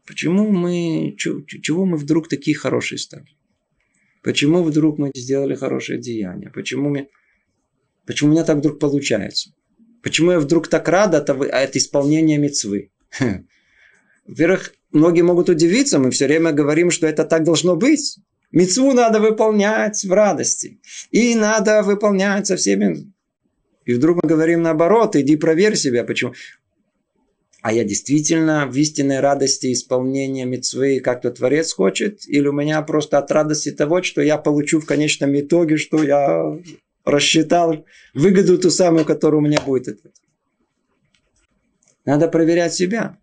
Почему 0.07 0.51
мы, 0.51 1.15
чего 1.17 1.85
мы 1.85 1.97
вдруг 1.97 2.29
такие 2.29 2.57
хорошие 2.57 2.99
стали? 2.99 3.27
Почему 4.23 4.63
вдруг 4.63 4.99
мы 4.99 5.11
сделали 5.15 5.55
хорошее 5.55 6.01
деяние? 6.01 6.51
Почему, 6.51 6.91
мы, 6.91 7.09
почему 8.07 8.31
у 8.31 8.33
меня 8.33 8.45
так 8.45 8.59
вдруг 8.59 8.79
получается? 8.79 9.51
Почему 10.03 10.33
я 10.33 10.41
вдруг 10.41 10.69
так 10.69 10.89
рад 10.89 11.15
от, 11.15 11.31
от 11.31 11.77
исполнения 11.77 12.39
мецвы? 12.39 12.91
Во-первых, 14.27 14.75
многие 14.93 15.23
могут 15.23 15.49
удивиться, 15.49 15.99
мы 15.99 16.11
все 16.11 16.27
время 16.27 16.53
говорим, 16.53 16.91
что 16.91 17.07
это 17.07 17.25
так 17.25 17.45
должно 17.45 17.77
быть. 17.77 18.19
Мецву 18.53 18.93
надо 18.93 19.19
выполнять 19.21 20.05
в 20.05 20.13
радости. 20.13 20.81
И 21.11 21.35
надо 21.35 21.83
выполнять 21.83 22.47
со 22.47 22.57
всеми. 22.57 23.13
И 23.87 23.95
вдруг 23.95 24.23
мы 24.23 24.29
говорим 24.29 24.63
наоборот, 24.63 25.17
иди 25.17 25.37
проверь 25.37 25.77
себя. 25.77 26.05
Почему? 26.05 26.35
А 27.63 27.73
я 27.73 27.85
действительно 27.85 28.67
в 28.67 28.77
истинной 28.77 29.21
радости 29.21 29.73
исполнения 29.73 30.45
мецвы, 30.45 30.99
как-то 30.99 31.31
Творец 31.31 31.73
хочет, 31.73 32.27
или 32.27 32.49
у 32.49 32.53
меня 32.53 32.83
просто 32.83 33.19
от 33.19 33.31
радости 33.31 33.71
того, 33.71 34.03
что 34.03 34.21
я 34.21 34.37
получу 34.37 34.81
в 34.81 34.85
конечном 34.85 35.39
итоге, 35.39 35.77
что 35.77 36.03
я 36.03 36.59
рассчитал 37.05 37.87
выгоду 38.15 38.59
ту 38.59 38.69
самую, 38.71 39.05
которая 39.05 39.41
у 39.41 39.45
меня 39.45 39.61
будет. 39.61 40.01
Надо 42.05 42.27
проверять 42.27 42.75
себя. 42.75 43.17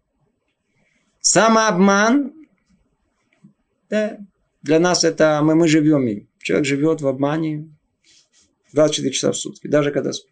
Самообман, 1.19 2.32
да, 3.89 4.19
для 4.62 4.80
нас 4.80 5.04
это 5.04 5.41
мы, 5.43 5.56
мы 5.56 5.67
живем 5.67 6.08
им. 6.08 6.30
Человек 6.39 6.65
живет 6.65 7.02
в 7.02 7.08
обмане 7.08 7.75
24 8.71 9.13
часа 9.13 9.32
в 9.34 9.38
сутки, 9.38 9.67
даже 9.67 9.91
когда 9.91 10.13
спит. 10.13 10.32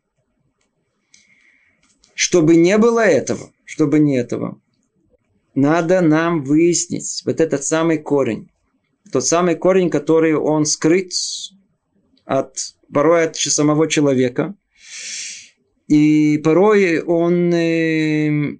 Чтобы 2.18 2.56
не 2.56 2.80
было 2.80 3.02
этого, 3.02 3.52
чтобы 3.64 4.00
не 4.00 4.18
этого, 4.18 4.60
надо 5.54 6.02
нам 6.02 6.44
выяснить 6.44 7.22
вот 7.28 7.40
этот 7.40 7.64
самый 7.64 8.00
корень. 8.00 8.50
Тот 9.12 9.24
самый 9.24 9.54
корень, 9.54 9.92
который 9.92 10.34
он 10.34 10.66
скрыт 10.66 11.12
от, 12.26 12.56
порой 12.92 13.26
от 13.26 13.36
самого 13.36 13.88
человека. 13.88 14.56
И 15.88 16.40
порой 16.44 17.02
он 17.02 17.54
э, 17.54 18.58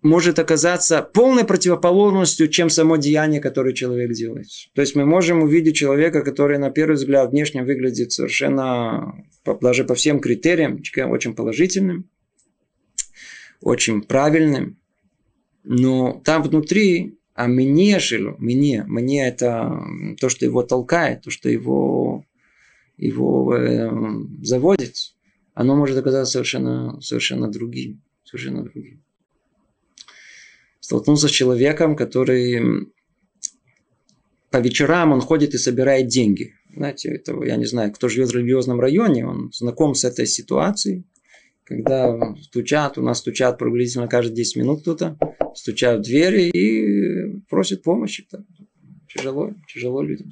может 0.00 0.38
оказаться 0.38 1.02
полной 1.02 1.44
противоположностью, 1.44 2.48
чем 2.48 2.70
само 2.70 2.96
деяние, 2.96 3.42
которое 3.42 3.74
человек 3.74 4.12
делает. 4.12 4.46
То 4.74 4.80
есть 4.80 4.96
мы 4.96 5.04
можем 5.04 5.42
увидеть 5.42 5.76
человека, 5.76 6.22
который 6.22 6.56
на 6.56 6.70
первый 6.70 6.94
взгляд 6.94 7.32
внешне 7.32 7.62
выглядит 7.64 8.12
совершенно, 8.12 9.12
даже 9.60 9.84
по 9.84 9.94
всем 9.94 10.20
критериям, 10.20 10.80
очень 11.10 11.34
положительным, 11.34 12.08
очень 13.60 14.02
правильным, 14.02 14.78
но 15.64 16.20
там 16.24 16.42
внутри, 16.42 17.18
а 17.34 17.46
мне 17.46 17.98
жило, 17.98 18.34
мне, 18.38 18.84
мне 18.86 19.26
это 19.26 19.82
то, 20.18 20.28
что 20.28 20.44
его 20.44 20.62
толкает, 20.62 21.22
то, 21.22 21.30
что 21.30 21.48
его, 21.48 22.24
его 22.96 23.54
э, 23.54 23.90
заводит, 24.42 24.94
оно 25.54 25.76
может 25.76 25.98
оказаться 25.98 26.32
совершенно, 26.32 27.00
совершенно 27.00 27.50
другим, 27.50 28.02
совершенно 28.24 28.62
другим. 28.62 29.02
Столкнулся 30.80 31.28
с 31.28 31.32
человеком, 31.32 31.96
который 31.96 32.88
по 34.50 34.56
вечерам 34.58 35.12
он 35.12 35.20
ходит 35.20 35.54
и 35.54 35.58
собирает 35.58 36.08
деньги. 36.08 36.54
Знаете, 36.74 37.10
это, 37.10 37.40
я 37.44 37.56
не 37.56 37.66
знаю, 37.66 37.92
кто 37.92 38.08
живет 38.08 38.30
в 38.30 38.34
религиозном 38.34 38.80
районе, 38.80 39.26
он 39.26 39.50
знаком 39.52 39.94
с 39.94 40.04
этой 40.04 40.26
ситуацией 40.26 41.04
когда 41.70 42.34
стучат, 42.42 42.98
у 42.98 43.02
нас 43.02 43.20
стучат 43.20 43.56
приблизительно 43.56 44.08
каждые 44.08 44.34
10 44.34 44.56
минут 44.56 44.80
кто-то, 44.82 45.16
стучат 45.54 46.00
в 46.00 46.02
двери 46.02 46.50
и 46.50 47.40
просят 47.48 47.84
помощи. 47.84 48.26
Тяжело, 49.08 49.52
тяжело 49.72 50.02
людям. 50.02 50.30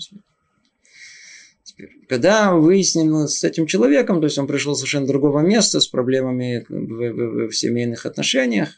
Теперь, 1.63 1.91
когда 2.09 2.57
выяснилось 2.57 3.39
с 3.39 3.45
этим 3.45 3.67
человеком, 3.67 4.19
то 4.21 4.25
есть 4.25 4.37
он 4.37 4.49
пришел 4.49 4.75
совершенно 4.75 5.07
другого 5.07 5.39
места 5.39 5.79
с 5.79 5.87
проблемами 5.87 6.67
в, 6.69 6.75
в, 6.75 7.49
в 7.51 7.57
семейных 7.57 8.05
отношениях, 8.05 8.71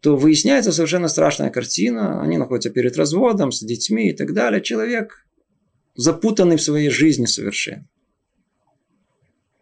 то 0.00 0.16
выясняется 0.16 0.72
совершенно 0.72 1.06
страшная 1.06 1.50
картина. 1.50 2.20
Они 2.20 2.38
находятся 2.38 2.70
перед 2.70 2.96
разводом 2.96 3.52
с 3.52 3.60
детьми 3.60 4.10
и 4.10 4.12
так 4.12 4.34
далее. 4.34 4.60
Человек 4.60 5.28
запутанный 5.94 6.56
в 6.56 6.62
своей 6.62 6.90
жизни 6.90 7.26
совершенно. 7.26 7.86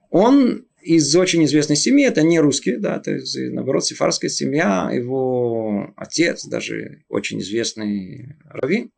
Он 0.08 0.64
из 0.82 1.14
очень 1.14 1.44
известной 1.44 1.76
семьи, 1.76 2.06
это 2.06 2.22
не 2.22 2.40
русские, 2.40 2.78
да, 2.78 2.96
это 2.96 3.18
наоборот 3.50 3.84
сефарская 3.84 4.30
семья, 4.30 4.90
его 4.92 5.92
отец 5.96 6.44
даже 6.46 7.02
очень 7.08 7.40
известный 7.40 8.36
раввин, 8.44 8.90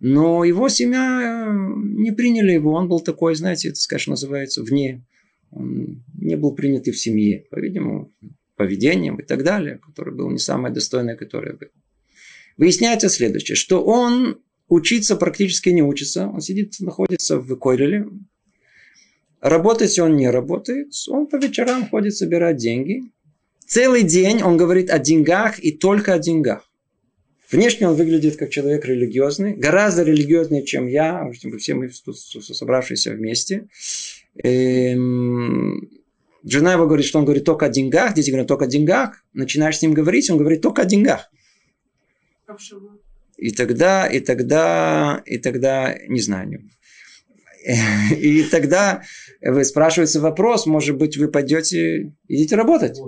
но 0.00 0.44
его 0.44 0.68
семья 0.68 1.46
э, 1.46 1.52
не 1.52 2.10
приняли 2.10 2.52
его, 2.52 2.72
он 2.72 2.88
был 2.88 3.00
такой, 3.00 3.34
знаете, 3.34 3.68
это, 3.68 3.78
скажем, 3.78 4.12
называется 4.12 4.62
вне, 4.62 5.04
он 5.50 6.04
не 6.18 6.36
был 6.36 6.54
принят 6.54 6.86
в 6.86 6.94
семье, 6.94 7.44
по-видимому, 7.50 8.12
поведением 8.56 9.16
и 9.16 9.22
так 9.22 9.44
далее, 9.44 9.78
который 9.78 10.14
был 10.14 10.30
не 10.30 10.38
самое 10.38 10.72
достойное, 10.72 11.16
которое 11.16 11.54
было. 11.54 11.70
Выясняется 12.56 13.08
следующее, 13.08 13.56
что 13.56 13.82
он 13.84 14.40
учиться 14.68 15.16
практически 15.16 15.70
не 15.70 15.82
учится, 15.82 16.28
он 16.28 16.40
сидит, 16.40 16.74
находится 16.80 17.38
в 17.38 17.56
Койреле, 17.56 18.06
Работать 19.40 19.98
он 19.98 20.16
не 20.16 20.28
работает, 20.28 20.92
он 21.08 21.26
по 21.26 21.36
вечерам 21.36 21.88
ходит 21.88 22.14
собирать 22.14 22.56
деньги. 22.56 23.02
Целый 23.66 24.02
день 24.02 24.42
он 24.42 24.56
говорит 24.56 24.90
о 24.90 24.98
деньгах 24.98 25.58
и 25.58 25.72
только 25.72 26.14
о 26.14 26.18
деньгах. 26.18 26.68
Внешне 27.50 27.88
он 27.88 27.96
выглядит 27.96 28.36
как 28.36 28.50
человек 28.50 28.84
религиозный, 28.84 29.54
гораздо 29.54 30.02
религиознее, 30.02 30.64
чем 30.64 30.86
я, 30.86 31.28
все 31.58 31.74
мы 31.74 31.90
тут 32.04 32.16
собравшиеся 32.18 33.12
вместе. 33.12 33.66
Эм, 34.44 35.88
жена 36.44 36.74
его 36.74 36.86
говорит, 36.86 37.06
что 37.06 37.18
он 37.18 37.24
говорит 37.24 37.44
только 37.44 37.66
о 37.66 37.70
деньгах, 37.70 38.14
дети 38.14 38.30
говорят 38.30 38.46
только 38.46 38.66
о 38.66 38.68
деньгах. 38.68 39.24
Начинаешь 39.32 39.78
с 39.78 39.82
ним 39.82 39.94
говорить, 39.94 40.30
он 40.30 40.38
говорит 40.38 40.60
только 40.60 40.82
о 40.82 40.84
деньгах. 40.84 41.30
А 42.46 42.56
и 43.36 43.52
тогда, 43.52 44.06
и 44.06 44.20
тогда, 44.20 45.22
и 45.24 45.38
тогда, 45.38 45.96
не 46.08 46.20
знаю, 46.20 46.68
И 48.16 48.42
тогда 48.44 49.02
вы 49.42 49.64
спрашиваете 49.64 50.20
вопрос, 50.20 50.66
может 50.66 50.96
быть, 50.98 51.16
вы 51.16 51.28
пойдете, 51.28 52.12
идите 52.28 52.56
работать. 52.56 52.98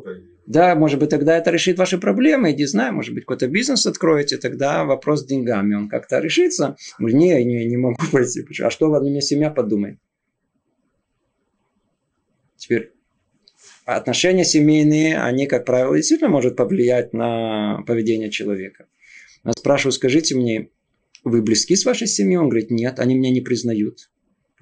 Да, 0.47 0.75
может 0.75 0.99
быть, 0.99 1.11
тогда 1.11 1.37
это 1.37 1.51
решит 1.51 1.79
ваши 1.79 1.99
проблемы, 1.99 2.53
не 2.53 2.67
знаю, 2.67 2.95
может 2.95 3.15
быть, 3.15 3.25
какой-то 3.25 3.47
бизнес 3.47 3.87
откроете, 3.87 4.39
тогда 4.39 4.85
вопрос 4.85 5.21
с 5.21 5.25
деньгами, 5.25 5.75
он 5.75 5.89
как-то 5.89 6.19
решится. 6.19 6.77
Не, 6.99 7.45
не, 7.45 7.65
не 7.67 7.77
могу 7.77 7.97
пойти. 8.13 8.45
А 8.61 8.71
что 8.71 8.91
во 8.91 9.01
мне 9.01 9.21
семья 9.21 9.51
подумает? 9.51 9.99
Теперь, 12.57 12.93
отношения 13.85 14.45
семейные, 14.45 15.21
они, 15.21 15.47
как 15.47 15.65
правило, 15.65 15.97
действительно 15.97 16.31
могут 16.31 16.57
повлиять 16.57 17.13
на 17.13 17.83
поведение 17.87 18.31
человека. 18.31 18.87
Я 19.45 19.53
спрашиваю, 19.53 19.93
скажите 19.93 20.35
мне, 20.37 20.71
вы 21.25 21.43
близки 21.43 21.77
с 21.77 21.85
вашей 21.85 22.07
семьей? 22.07 22.39
Он 22.39 22.49
говорит, 22.49 22.71
нет, 22.71 22.99
они 22.99 23.15
меня 23.17 23.31
не 23.31 23.41
признают. 23.41 24.11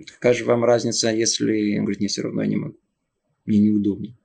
Какая 0.07 0.35
же 0.35 0.45
вам 0.45 0.65
разница, 0.65 1.11
если... 1.11 1.79
Он 1.79 1.85
говорит, 1.85 2.01
нет, 2.01 2.11
все 2.11 2.23
равно 2.23 2.43
я 2.43 2.49
не 2.49 2.57
могу. 2.57 2.77
Мне 3.47 3.59
неудобнее. 3.59 4.17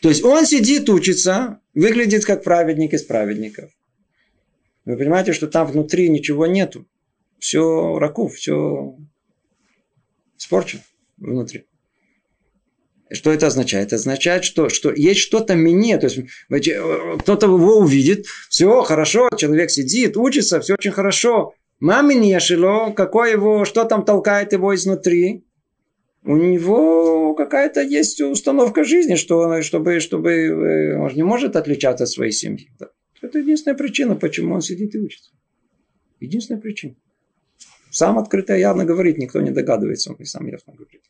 То 0.00 0.08
есть 0.08 0.24
он 0.24 0.46
сидит, 0.46 0.88
учится, 0.88 1.60
выглядит 1.74 2.24
как 2.24 2.44
праведник 2.44 2.94
из 2.94 3.02
праведников. 3.02 3.70
Вы 4.84 4.96
понимаете, 4.96 5.32
что 5.32 5.46
там 5.48 5.66
внутри 5.66 6.08
ничего 6.08 6.46
нету. 6.46 6.86
Все 7.38 7.98
раку, 7.98 8.28
все 8.28 8.96
испорчено 10.38 10.82
внутри. 11.16 11.64
Что 13.10 13.32
это 13.32 13.46
означает? 13.46 13.88
Это 13.88 13.96
означает, 13.96 14.44
что, 14.44 14.68
что 14.68 14.92
есть 14.92 15.20
что-то 15.20 15.54
мне. 15.54 15.98
То 15.98 16.06
есть 16.06 16.20
кто-то 17.20 17.46
его 17.46 17.78
увидит, 17.78 18.26
все 18.48 18.82
хорошо, 18.82 19.28
человек 19.36 19.70
сидит, 19.70 20.16
учится, 20.16 20.60
все 20.60 20.74
очень 20.74 20.90
хорошо. 20.90 21.54
Мамин 21.84 22.22
Ешило, 22.22 22.92
какой 22.92 23.32
его, 23.32 23.66
что 23.66 23.84
там 23.84 24.06
толкает 24.06 24.54
его 24.54 24.74
изнутри? 24.74 25.44
У 26.24 26.34
него 26.34 27.34
какая-то 27.34 27.82
есть 27.82 28.22
установка 28.22 28.84
жизни, 28.84 29.16
что 29.16 29.60
чтобы, 29.60 30.00
чтобы 30.00 30.30
э, 30.30 30.98
он 30.98 31.12
не 31.14 31.22
может 31.22 31.56
отличаться 31.56 32.04
от 32.04 32.10
своей 32.10 32.32
семьи. 32.32 32.70
Это 33.20 33.38
единственная 33.38 33.76
причина, 33.76 34.16
почему 34.16 34.54
он 34.54 34.62
сидит 34.62 34.94
и 34.94 34.98
учится. 34.98 35.32
Единственная 36.20 36.62
причина. 36.62 36.94
Сам 37.90 38.18
открыто 38.18 38.56
явно 38.56 38.86
говорит, 38.86 39.18
никто 39.18 39.42
не 39.42 39.50
догадывается, 39.50 40.12
он 40.12 40.16
и 40.20 40.24
сам 40.24 40.46
ясно 40.46 40.72
говорит. 40.72 41.02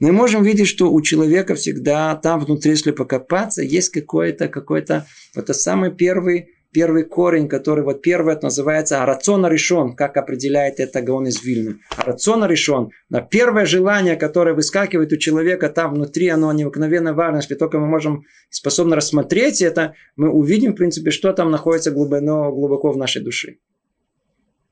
Мы 0.00 0.10
можем 0.10 0.42
видеть, 0.42 0.66
что 0.66 0.92
у 0.92 1.00
человека 1.00 1.54
всегда 1.54 2.16
там 2.16 2.40
внутри, 2.40 2.72
если 2.72 2.90
покопаться, 2.90 3.62
есть 3.62 3.90
какой-то, 3.90 4.48
какой-то, 4.48 5.06
это 5.36 5.54
самый 5.54 5.94
первый 5.94 6.55
первый 6.76 7.04
корень, 7.04 7.48
который 7.48 7.82
вот 7.82 8.02
первый 8.02 8.34
это 8.34 8.44
называется 8.44 9.06
рациона 9.06 9.46
решен, 9.46 9.96
как 9.96 10.18
определяет 10.18 10.78
это 10.78 11.00
Гаон 11.00 11.26
из 11.26 11.42
Вильны. 11.42 11.76
Рациона 11.96 12.44
решен. 12.44 12.90
На 13.08 13.22
первое 13.22 13.64
желание, 13.64 14.16
которое 14.16 14.54
выскакивает 14.54 15.10
у 15.10 15.16
человека 15.16 15.70
там 15.70 15.94
внутри, 15.94 16.28
оно 16.28 16.52
необыкновенно 16.52 17.14
важно. 17.14 17.38
Если 17.38 17.54
только 17.54 17.78
мы 17.78 17.86
можем 17.86 18.24
способны 18.50 18.94
рассмотреть 18.94 19.62
это, 19.62 19.94
мы 20.16 20.28
увидим, 20.28 20.72
в 20.72 20.76
принципе, 20.76 21.10
что 21.10 21.32
там 21.32 21.50
находится 21.50 21.90
глубоко, 21.90 22.52
глубоко 22.52 22.92
в 22.92 22.98
нашей 22.98 23.22
душе. 23.22 23.56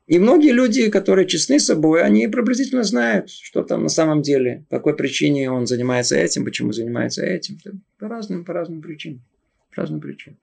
И 0.06 0.18
многие 0.18 0.52
люди, 0.52 0.90
которые 0.90 1.26
честны 1.26 1.58
собой, 1.58 2.02
они 2.02 2.28
приблизительно 2.28 2.82
знают, 2.82 3.30
что 3.30 3.62
там 3.62 3.82
на 3.82 3.88
самом 3.88 4.20
деле, 4.20 4.66
по 4.68 4.76
какой 4.76 4.94
причине 4.94 5.50
он 5.50 5.66
занимается 5.66 6.16
этим, 6.16 6.44
почему 6.44 6.72
занимается 6.72 7.24
этим. 7.24 7.56
По 7.98 8.08
разным, 8.08 8.44
по 8.44 8.52
разным 8.52 8.82
причинам. 8.82 9.24
По 9.74 9.80
разным 9.80 10.02
причинам. 10.02 10.38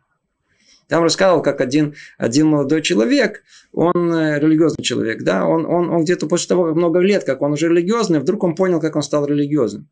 Там 0.91 1.03
рассказывал, 1.03 1.41
как 1.41 1.61
один, 1.61 1.95
один 2.17 2.47
молодой 2.47 2.81
человек, 2.81 3.43
он 3.71 4.13
э, 4.13 4.39
религиозный 4.39 4.83
человек, 4.83 5.23
да, 5.23 5.47
он, 5.47 5.65
он, 5.65 5.89
он 5.89 6.03
где-то 6.03 6.27
после 6.27 6.49
того, 6.49 6.65
как 6.65 6.75
много 6.75 6.99
лет, 6.99 7.23
как 7.23 7.41
он 7.41 7.53
уже 7.53 7.69
религиозный, 7.69 8.19
вдруг 8.19 8.43
он 8.43 8.55
понял, 8.55 8.81
как 8.81 8.97
он 8.97 9.01
стал 9.01 9.25
религиозным. 9.25 9.87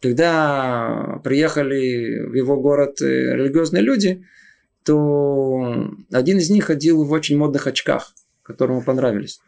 когда 0.00 1.20
приехали 1.24 2.24
в 2.28 2.34
его 2.34 2.56
город 2.56 3.02
э, 3.02 3.34
религиозные 3.34 3.82
люди, 3.82 4.24
то 4.84 5.90
один 6.12 6.38
из 6.38 6.50
них 6.50 6.66
ходил 6.66 7.02
в 7.02 7.10
очень 7.10 7.36
модных 7.36 7.66
очках, 7.66 8.14
которые 8.44 8.76
ему 8.76 8.86
понравились. 8.86 9.40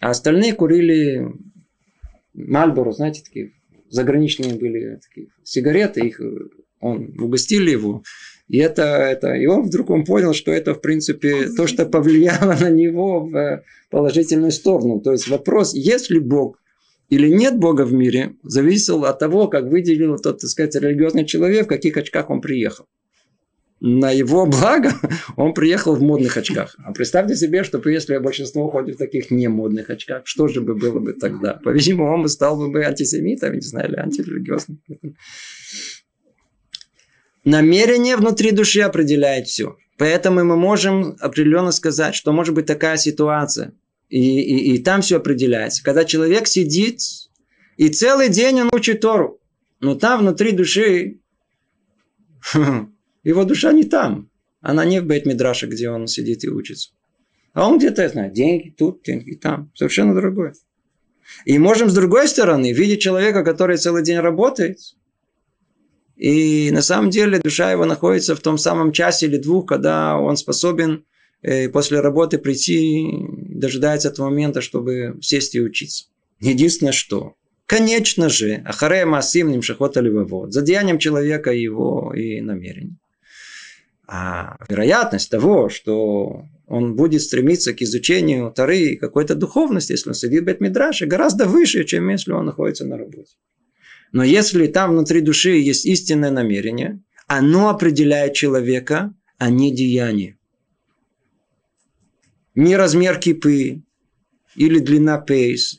А 0.00 0.08
остальные 0.08 0.54
курили 0.54 1.30
Мальборо, 2.32 2.92
знаете, 2.92 3.22
такие 3.22 3.52
заграничные 3.90 4.54
были 4.54 4.98
такие 5.06 5.28
сигареты, 5.44 6.06
их 6.06 6.18
он 6.82 7.14
угостили 7.18 7.70
его. 7.70 8.02
И 8.48 8.58
это, 8.58 8.82
это, 8.82 9.32
и 9.34 9.46
он 9.46 9.62
вдруг 9.62 9.90
он 9.90 10.04
понял, 10.04 10.34
что 10.34 10.52
это, 10.52 10.74
в 10.74 10.80
принципе, 10.80 11.48
то, 11.56 11.66
что 11.66 11.86
повлияло 11.86 12.54
на 12.60 12.70
него 12.70 13.20
в 13.20 13.62
положительную 13.90 14.52
сторону. 14.52 15.00
То 15.00 15.12
есть 15.12 15.28
вопрос, 15.28 15.74
есть 15.74 16.10
ли 16.10 16.18
Бог 16.18 16.58
или 17.08 17.28
нет 17.28 17.58
Бога 17.58 17.82
в 17.82 17.92
мире, 17.92 18.36
зависел 18.42 19.04
от 19.04 19.18
того, 19.18 19.48
как 19.48 19.64
выделил 19.64 20.18
тот, 20.18 20.40
так 20.40 20.50
сказать, 20.50 20.74
религиозный 20.76 21.26
человек, 21.26 21.66
в 21.66 21.68
каких 21.68 21.96
очках 21.96 22.30
он 22.30 22.40
приехал 22.40 22.86
на 23.82 24.12
его 24.12 24.46
благо 24.62 24.92
он 25.36 25.52
приехал 25.54 25.96
в 25.96 26.02
модных 26.02 26.36
очках. 26.36 26.76
А 26.84 26.92
представьте 26.92 27.34
себе, 27.34 27.64
что 27.64 27.86
если 27.90 28.16
большинство 28.18 28.68
ходит 28.68 28.94
в 28.94 28.98
таких 28.98 29.30
не 29.30 29.48
модных 29.48 29.90
очках, 29.90 30.22
что 30.24 30.46
же 30.46 30.60
бы 30.60 30.74
было 30.76 31.00
бы 31.00 31.12
тогда? 31.14 31.54
По-видимому, 31.54 32.14
он 32.14 32.22
бы 32.22 32.28
стал 32.28 32.56
бы 32.70 32.84
антисемитом, 32.84 33.54
не 33.54 33.60
знаю, 33.60 33.90
или 33.90 33.96
антирелигиозным. 33.96 34.80
Намерение 37.44 38.16
внутри 38.16 38.52
души 38.52 38.80
определяет 38.80 39.48
все. 39.48 39.76
Поэтому 39.98 40.44
мы 40.44 40.56
можем 40.56 41.16
определенно 41.20 41.72
сказать, 41.72 42.14
что 42.14 42.32
может 42.32 42.54
быть 42.54 42.66
такая 42.66 42.96
ситуация, 42.96 43.72
и, 44.08 44.40
и, 44.40 44.74
и 44.74 44.78
там 44.78 45.02
все 45.02 45.16
определяется. 45.16 45.82
Когда 45.82 46.04
человек 46.04 46.46
сидит, 46.46 47.00
и 47.76 47.88
целый 47.88 48.28
день 48.28 48.60
он 48.60 48.70
учит 48.72 49.00
Тору, 49.00 49.40
но 49.80 49.94
там 49.94 50.20
внутри 50.20 50.52
души 50.52 51.18
Его 53.24 53.44
душа 53.44 53.72
не 53.72 53.84
там. 53.84 54.30
Она 54.60 54.84
не 54.84 55.00
в 55.00 55.06
Бейт-Мидраше, 55.06 55.66
где 55.66 55.90
он 55.90 56.06
сидит 56.06 56.44
и 56.44 56.48
учится. 56.48 56.90
А 57.52 57.68
он 57.68 57.78
где-то, 57.78 58.02
я 58.02 58.08
знаю, 58.08 58.32
деньги 58.32 58.74
тут, 58.76 59.02
деньги 59.02 59.34
там. 59.34 59.70
Совершенно 59.74 60.14
другое. 60.14 60.54
И 61.44 61.58
можем 61.58 61.88
с 61.88 61.94
другой 61.94 62.28
стороны 62.28 62.72
видеть 62.72 63.00
человека, 63.00 63.44
который 63.44 63.76
целый 63.76 64.02
день 64.02 64.18
работает, 64.18 64.78
и 66.16 66.70
на 66.70 66.82
самом 66.82 67.10
деле 67.10 67.38
душа 67.38 67.72
его 67.72 67.84
находится 67.84 68.36
в 68.36 68.40
том 68.40 68.58
самом 68.58 68.92
часе 68.92 69.26
или 69.26 69.38
двух, 69.38 69.66
когда 69.66 70.18
он 70.18 70.36
способен 70.36 71.04
э, 71.42 71.68
после 71.68 72.00
работы 72.00 72.38
прийти, 72.38 73.06
дожидается 73.48 74.08
этого 74.08 74.28
момента, 74.28 74.60
чтобы 74.60 75.18
сесть 75.20 75.54
и 75.54 75.60
учиться. 75.60 76.06
Единственное, 76.40 76.92
что 76.92 77.34
Конечно 77.72 78.28
же, 78.28 78.62
Ахарея 78.66 79.06
Масим 79.06 79.50
Нимшахота 79.50 80.00
Ливавод, 80.02 80.52
за 80.52 80.60
деянием 80.60 80.98
человека 80.98 81.52
его 81.52 82.12
и 82.14 82.42
намерений. 82.42 82.98
А 84.06 84.58
вероятность 84.68 85.30
того, 85.30 85.70
что 85.70 86.44
он 86.66 86.96
будет 86.96 87.22
стремиться 87.22 87.72
к 87.72 87.80
изучению 87.80 88.52
Тары 88.52 88.78
и 88.78 88.96
какой-то 88.96 89.34
духовности, 89.34 89.92
если 89.92 90.10
он 90.10 90.14
сидит 90.14 90.42
в 90.42 90.46
Бетмидраше, 90.46 91.06
гораздо 91.06 91.46
выше, 91.46 91.84
чем 91.84 92.10
если 92.10 92.32
он 92.32 92.44
находится 92.44 92.84
на 92.84 92.98
работе. 92.98 93.32
Но 94.12 94.22
если 94.22 94.66
там 94.66 94.92
внутри 94.92 95.20
души 95.20 95.58
есть 95.58 95.86
истинное 95.86 96.30
намерение, 96.30 97.02
оно 97.26 97.70
определяет 97.70 98.34
человека, 98.34 99.14
а 99.38 99.50
не 99.50 99.74
деяние. 99.74 100.38
Не 102.54 102.76
размер 102.76 103.18
кипы 103.18 103.82
или 104.54 104.78
длина 104.78 105.18
пейс 105.18 105.78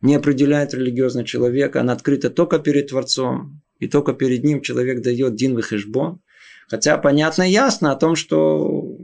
не 0.00 0.14
определяет 0.14 0.74
религиозный 0.74 1.24
человек, 1.24 1.76
она 1.76 1.92
открыта 1.92 2.30
только 2.30 2.58
перед 2.58 2.88
Творцом, 2.88 3.62
и 3.78 3.88
только 3.88 4.14
перед 4.14 4.44
ним 4.44 4.62
человек 4.62 5.02
дает 5.02 5.34
дин 5.34 5.54
выхешбон, 5.54 6.20
Хотя 6.68 6.98
понятно 6.98 7.42
и 7.42 7.52
ясно 7.52 7.92
о 7.92 7.96
том, 7.96 8.16
что 8.16 8.98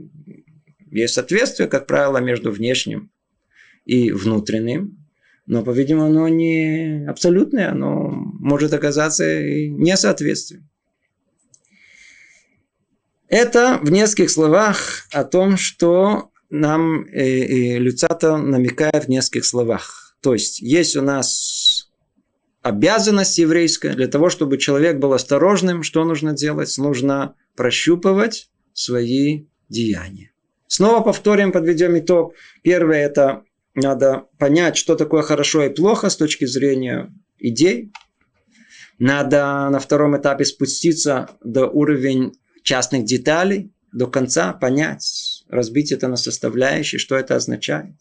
есть 0.89 1.13
соответствие, 1.13 1.69
как 1.69 1.87
правило, 1.87 2.17
между 2.17 2.51
внешним 2.51 3.11
и 3.85 4.11
внутренним. 4.11 4.97
Но, 5.45 5.63
по-видимому, 5.63 6.07
оно 6.07 6.27
не 6.27 7.05
абсолютное, 7.07 7.71
оно 7.71 8.20
может 8.41 8.73
оказаться 8.73 9.23
несоответствием. 9.43 10.67
Это 13.27 13.79
в 13.81 13.91
нескольких 13.91 14.29
словах 14.29 15.07
о 15.11 15.23
том, 15.23 15.55
что 15.55 16.31
нам 16.49 17.05
э, 17.05 17.23
э, 17.23 17.77
Люцата 17.77 18.35
намекает 18.35 19.05
в 19.05 19.07
нескольких 19.07 19.45
словах. 19.45 20.17
То 20.21 20.33
есть, 20.33 20.59
есть 20.59 20.97
у 20.97 21.01
нас 21.01 21.89
обязанность 22.61 23.37
еврейская 23.37 23.93
для 23.93 24.07
того, 24.07 24.29
чтобы 24.29 24.57
человек 24.57 24.97
был 24.97 25.13
осторожным, 25.13 25.83
что 25.83 26.03
нужно 26.03 26.33
делать? 26.33 26.77
Нужно 26.77 27.35
прощупывать 27.55 28.49
свои 28.73 29.45
деяния. 29.69 30.31
Снова 30.67 31.01
повторим, 31.01 31.51
подведем 31.51 31.97
итог. 31.97 32.33
Первое– 32.63 32.99
это 33.05 33.43
надо 33.75 34.25
понять, 34.37 34.77
что 34.77 34.95
такое 34.95 35.21
хорошо 35.21 35.63
и 35.63 35.69
плохо 35.69 36.09
с 36.09 36.17
точки 36.17 36.45
зрения 36.45 37.13
идей. 37.39 37.91
Надо 39.01 39.67
на 39.71 39.79
втором 39.79 40.15
этапе 40.15 40.45
спуститься 40.45 41.27
до 41.43 41.65
уровня 41.65 42.33
частных 42.61 43.03
деталей, 43.03 43.73
до 43.91 44.05
конца 44.05 44.53
понять, 44.53 45.43
разбить 45.49 45.91
это 45.91 46.07
на 46.07 46.17
составляющие, 46.17 46.99
что 46.99 47.15
это 47.15 47.35
означает. 47.35 47.95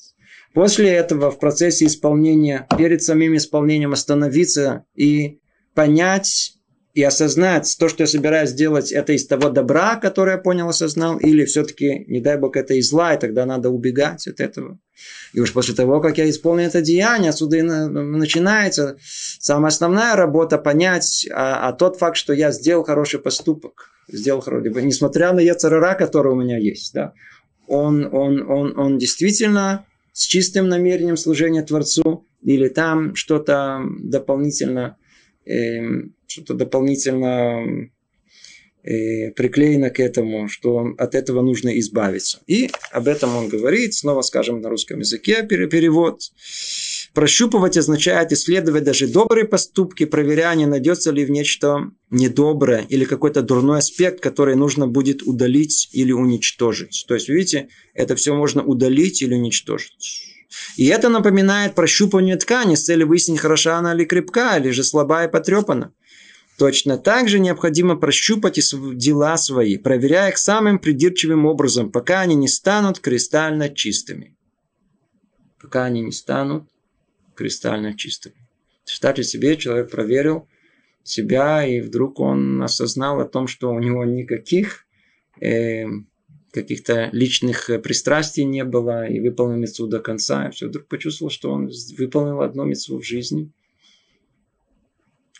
После 0.52 0.90
этого 0.90 1.30
в 1.30 1.38
процессе 1.38 1.86
исполнения, 1.86 2.66
перед 2.76 3.02
самим 3.02 3.34
исполнением 3.34 3.94
остановиться 3.94 4.84
и 4.94 5.40
понять, 5.72 6.52
и 6.92 7.02
осознать 7.02 7.76
то, 7.78 7.88
что 7.88 8.02
я 8.02 8.06
собираюсь 8.06 8.50
сделать, 8.50 8.90
это 8.90 9.12
из 9.12 9.26
того 9.26 9.48
добра, 9.48 9.96
которое 9.96 10.32
я 10.32 10.38
понял, 10.38 10.68
осознал, 10.68 11.18
или 11.18 11.44
все-таки, 11.44 12.04
не 12.08 12.20
дай 12.20 12.36
бог, 12.36 12.56
это 12.56 12.74
из 12.74 12.88
зла, 12.88 13.14
и 13.14 13.18
тогда 13.18 13.46
надо 13.46 13.70
убегать 13.70 14.26
от 14.26 14.40
этого. 14.40 14.78
И 15.32 15.40
уж 15.40 15.52
после 15.52 15.74
того, 15.74 16.00
как 16.00 16.18
я 16.18 16.28
исполнил 16.28 16.66
это 16.66 16.82
деяние, 16.82 17.30
отсюда 17.30 17.58
и 17.58 17.62
начинается 17.62 18.96
самая 19.38 19.68
основная 19.68 20.16
работа 20.16 20.58
понять, 20.58 21.28
а, 21.32 21.68
а 21.68 21.72
тот 21.72 21.96
факт, 21.96 22.16
что 22.16 22.32
я 22.32 22.50
сделал 22.50 22.82
хороший 22.82 23.20
поступок, 23.20 23.90
сделал 24.08 24.40
хороший, 24.40 24.70
несмотря 24.82 25.32
на 25.32 25.40
яцерара, 25.40 25.94
который 25.94 26.32
у 26.32 26.36
меня 26.36 26.58
есть, 26.58 26.92
да, 26.92 27.12
он, 27.68 28.12
он, 28.12 28.50
он, 28.50 28.76
он 28.76 28.98
действительно 28.98 29.86
с 30.12 30.24
чистым 30.24 30.68
намерением 30.68 31.16
служения 31.16 31.62
Творцу, 31.62 32.26
или 32.42 32.68
там 32.68 33.14
что-то 33.14 33.82
дополнительно 34.00 34.96
что-то 36.26 36.54
дополнительно 36.54 37.90
приклеено 38.82 39.90
к 39.90 40.00
этому, 40.00 40.48
что 40.48 40.94
от 40.96 41.14
этого 41.14 41.42
нужно 41.42 41.78
избавиться. 41.80 42.40
И 42.46 42.70
об 42.92 43.08
этом 43.08 43.36
он 43.36 43.48
говорит, 43.48 43.94
снова 43.94 44.22
скажем 44.22 44.60
на 44.62 44.70
русском 44.70 45.00
языке 45.00 45.42
перевод. 45.42 46.22
Прощупывать 47.12 47.76
означает 47.76 48.30
исследовать 48.30 48.84
даже 48.84 49.08
добрые 49.08 49.44
поступки, 49.44 50.04
проверяя, 50.06 50.54
не 50.54 50.66
найдется 50.66 51.10
ли 51.10 51.24
в 51.24 51.30
нечто 51.30 51.90
недоброе 52.08 52.86
или 52.88 53.04
какой-то 53.04 53.42
дурной 53.42 53.78
аспект, 53.80 54.20
который 54.20 54.54
нужно 54.54 54.86
будет 54.86 55.22
удалить 55.24 55.88
или 55.92 56.12
уничтожить. 56.12 57.04
То 57.08 57.14
есть, 57.14 57.28
видите, 57.28 57.68
это 57.94 58.14
все 58.14 58.32
можно 58.34 58.62
удалить 58.62 59.22
или 59.22 59.34
уничтожить. 59.34 60.29
И 60.76 60.86
это 60.86 61.08
напоминает 61.08 61.74
прощупывание 61.74 62.36
ткани 62.36 62.74
с 62.74 62.84
целью 62.84 63.08
выяснить, 63.08 63.40
хороша 63.40 63.78
она 63.78 63.94
или 63.94 64.04
крепка, 64.04 64.56
или 64.56 64.70
же 64.70 64.84
слабая 64.84 65.28
и 65.28 65.30
потрепана. 65.30 65.92
Точно 66.58 66.98
так 66.98 67.28
же 67.28 67.38
необходимо 67.38 67.96
прощупать 67.96 68.58
и 68.58 68.62
дела 68.94 69.36
свои, 69.38 69.78
проверяя 69.78 70.30
их 70.30 70.38
самым 70.38 70.78
придирчивым 70.78 71.46
образом, 71.46 71.90
пока 71.90 72.20
они 72.20 72.34
не 72.34 72.48
станут 72.48 73.00
кристально 73.00 73.70
чистыми. 73.70 74.36
Пока 75.60 75.84
они 75.84 76.02
не 76.02 76.12
станут 76.12 76.64
кристально 77.34 77.96
чистыми. 77.96 78.34
Представьте 78.84 79.24
себе, 79.24 79.56
человек 79.56 79.90
проверил 79.90 80.48
себя, 81.02 81.64
и 81.64 81.80
вдруг 81.80 82.20
он 82.20 82.62
осознал 82.62 83.20
о 83.20 83.24
том, 83.24 83.46
что 83.46 83.72
у 83.72 83.78
него 83.78 84.04
никаких 84.04 84.84
э, 85.40 85.86
каких-то 86.52 87.10
личных 87.12 87.70
э, 87.70 87.78
пристрастий 87.78 88.44
не 88.44 88.64
было, 88.64 89.06
и 89.06 89.20
выполнил 89.20 89.56
мецву 89.56 89.86
до 89.86 90.00
конца. 90.00 90.48
И 90.48 90.52
все 90.52 90.68
вдруг 90.68 90.86
почувствовал, 90.86 91.30
что 91.30 91.50
он 91.52 91.70
выполнил 91.96 92.40
одно 92.40 92.64
мецву 92.64 92.98
в 92.98 93.04
жизни 93.04 93.52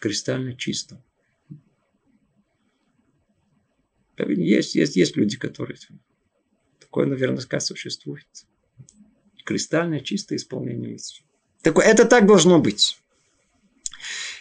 кристально 0.01 0.57
чисто. 0.57 1.03
Есть, 4.19 4.75
есть, 4.75 4.97
есть 4.97 5.17
люди, 5.17 5.37
которые... 5.37 5.79
Такое 6.81 7.07
наверняка 7.07 7.61
существует. 7.61 8.27
Кристально 9.45 10.01
чистое 10.01 10.39
исполнение 10.39 10.93
митцвы. 10.93 11.25
Такое, 11.63 11.87
это 11.87 12.05
так 12.05 12.27
должно 12.27 12.59
быть. 12.59 12.99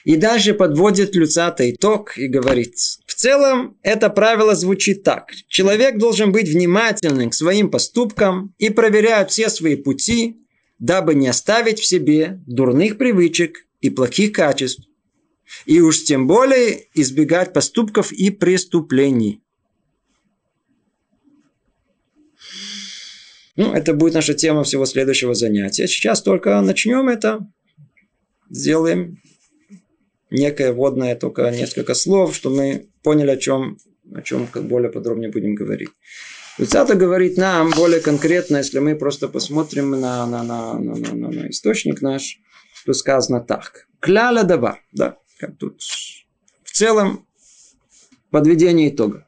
И 0.03 0.15
дальше 0.15 0.53
подводит 0.53 1.15
Люцата 1.15 1.69
итог 1.69 2.17
и 2.17 2.27
говорит, 2.27 2.75
целом 3.19 3.77
это 3.83 4.09
правило 4.09 4.55
звучит 4.55 5.03
так. 5.03 5.31
Человек 5.47 5.97
должен 5.97 6.31
быть 6.31 6.47
внимательным 6.47 7.29
к 7.29 7.33
своим 7.33 7.69
поступкам 7.69 8.55
и 8.57 8.69
проверять 8.69 9.29
все 9.29 9.49
свои 9.49 9.75
пути, 9.75 10.37
дабы 10.79 11.15
не 11.15 11.27
оставить 11.27 11.79
в 11.79 11.85
себе 11.85 12.41
дурных 12.47 12.97
привычек 12.97 13.67
и 13.81 13.89
плохих 13.89 14.31
качеств. 14.31 14.87
И 15.65 15.81
уж 15.81 16.03
тем 16.03 16.27
более 16.27 16.85
избегать 16.93 17.51
поступков 17.51 18.13
и 18.13 18.29
преступлений. 18.29 19.41
Ну, 23.57 23.73
это 23.73 23.93
будет 23.93 24.13
наша 24.13 24.33
тема 24.33 24.63
всего 24.63 24.85
следующего 24.85 25.33
занятия. 25.33 25.87
Сейчас 25.87 26.21
только 26.21 26.61
начнем 26.61 27.09
это. 27.09 27.45
Сделаем 28.49 29.17
некое 30.29 30.73
вводное, 30.73 31.15
только 31.15 31.49
несколько 31.49 31.93
слов, 31.93 32.35
чтобы 32.35 32.57
мы 32.57 32.87
поняли, 33.03 33.31
о 33.31 33.37
чем, 33.37 33.77
о 34.13 34.21
чем 34.21 34.47
как 34.47 34.63
более 34.63 34.91
подробнее 34.91 35.31
будем 35.31 35.55
говорить. 35.55 35.89
Цитата 36.57 36.95
говорит 36.95 37.37
нам 37.37 37.71
более 37.71 38.01
конкретно, 38.01 38.57
если 38.57 38.79
мы 38.79 38.95
просто 38.95 39.29
посмотрим 39.29 39.91
на, 39.91 40.25
на, 40.25 40.43
на, 40.43 40.73
на, 40.73 40.95
на, 40.95 41.13
на, 41.13 41.31
на 41.31 41.49
источник 41.49 42.01
наш, 42.01 42.39
то 42.85 42.93
сказано 42.93 43.39
так. 43.39 43.87
Кляля 44.01 44.43
дава. 44.43 44.79
Да, 44.91 45.17
как 45.39 45.57
тут 45.57 45.81
в 46.63 46.71
целом 46.71 47.25
подведение 48.29 48.89
итога. 48.89 49.25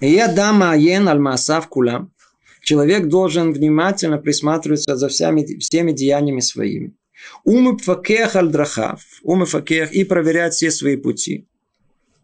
Я 0.00 0.28
дама 0.28 0.72
аен 0.72 1.08
аль 1.08 1.18
масав 1.18 1.68
кулам. 1.68 2.12
Человек 2.62 3.06
должен 3.06 3.52
внимательно 3.52 4.18
присматриваться 4.18 4.96
за 4.96 5.08
всеми, 5.08 5.58
всеми 5.58 5.92
деяниями 5.92 6.40
своими. 6.40 6.94
Умы 7.44 7.76
пфакех 7.76 8.36
аль 8.36 8.48
драхав. 8.48 9.02
Умы 9.22 9.46
факех 9.46 9.92
и 9.92 10.04
проверять 10.04 10.54
все 10.54 10.70
свои 10.70 10.96
пути. 10.96 11.48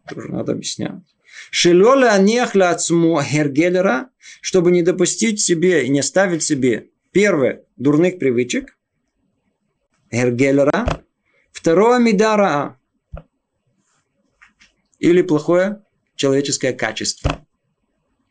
Тоже 0.09 0.31
надо 0.31 0.51
объяснять. 0.51 1.03
Шелоля 1.51 2.11
анехла 2.13 2.69
ацму 2.71 3.21
хергелера, 3.21 4.09
чтобы 4.41 4.71
не 4.71 4.81
допустить 4.81 5.39
себе 5.41 5.85
и 5.85 5.89
не 5.89 6.01
ставить 6.01 6.43
себе 6.43 6.89
первое 7.11 7.63
дурных 7.77 8.19
привычек. 8.19 8.77
Хергелера. 10.11 11.03
Второе 11.51 11.99
мидара. 11.99 12.79
Или 14.99 15.21
плохое 15.21 15.83
человеческое 16.15 16.73
качество. 16.73 17.45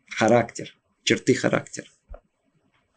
Характер. 0.08 0.76
Черты 1.04 1.34
характера. 1.34 1.88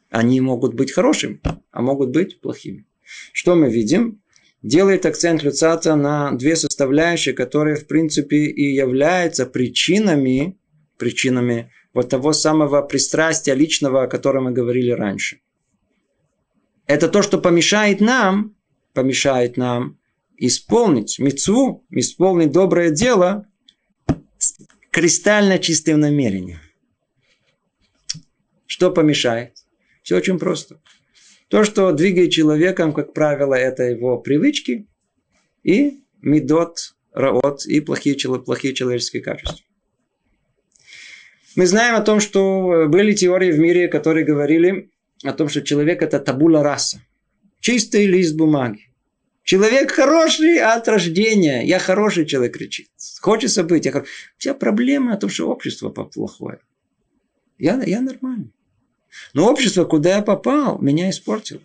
Они 0.10 0.40
могут 0.40 0.76
быть 0.76 0.92
хорошими, 0.92 1.42
а 1.72 1.82
могут 1.82 2.12
быть 2.12 2.40
плохими. 2.40 2.86
Что 3.34 3.56
мы 3.56 3.70
видим? 3.70 4.22
Делает 4.62 5.06
акцент 5.06 5.44
Люцата 5.44 5.96
на 5.96 6.32
две 6.32 6.56
составляющие, 6.56 7.36
которые, 7.36 7.76
в 7.76 7.88
принципе, 7.88 8.46
и 8.46 8.74
являются 8.74 9.46
причинами, 9.46 10.58
причинами 10.98 11.72
вот 11.94 12.10
того 12.10 12.34
самого 12.34 12.82
пристрастия 12.82 13.54
личного, 13.54 14.04
о 14.04 14.08
котором 14.08 14.46
мы 14.46 14.52
говорили 14.52 14.92
раньше. 14.92 15.40
Это 16.88 17.08
то, 17.08 17.22
что 17.22 17.40
помешает 17.40 18.02
нам, 18.02 18.56
помешает 18.94 19.58
нам 19.58 19.98
исполнить 20.38 21.20
мецву, 21.20 21.86
исполнить 21.90 22.52
доброе 22.52 22.90
дело 22.90 23.48
с 24.38 24.56
кристально 24.92 25.60
чистым 25.60 26.00
намерением. 26.00 26.60
Что 28.66 28.92
помешает? 28.92 29.54
Все 30.04 30.18
очень 30.18 30.38
просто. 30.38 30.82
То, 31.56 31.64
что 31.64 31.94
двигает 31.94 32.32
человеком, 32.32 32.92
как 32.92 33.14
правило, 33.14 33.54
это 33.54 33.84
его 33.84 34.18
привычки 34.18 34.90
и 35.64 36.02
медот, 36.22 36.96
раот 37.14 37.66
и 37.66 37.80
плохие, 37.80 38.18
плохие 38.40 38.74
человеческие 38.74 39.22
качества. 39.24 39.64
Мы 41.56 41.66
знаем 41.66 41.96
о 41.96 42.02
том, 42.02 42.20
что 42.20 42.88
были 42.90 43.14
теории 43.14 43.54
в 43.54 43.60
мире, 43.60 43.88
которые 43.88 44.26
говорили 44.26 44.92
о 45.24 45.32
том, 45.32 45.48
что 45.48 45.62
человек 45.62 46.02
это 46.02 46.20
табула 46.20 46.62
раса. 46.62 47.02
Чистый 47.62 48.06
лист 48.06 48.36
бумаги. 48.36 48.90
Человек 49.44 49.92
хороший 49.92 50.60
от 50.60 50.86
рождения. 50.90 51.62
Я 51.66 51.80
хороший 51.80 52.26
человек 52.26 52.58
кричит. 52.58 52.90
Хочется 53.22 53.64
быть. 53.64 53.86
Я 53.86 53.94
хор... 53.94 54.06
Вся 54.38 54.56
проблема 54.56 55.16
в 55.16 55.20
том, 55.20 55.30
что 55.30 55.48
общество 55.48 55.88
плохое. 55.90 56.60
Я, 57.58 57.82
я 57.86 58.02
нормальный. 58.02 58.52
Но 59.34 59.50
общество, 59.50 59.86
куда 59.86 60.18
я 60.18 60.22
попал, 60.22 60.80
меня 60.82 61.10
испортило. 61.10 61.62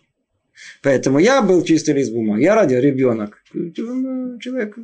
Поэтому 0.82 1.18
я 1.18 1.42
был 1.42 1.62
чистый 1.62 1.94
лист 1.94 2.12
бумаги. 2.12 2.42
Я 2.42 2.54
ради 2.54 2.74
ребенок. 2.74 3.42
Человек, 3.52 4.76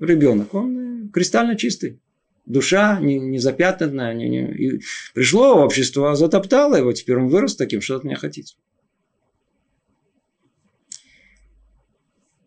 ребенок, 0.00 0.54
он 0.54 1.10
кристально 1.12 1.56
чистый. 1.56 2.00
Душа 2.44 3.00
не, 3.00 3.18
не 3.18 3.38
запятнанная. 3.38 4.14
Не, 4.14 4.28
не. 4.28 4.52
И 4.54 4.80
пришло 5.14 5.62
общество, 5.64 6.14
затоптало 6.14 6.76
его. 6.76 6.92
Теперь 6.92 7.16
он 7.16 7.28
вырос 7.28 7.56
таким, 7.56 7.80
что 7.80 7.96
от 7.96 8.04
меня 8.04 8.16
хотите. 8.16 8.54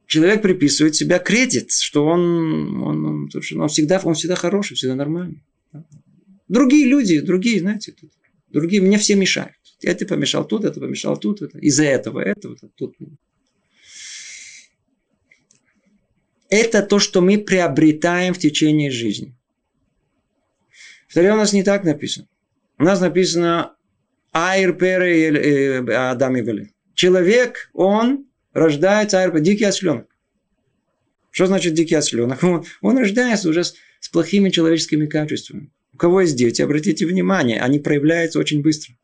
Человек 0.08 0.42
приписывает 0.42 0.96
себя 0.96 1.20
кредит, 1.20 1.72
что 1.72 2.06
он, 2.06 2.82
он, 2.82 3.06
он, 3.06 3.30
он, 3.58 3.68
всегда, 3.70 4.02
он 4.04 4.16
всегда 4.16 4.36
хороший, 4.36 4.76
всегда 4.76 4.96
нормальный. 4.96 5.44
Другие 6.50 6.88
люди, 6.88 7.20
другие, 7.20 7.60
знаете, 7.60 7.92
тут, 7.92 8.12
другие 8.50 8.82
мне 8.82 8.98
все 8.98 9.16
мешают. 9.16 9.56
Это 9.84 10.06
помешал 10.08 10.46
тут, 10.46 10.66
это 10.66 10.80
помешал 10.80 11.16
тут, 11.16 11.44
это, 11.44 11.60
из-за 11.60 11.86
этого, 11.86 12.20
этого, 12.20 12.58
тут. 12.76 12.96
Это 16.50 16.82
то, 16.82 16.98
что 16.98 17.22
мы 17.22 17.38
приобретаем 17.38 18.34
в 18.34 18.40
течение 18.40 18.90
жизни. 18.90 19.36
В 21.08 21.18
у 21.18 21.36
нас 21.36 21.54
не 21.54 21.64
так 21.64 21.84
написано. 21.84 22.28
У 22.80 22.84
нас 22.84 23.00
написано 23.00 23.76
Айр 24.34 24.74
Пере 24.74 25.30
э, 25.30 26.10
Адам 26.10 26.36
и 26.38 26.68
Человек, 26.96 27.70
он 27.74 28.26
рождается, 28.54 29.20
айр, 29.20 29.40
дикий 29.40 29.66
осленок. 29.66 30.08
Что 31.30 31.46
значит 31.46 31.76
дикий 31.76 31.96
осленок? 31.96 32.44
Он, 32.44 32.66
он 32.82 32.98
рождается 32.98 33.50
уже 33.50 33.64
с, 33.64 33.76
с 34.00 34.10
плохими 34.10 34.50
человеческими 34.50 35.06
качествами 35.06 35.72
кого 36.00 36.22
есть 36.22 36.36
дети, 36.36 36.62
обратите 36.62 37.06
внимание, 37.06 37.60
они 37.60 37.80
проявляются 37.80 38.40
очень 38.40 38.62
быстро. 38.62 38.96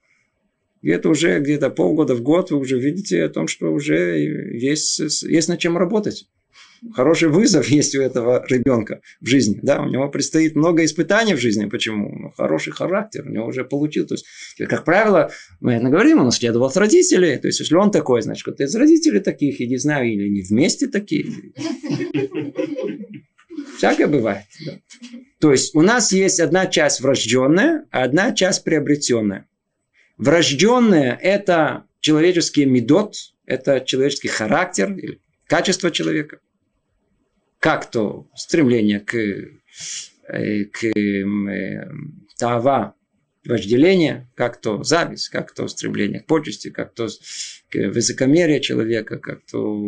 Где-то 0.81 1.09
уже 1.09 1.39
где-то 1.39 1.69
полгода 1.69 2.15
в 2.15 2.21
год 2.21 2.51
вы 2.51 2.57
уже 2.57 2.79
видите 2.79 3.23
о 3.23 3.29
том, 3.29 3.47
что 3.47 3.71
уже 3.71 4.19
есть, 4.53 4.99
есть 5.23 5.49
над 5.49 5.59
чем 5.59 5.77
работать. 5.77 6.27
Хороший 6.93 7.29
вызов 7.29 7.67
есть 7.69 7.95
у 7.95 8.01
этого 8.01 8.45
ребенка 8.47 9.01
в 9.19 9.25
жизни. 9.25 9.59
Да, 9.63 9.81
у 9.81 9.89
него 9.89 10.07
предстоит 10.09 10.55
много 10.55 10.85
испытаний 10.85 11.33
в 11.33 11.39
жизни. 11.39 11.65
Почему? 11.65 12.15
Ну, 12.15 12.29
хороший 12.31 12.73
характер 12.73 13.25
у 13.25 13.31
него 13.31 13.47
уже 13.47 13.65
получил. 13.65 14.05
То 14.05 14.13
есть, 14.13 14.25
как 14.69 14.85
правило, 14.85 15.31
мы 15.59 15.73
это 15.73 15.89
говорим, 15.89 16.19
он 16.19 16.25
наследовал 16.25 16.67
от 16.67 16.77
родителей. 16.77 17.37
То 17.37 17.47
есть, 17.47 17.59
если 17.59 17.75
он 17.75 17.91
такой, 17.91 18.21
значит, 18.21 18.43
кто-то 18.43 18.63
из 18.63 18.75
родителей 18.75 19.19
таких, 19.19 19.59
и 19.59 19.67
не 19.67 19.77
знаю, 19.77 20.11
или 20.11 20.29
не 20.29 20.43
вместе 20.43 20.87
такие. 20.87 21.25
Всякое 23.77 24.07
бывает. 24.07 24.45
Да. 24.65 24.73
То 25.39 25.51
есть 25.51 25.75
у 25.75 25.81
нас 25.81 26.11
есть 26.11 26.39
одна 26.39 26.65
часть 26.67 27.01
врожденная, 27.01 27.85
а 27.91 28.03
одна 28.03 28.33
часть 28.33 28.63
приобретенная. 28.63 29.47
Врожденная– 30.17 31.17
это 31.21 31.85
человеческий 31.99 32.65
медот, 32.65 33.15
это 33.45 33.81
человеческий 33.81 34.29
характер 34.29 34.95
качество 35.47 35.91
человека. 35.91 36.39
Как 37.59 37.89
то 37.89 38.27
стремление 38.35 38.99
к, 38.99 39.15
э, 39.15 40.65
к 40.65 40.85
э, 40.85 41.87
тава, 42.37 42.95
вожделение, 43.45 44.27
как 44.35 44.59
то 44.59 44.83
зависть, 44.83 45.29
как 45.29 45.53
то 45.53 45.67
стремление 45.67 46.21
к 46.21 46.25
почести, 46.25 46.69
как 46.69 46.93
то 46.93 47.07
высокомерие 47.75 48.61
человека, 48.61 49.17
как 49.17 49.45
то 49.45 49.79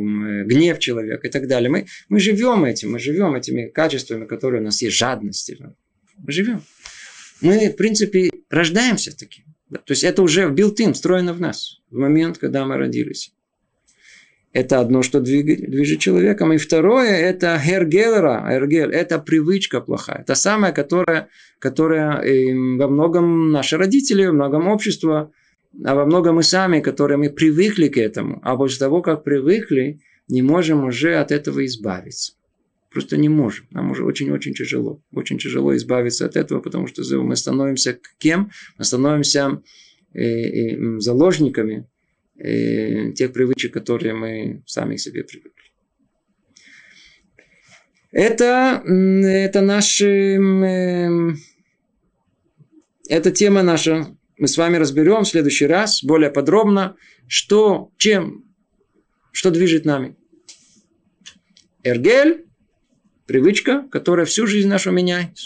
гнев 0.46 0.80
человека 0.80 1.28
и 1.28 1.32
так 1.32 1.48
далее. 1.48 1.70
Мы, 1.70 1.86
мы 2.10 2.20
живем 2.20 2.66
этим, 2.66 2.92
мы 2.92 3.00
живем 3.00 3.36
этими 3.36 3.68
качествами, 3.68 4.26
которые 4.26 4.62
у 4.62 4.66
нас 4.66 4.82
есть, 4.82 4.96
жадности. 4.96 5.58
Мы 6.18 6.32
живем. 6.32 6.62
Мы, 7.42 7.70
в 7.70 7.76
принципе, 7.76 8.30
рождаемся 8.50 9.18
таким. 9.18 9.46
Да? 9.70 9.80
То 9.80 9.92
есть 9.92 10.04
это 10.04 10.22
уже 10.22 10.48
в 10.48 10.54
built 10.54 10.94
встроено 10.94 11.34
в 11.34 11.42
нас 11.42 11.80
в 11.90 11.98
момент, 11.98 12.38
когда 12.38 12.66
мы 12.66 12.78
родились. 12.78 13.34
Это 14.54 14.80
одно, 14.80 15.04
что 15.04 15.20
двигает, 15.20 15.70
движет 15.70 16.00
человеком. 16.00 16.54
И 16.54 16.58
второе, 16.58 17.12
это 17.12 17.60
хергелера, 17.60 18.48
хергел, 18.50 18.90
это 18.90 19.20
привычка 19.20 19.82
плохая. 19.82 20.22
Это 20.22 20.36
самая, 20.36 20.72
которая, 20.72 21.28
которая 21.60 22.22
э, 22.22 22.54
во 22.78 22.88
многом 22.88 23.52
наши 23.52 23.78
родители, 23.78 24.26
во 24.26 24.34
многом 24.34 24.68
общество, 24.68 25.32
а 25.84 25.96
во 25.96 26.06
многом 26.06 26.36
мы 26.36 26.44
сами, 26.44 26.80
которые 26.80 27.18
мы 27.18 27.30
привыкли 27.30 27.88
к 27.88 27.98
этому. 27.98 28.40
А 28.44 28.56
после 28.56 28.80
того, 28.80 29.02
как 29.02 29.24
привыкли, 29.24 30.00
не 30.28 30.42
можем 30.42 30.86
уже 30.86 31.16
от 31.16 31.32
этого 31.32 31.66
избавиться. 31.66 32.34
Просто 32.90 33.18
не 33.18 33.30
можем. 33.30 33.68
Нам 33.72 33.92
уже 33.92 34.04
очень-очень 34.04 34.54
тяжело. 34.54 35.02
Очень 35.12 35.38
тяжело 35.38 35.76
избавиться 35.76 36.26
от 36.26 36.36
этого, 36.36 36.62
потому 36.62 36.88
что 36.88 37.04
мы 37.22 37.36
становимся 37.36 38.00
кем? 38.18 38.52
Мы 38.78 38.86
становимся 38.86 39.62
э, 40.14 40.22
э, 40.22 41.00
заложниками 41.00 41.88
э, 42.38 43.12
тех 43.12 43.34
привычек, 43.34 43.74
которые 43.74 44.14
мы 44.14 44.64
сами 44.66 44.96
к 44.96 45.00
себе 45.00 45.24
привыкли. 45.24 45.52
Это, 48.12 48.82
это 48.88 49.62
наш, 49.62 50.02
это 50.02 51.36
тема 53.32 53.64
наша. 53.64 54.17
Мы 54.38 54.48
с 54.48 54.58
вами 54.58 54.78
разберем 54.78 55.24
в 55.24 55.28
следующий 55.28 55.66
раз 55.66 56.04
более 56.04 56.30
подробно, 56.30 56.96
что, 57.28 57.92
чем, 57.98 58.46
что 59.32 59.50
движет 59.50 59.86
нами. 59.86 60.16
Эргель– 61.84 62.46
привычка, 63.26 63.88
которая 63.92 64.26
всю 64.26 64.46
жизнь 64.46 64.68
нашу 64.68 64.92
меняет. 64.92 65.38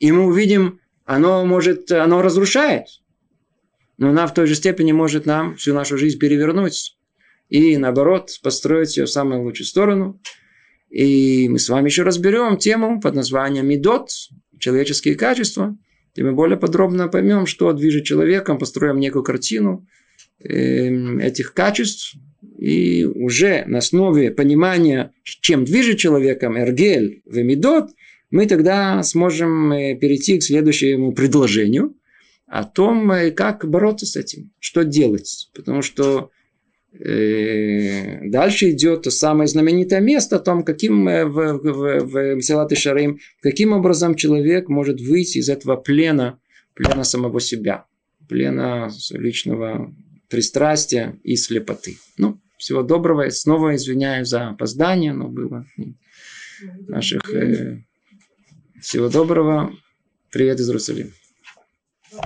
И 0.00 0.10
мы 0.10 0.26
увидим, 0.26 0.80
оно 1.04 1.44
может, 1.46 1.92
оно 1.92 2.22
разрушает. 2.22 2.86
Но 3.98 4.08
она 4.08 4.26
в 4.26 4.34
той 4.34 4.46
же 4.46 4.54
степени 4.54 4.92
может 4.92 5.26
нам 5.26 5.56
всю 5.56 5.72
нашу 5.72 5.96
жизнь 5.96 6.18
перевернуть. 6.18 6.96
И 7.50 7.76
наоборот, 7.76 8.30
построить 8.42 8.96
ее 8.96 9.04
в 9.04 9.10
самую 9.10 9.42
лучшую 9.42 9.66
сторону. 9.66 10.20
И 10.88 11.48
мы 11.48 11.58
с 11.58 11.68
вами 11.68 11.88
еще 11.88 12.02
разберем 12.02 12.56
тему 12.56 13.00
под 13.00 13.14
названием 13.14 13.68
Медот, 13.68 14.10
человеческие 14.58 15.14
качества. 15.14 15.76
И 16.14 16.22
мы 16.22 16.32
более 16.32 16.56
подробно 16.56 17.08
поймем, 17.08 17.46
что 17.46 17.72
движет 17.72 18.04
человеком, 18.04 18.58
построим 18.58 18.98
некую 18.98 19.22
картину 19.22 19.86
эм, 20.40 21.18
этих 21.18 21.54
качеств, 21.54 22.16
и 22.58 23.04
уже 23.04 23.64
на 23.66 23.78
основе 23.78 24.30
понимания, 24.30 25.12
чем 25.22 25.64
движет 25.64 25.98
человеком 25.98 26.56
Эргель, 26.56 27.22
Вемидот, 27.24 27.90
мы 28.30 28.46
тогда 28.46 29.02
сможем 29.02 29.72
э, 29.72 29.96
перейти 29.96 30.38
к 30.38 30.42
следующему 30.42 31.12
предложению 31.12 31.96
о 32.46 32.64
том, 32.64 33.10
э, 33.12 33.30
как 33.30 33.68
бороться 33.68 34.06
с 34.06 34.16
этим, 34.16 34.52
что 34.58 34.84
делать. 34.84 35.50
Потому 35.54 35.82
что 35.82 36.30
дальше 36.92 38.70
идет 38.70 39.02
то 39.02 39.10
самое 39.10 39.46
знаменитое 39.46 40.00
место 40.00 40.36
о 40.36 40.40
том, 40.40 40.64
каким 40.64 41.04
в, 41.04 41.32
в, 41.32 41.62
в, 41.62 42.34
в 42.36 42.42
Силат 42.42 42.76
Шарим, 42.76 43.20
каким 43.40 43.72
образом 43.72 44.16
человек 44.16 44.68
может 44.68 45.00
выйти 45.00 45.38
из 45.38 45.48
этого 45.48 45.76
плена, 45.76 46.40
плена 46.74 47.04
самого 47.04 47.40
себя, 47.40 47.84
плена 48.28 48.90
личного 49.12 49.94
пристрастия 50.28 51.18
и 51.22 51.36
слепоты. 51.36 51.96
Ну, 52.16 52.40
всего 52.56 52.82
доброго. 52.82 53.28
Снова 53.30 53.74
извиняюсь 53.74 54.28
за 54.28 54.48
опоздание, 54.48 55.12
но 55.12 55.28
было 55.28 55.66
наших... 56.88 57.22
Э, 57.34 57.82
всего 58.80 59.08
доброго. 59.08 59.72
Привет 60.30 60.58
из 60.60 60.68
Иерусалима. 60.68 61.10